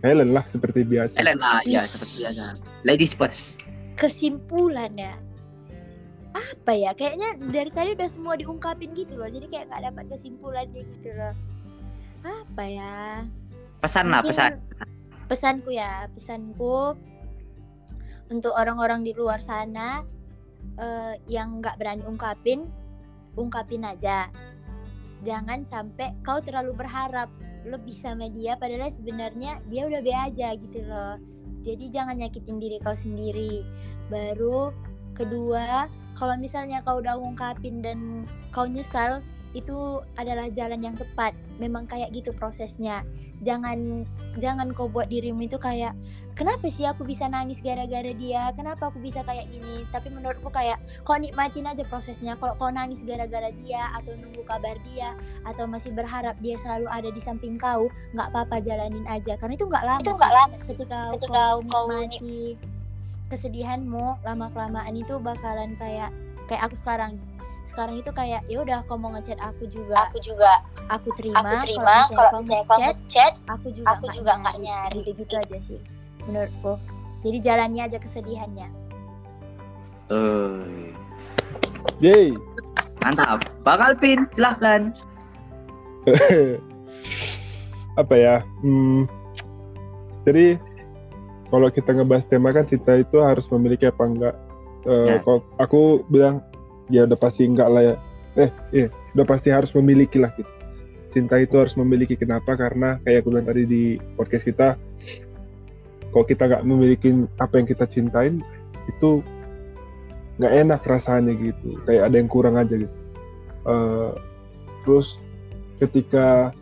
[0.00, 1.12] Helen lah seperti biasa.
[1.20, 2.56] Ellen lah, ya seperti biasa.
[2.88, 3.52] Ladies first.
[4.00, 5.28] Kesimpulannya
[6.30, 6.96] apa ya?
[6.96, 9.28] Kayaknya dari tadi udah semua diungkapin gitu loh.
[9.28, 11.34] Jadi kayak gak dapat kesimpulannya gitu loh.
[12.24, 13.26] Apa ya?
[13.84, 14.56] Pesan lah, pesan.
[15.28, 16.96] Pesanku ya, pesanku
[18.30, 20.06] untuk orang-orang di luar sana
[20.78, 22.70] eh, yang nggak berani ungkapin
[23.34, 24.30] ungkapin aja
[25.26, 27.28] jangan sampai kau terlalu berharap
[27.66, 31.20] lebih sama dia padahal sebenarnya dia udah be aja gitu loh
[31.60, 33.64] jadi jangan nyakitin diri kau sendiri.
[34.08, 34.72] Baru
[35.12, 41.34] kedua kalau misalnya kau udah ungkapin dan kau nyesal itu adalah jalan yang tepat.
[41.58, 43.02] Memang kayak gitu prosesnya.
[43.40, 44.04] Jangan
[44.36, 45.96] jangan kau buat dirimu itu kayak
[46.36, 48.52] kenapa sih aku bisa nangis gara-gara dia?
[48.52, 49.88] Kenapa aku bisa kayak gini?
[49.88, 50.76] Tapi menurutku kayak
[51.08, 52.36] kau nikmatin aja prosesnya.
[52.36, 55.16] Kalau kau nangis gara-gara dia atau nunggu kabar dia
[55.48, 59.40] atau masih berharap dia selalu ada di samping kau nggak apa-apa jalanin aja.
[59.40, 62.60] Karena itu nggak lama Itu nggak lama ketika, ketika kau kau nikmati
[63.30, 66.10] kesedihanmu lama kelamaan itu bakalan kayak
[66.50, 67.16] kayak aku sekarang
[67.80, 70.60] sekarang itu kayak ya udah kau mau ngechat aku juga aku juga
[70.92, 74.98] aku terima aku terima kalau misalnya kamu ngechat chat aku juga aku juga nggak nyari.
[75.00, 75.80] gitu gitu aja sih
[76.28, 76.76] menurutku
[77.24, 78.68] jadi jalannya aja kesedihannya
[80.10, 80.90] Eh,
[82.02, 82.34] Yeay.
[82.98, 83.46] mantap.
[83.62, 84.90] Bang Alvin, silahkan.
[88.02, 88.42] apa ya?
[88.58, 89.06] Hmm,
[90.26, 90.58] jadi
[91.46, 94.34] kalau kita ngebahas tema kan cinta itu harus memiliki apa enggak?
[94.82, 95.22] Eh, Ya.
[95.22, 96.42] Kalau aku bilang
[96.90, 97.94] ya udah pasti enggak lah ya.
[98.38, 100.50] Eh, iya, udah pasti harus memiliki lah gitu.
[101.10, 102.54] Cinta itu harus memiliki kenapa?
[102.54, 103.82] Karena kayak aku bilang tadi di
[104.14, 104.68] podcast kita,
[106.14, 107.10] kalau kita nggak memiliki
[107.42, 108.42] apa yang kita cintain,
[108.86, 109.22] itu
[110.38, 111.78] nggak enak rasanya gitu.
[111.86, 112.96] Kayak ada yang kurang aja gitu.
[113.66, 114.10] Eh,
[114.86, 115.18] terus
[115.82, 116.54] ketika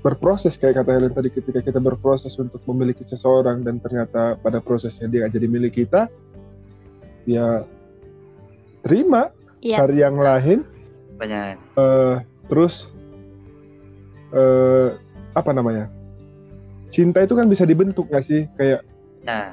[0.00, 5.08] berproses kayak kata Helen tadi ketika kita berproses untuk memiliki seseorang dan ternyata pada prosesnya
[5.12, 6.08] dia nggak jadi milik kita
[7.28, 7.68] ya
[8.80, 9.30] terima.
[9.60, 9.76] Iya.
[9.76, 10.64] cari yang lain
[11.14, 11.60] Banyak.
[11.76, 12.14] eh,
[12.48, 12.88] terus
[14.30, 14.88] eh,
[15.30, 15.84] apa namanya?
[16.88, 18.48] Cinta itu kan bisa dibentuk nggak sih?
[18.56, 18.82] Kayak
[19.20, 19.52] Nah,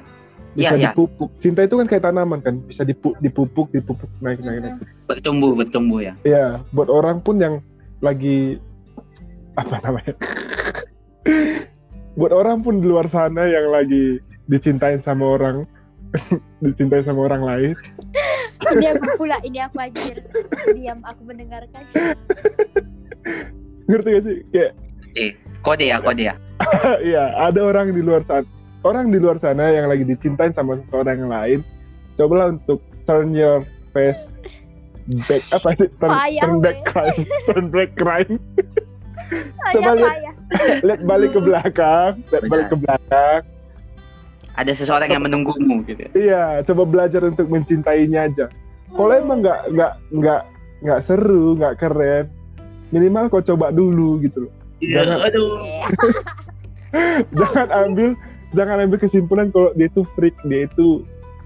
[0.56, 0.90] bisa Iya, iya.
[0.90, 1.28] dipupuk.
[1.38, 2.56] Cinta itu kan kayak tanaman kan?
[2.64, 4.80] Bisa dipu- dipupuk dipupuk naik naik naik.
[5.04, 6.16] Bertumbuh, bertumbuh ya.
[6.24, 7.60] ya buat orang pun yang
[8.00, 8.56] lagi
[9.54, 10.14] apa namanya?
[12.14, 14.18] Buat orang pun di luar sana yang lagi
[14.48, 15.68] dicintain sama orang
[16.64, 17.70] dicintai sama orang lain
[18.58, 20.16] ini aku pula ini aku anjir.
[20.74, 21.82] Diam aku mendengarkan.
[23.88, 24.36] Ngerti gak sih?
[24.52, 24.72] Kayak
[25.64, 26.34] Kode ya, kode ya.
[27.08, 28.46] iya ada orang di luar sana
[28.86, 31.58] orang di luar sana yang lagi dicintain sama seseorang yang lain.
[32.18, 33.62] Cobalah untuk turn your
[33.94, 34.18] face
[35.26, 35.88] back apa sih?
[35.98, 37.20] Turn, Payah, turn back crime.
[37.48, 38.32] Turn back crime.
[39.28, 40.16] Saya Coba lihat.
[40.80, 43.40] lihat balik ke belakang lihat balik ke belakang
[44.58, 46.02] Ada seseorang yang menunggumu gitu.
[46.02, 46.10] ya.
[46.12, 48.50] Iya, coba belajar untuk mencintainya aja.
[48.90, 50.42] Kalau emang nggak nggak nggak
[50.82, 52.26] nggak seru, nggak keren,
[52.90, 54.52] minimal kau coba dulu gitu loh.
[54.80, 55.46] Jangan- aduh.
[57.38, 58.16] Jangan ambil
[58.48, 61.04] jangan ambil kesimpulan kalau dia itu freak, dia itu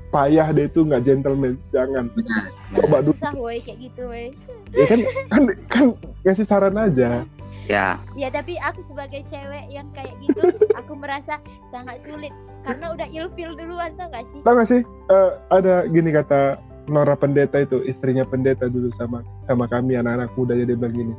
[0.09, 1.59] payah, dia itu nggak gentleman.
[1.69, 2.07] Jangan.
[2.15, 2.45] Benar.
[2.79, 3.17] Coba dulu.
[3.19, 4.31] susah woi kayak gitu woi
[4.71, 5.85] Ya kan kan kan
[6.23, 7.27] ngasih saran aja.
[7.65, 10.43] Ya, ya tapi aku sebagai cewek yang kayak gitu
[10.75, 11.39] aku merasa
[11.71, 14.83] sangat sulit karena udah ilfil duluan tau gak sih Tahu nggak sih?
[15.09, 16.59] eh, ada gini kata
[16.91, 21.15] Nora Pendeta itu istrinya pendeta dulu sama sama kami anak-anak muda dia bilang gini.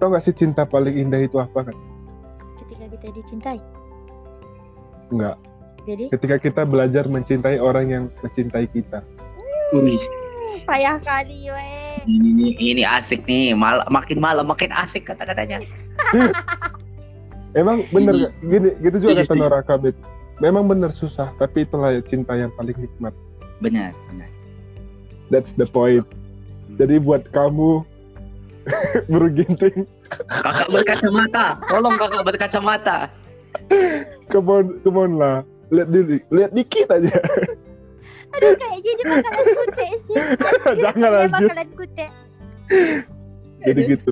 [0.00, 1.76] Tahu nggak sih cinta paling indah itu apa kan?
[2.58, 3.60] ketika kita dicintai
[5.08, 5.36] Enggak.
[5.84, 9.00] jadi ketika kita belajar mencintai orang yang mencintai kita.
[9.72, 10.00] Wih,
[10.64, 13.52] payah kali weh ini, ini asik nih.
[13.52, 15.60] Mal, makin malam makin asik kata-katanya.
[17.52, 18.32] Emang bener Ini-?
[18.48, 19.34] Gini, gitu juga kata.
[19.36, 19.96] Nora Kabit.
[20.40, 23.10] Memang bener susah, tapi itulah ya cinta yang paling nikmat.
[23.58, 24.30] Benar, benar.
[25.28, 26.06] That's the point.
[26.78, 27.82] Jadi buat kamu
[29.10, 31.46] buru ginting, Kakak berkacamata.
[31.68, 32.96] Tolong kakak berkacamata.
[34.32, 35.36] come on, come on lah.
[35.68, 37.12] Lihat diri, lihat dikit aja.
[38.28, 40.16] Aduh kayak jadi bakalan kutek sih
[40.68, 41.32] Anjir, Jangan, kayaknya anjir.
[41.48, 42.10] bakalan kutek
[43.58, 44.10] Jadi gitu.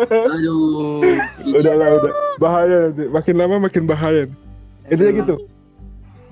[0.00, 1.04] Aduh.
[1.44, 2.12] udah lah, udah.
[2.40, 3.04] Bahaya nanti.
[3.04, 4.24] Makin lama makin bahaya.
[4.88, 5.34] Intinya gitu.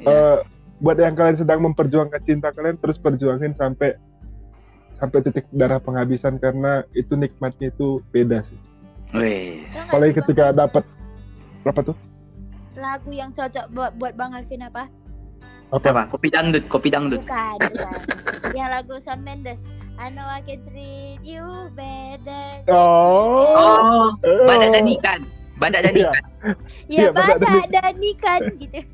[0.01, 0.09] Ya.
[0.09, 0.37] Eh,
[0.81, 3.99] buat yang kalian sedang memperjuangkan cinta kalian, terus perjuangin sampai
[4.99, 8.59] sampai titik darah penghabisan karena itu nikmatnya itu beda sih.
[9.89, 10.85] Apalagi ketika dapat
[11.69, 11.97] apa tuh?
[12.79, 14.87] lagu yang cocok buat buat Bang Alvin apa?
[15.69, 15.87] Apa?
[15.93, 16.03] Apa?
[16.09, 17.21] Kopi dangdut, kopi dangdut.
[17.25, 18.01] Bukan, bukan.
[18.57, 19.61] yang lagu Shawn Mendes.
[19.99, 21.43] I know I can treat you
[21.75, 22.63] better.
[22.71, 23.51] Oh.
[23.53, 24.47] Oh, Eh.
[24.47, 25.21] badak dan ikan.
[25.59, 26.07] Badak dan Iya.
[26.07, 26.23] ikan.
[26.23, 26.55] Ya
[26.89, 28.79] Iya, badak badak dan dan ikan gitu.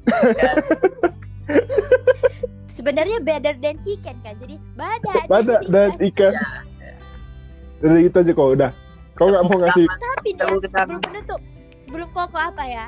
[2.74, 4.34] Sebenarnya better than he can kan.
[4.40, 6.32] Jadi badak Badak dan ikan.
[7.78, 8.70] Dari itu aja kok udah.
[9.14, 11.40] Kau nggak mau ngasih Tapi ya, kita sebelum penutup,
[11.78, 12.84] sebelum koko apa ya?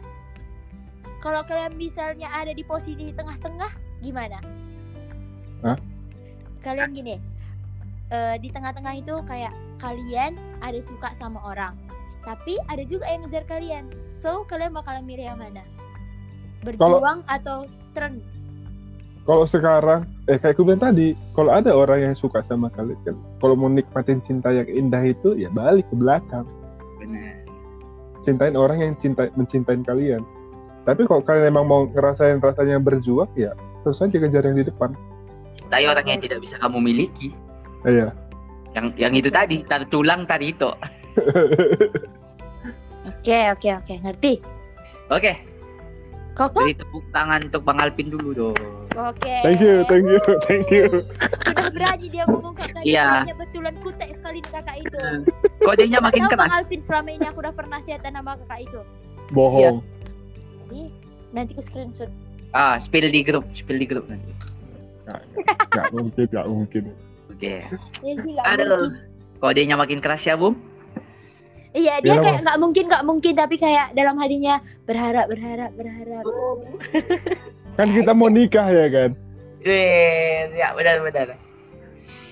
[1.27, 4.39] Kalau kalian misalnya ada di posisi tengah-tengah gimana?
[5.67, 5.75] Hah?
[6.63, 7.19] Kalian gini,
[8.15, 9.51] eh, di tengah-tengah itu kayak
[9.83, 11.75] kalian ada suka sama orang,
[12.23, 13.91] tapi ada juga yang ngejar kalian.
[14.07, 15.67] So kalian bakalan milih yang mana?
[16.63, 18.23] Berjuang atau turn?
[19.27, 23.59] Kalau sekarang, eh kayak aku bilang tadi, kalau ada orang yang suka sama kalian, kalau
[23.59, 26.47] mau nikmatin cinta yang indah itu, ya balik ke belakang.
[27.03, 27.43] Benar.
[28.23, 30.23] Cintain orang yang cinta, mencintain kalian.
[30.87, 33.51] Tapi kalau kalian emang mau ngerasain rasanya berjuang, ya
[33.83, 34.95] terus aja kejar yang di depan.
[35.67, 37.35] Tapi orang yang tidak bisa kamu miliki.
[37.83, 38.15] Iya.
[38.71, 40.71] Yang yang itu tadi, tar tulang tadi itu.
[43.07, 44.33] Oke oke oke ngerti.
[45.11, 45.35] Oke,
[46.35, 46.63] Koko?
[46.63, 48.59] beri tepuk tangan untuk Bang Alvin dulu dong.
[48.95, 49.35] Oke.
[49.43, 50.87] thank you, thank you, thank you.
[51.43, 53.27] Sudah berani dia mengungkapkan Iya.
[53.27, 54.99] hanya betulan kutek sekali kakak itu.
[55.63, 56.59] Kodenya makin Padahal Bang keras.
[56.63, 58.81] Alvin selama ini aku udah pernah cerita nama kakak itu.
[59.35, 59.83] Bohong.
[59.83, 59.96] Jadi
[61.31, 62.11] nanti aku screenshot.
[62.51, 64.33] Ah, spill di grup, spill di grup nanti.
[65.69, 66.83] Gak mungkin, gak mungkin.
[67.29, 67.63] Oke.
[68.01, 68.91] Jadi nggak Aduh.
[69.37, 70.57] Kodenya makin keras ya, Bum.
[71.71, 76.25] Iya dia Ya, kayak nggak mungkin nggak mungkin tapi kayak dalam hatinya berharap berharap berharap.
[77.77, 79.11] Kan kita mau nikah ya kan?
[79.61, 81.37] Eh, ya benar benar.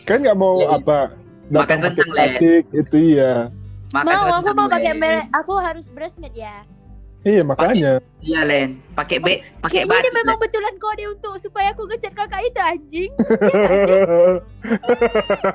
[0.03, 0.81] Kan nggak mau Iya.
[0.81, 0.99] apa
[1.45, 1.91] Makan Le.
[1.93, 3.53] plastik itu iya.
[3.93, 4.99] Makan mau aku mau pakai Len.
[4.99, 6.65] mere- aku harus breastmilk ya.
[7.25, 8.05] Iya makanya.
[8.21, 8.85] Iya, Len.
[8.93, 10.05] Pakai be, pakai batu.
[10.05, 13.11] ini memang betulan kode untuk supaya aku ngejar kakak itu anjing.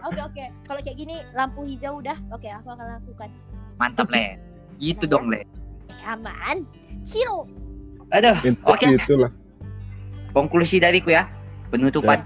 [0.09, 0.45] Oke oke.
[0.65, 3.29] Kalau kayak gini lampu hijau udah oke aku akan lakukan.
[3.77, 4.37] Mantap, Len.
[4.81, 5.45] Gitu dong, Len.
[6.05, 6.65] Aman.
[7.05, 7.45] Chill.
[8.09, 8.33] Aduh,
[8.65, 8.89] Oke.
[8.89, 9.29] itulah.
[10.33, 11.29] konklusi dariku ya.
[11.69, 12.25] Penutupan.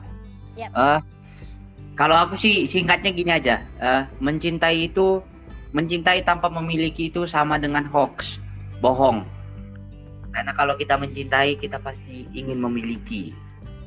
[0.55, 0.71] Ya.
[0.71, 0.99] Eh,
[1.95, 3.59] kalau aku sih singkatnya gini aja.
[3.79, 5.19] Eh, mencintai itu
[5.73, 8.37] mencintai tanpa memiliki itu sama dengan hoax,
[8.83, 9.23] bohong.
[10.35, 13.31] Karena kalau kita mencintai, kita pasti ingin memiliki,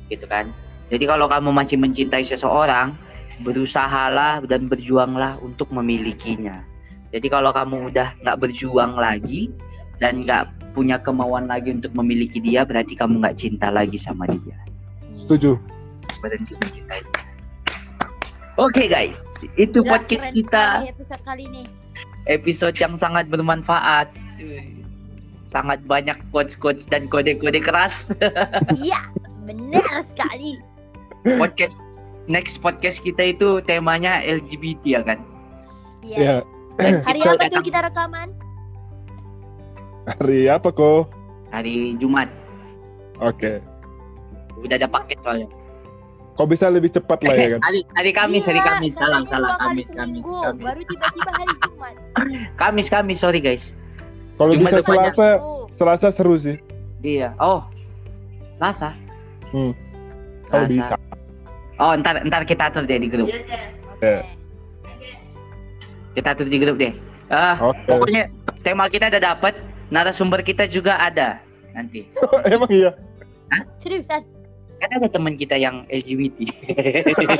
[0.09, 0.49] gitu kan?
[0.89, 2.97] Jadi kalau kamu masih mencintai seseorang,
[3.45, 6.65] berusahalah dan berjuanglah untuk memilikinya.
[7.13, 9.53] Jadi kalau kamu udah nggak berjuang lagi
[10.01, 14.57] dan nggak punya kemauan lagi untuk memiliki dia, berarti kamu nggak cinta lagi sama dia
[15.25, 15.57] Setuju.
[16.23, 17.01] berhenti mencintai.
[18.57, 19.21] Oke guys,
[19.53, 21.63] itu Udah podcast kita sekali episode kali ini.
[22.25, 24.09] episode yang sangat bermanfaat.
[25.47, 28.11] Sangat banyak quotes-quotes dan kode-kode keras.
[28.83, 28.99] Iya,
[29.47, 30.59] benar sekali.
[31.27, 31.79] podcast
[32.27, 35.19] next podcast kita itu temanya LGBT ya kan.
[36.03, 36.19] Iya.
[36.19, 36.35] Ya.
[36.77, 38.29] Dan Hari apa tuh kita rekaman?
[40.07, 41.17] Hari apa kok?
[41.51, 42.27] hari Jumat.
[43.23, 43.63] Oke.
[44.61, 45.47] Udah ada paket soalnya.
[46.37, 47.61] Kok bisa lebih cepat lah ya kan?
[47.65, 48.93] hari hari Kamis, hari Iya, Kamis.
[48.93, 49.57] Salam, salam.
[49.57, 50.63] Kamis, Kamis, seminggu, Kamis.
[50.69, 51.95] Baru tiba-tiba hari Jumat.
[52.61, 53.73] Kamis, Kamis, sorry guys.
[54.37, 55.11] Kalau bisa depannya.
[55.13, 55.27] Selasa,
[55.77, 56.57] Selasa seru sih.
[57.01, 57.33] Iya.
[57.41, 57.65] Oh.
[58.57, 58.93] Selasa.
[59.49, 59.73] Hmm.
[60.49, 60.95] Kalau Selasa.
[60.95, 60.95] bisa.
[61.77, 63.29] Oh, ntar ntar kita atur deh di grup.
[63.29, 64.13] oke.
[66.17, 66.93] Kita atur di grup deh.
[67.29, 67.85] Ah, Oke.
[67.85, 68.31] Pokoknya
[68.65, 69.53] tema kita udah dapet,
[69.93, 71.37] narasumber kita juga ada
[71.75, 72.09] nanti.
[72.49, 72.91] Emang iya.
[73.77, 74.25] Seriusan?
[74.77, 76.37] Kan ada teman kita yang LGBT.
[76.49, 77.37] Sini.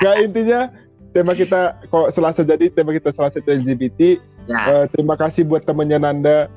[0.00, 0.60] Gak intinya
[1.12, 4.00] tema kita kok Selasa jadi tema kita Selasa itu LGBT.
[4.42, 6.48] ya, Eh, terima kasih buat temennya Nanda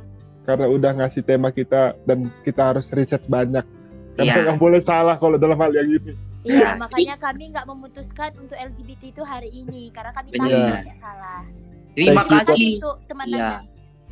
[0.44, 3.61] karena udah ngasih tema kita dan kita harus riset banyak.
[4.15, 4.44] Karena Iya.
[4.45, 6.15] nggak boleh salah kalau dalam hal yang ini.
[6.41, 10.98] Iya, Ya, makanya kami nggak memutuskan untuk LGBT itu hari ini karena kami tahu tidak
[10.98, 11.41] salah.
[11.94, 12.69] terima kasih.
[12.77, 13.36] Untuk teman Iya.
[13.36, 13.57] Nanda.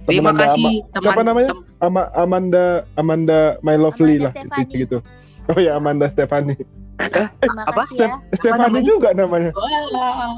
[0.03, 1.03] Terima Teman Nanda kasih teman.
[1.05, 1.49] siapa namanya?
[1.49, 2.63] tem- Ama Amanda
[2.93, 4.63] Amanda My Lovely Amanda lah Stefani.
[4.65, 4.97] gitu, gitu.
[5.45, 6.55] Oh ya Amanda Stefani.
[6.97, 7.83] Terima Apa?
[7.83, 8.09] kasih ya.
[8.37, 9.51] Stefani juga namanya.
[9.57, 10.29] Wah,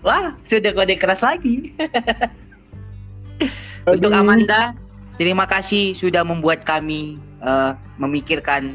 [0.00, 1.74] wah, sudah kode keras lagi.
[3.90, 4.14] Untuk.
[4.14, 4.72] Amanda,
[5.20, 8.72] terima kasih sudah membuat kami eh, memikirkan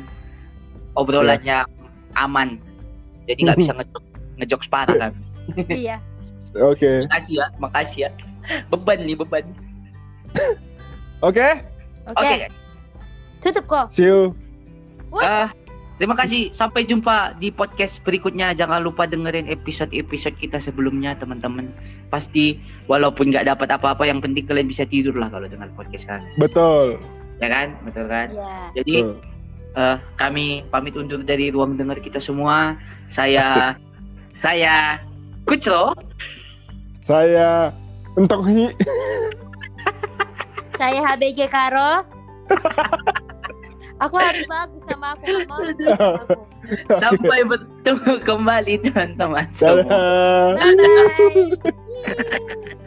[0.93, 1.65] obrolan yang
[2.19, 2.59] aman.
[3.25, 4.03] Jadi nggak bisa ngejok
[4.37, 5.13] ngejok parah kan.
[5.71, 5.97] Iya.
[6.59, 7.07] Oke.
[7.07, 8.09] Makasih ya, makasih ya.
[8.69, 9.45] Beban nih beban.
[11.23, 11.47] Oke.
[12.09, 12.19] Oke.
[12.19, 12.57] Oke guys.
[13.39, 13.85] Tutup kok.
[13.95, 14.35] See you.
[15.09, 15.47] Eh,
[15.99, 16.49] terima kasih.
[16.55, 18.55] Sampai jumpa di podcast berikutnya.
[18.55, 21.67] Jangan lupa dengerin episode-episode kita sebelumnya, teman-teman.
[22.09, 22.57] Pasti
[22.87, 26.25] walaupun nggak dapat apa-apa, yang penting kalian bisa tidur lah kalau dengar podcast kami.
[26.39, 26.97] Betul.
[27.43, 27.67] Ya kan?
[27.83, 28.27] Betul kan?
[28.31, 28.55] Iya.
[28.81, 29.15] Jadi Betul.
[29.77, 32.79] eh, kami pamit undur dari ruang dengar kita semua.
[33.11, 33.75] Saya
[34.33, 35.03] saya
[35.45, 35.93] Kucro.
[37.05, 37.69] Saya
[38.17, 38.71] Entok Hi.
[40.79, 42.07] Saya HBG Karo.
[43.99, 46.35] aku harus bagus sama aku, mau aku.
[46.95, 50.55] Sampai bertemu kembali teman-teman semua.
[52.07, 52.79] Bye.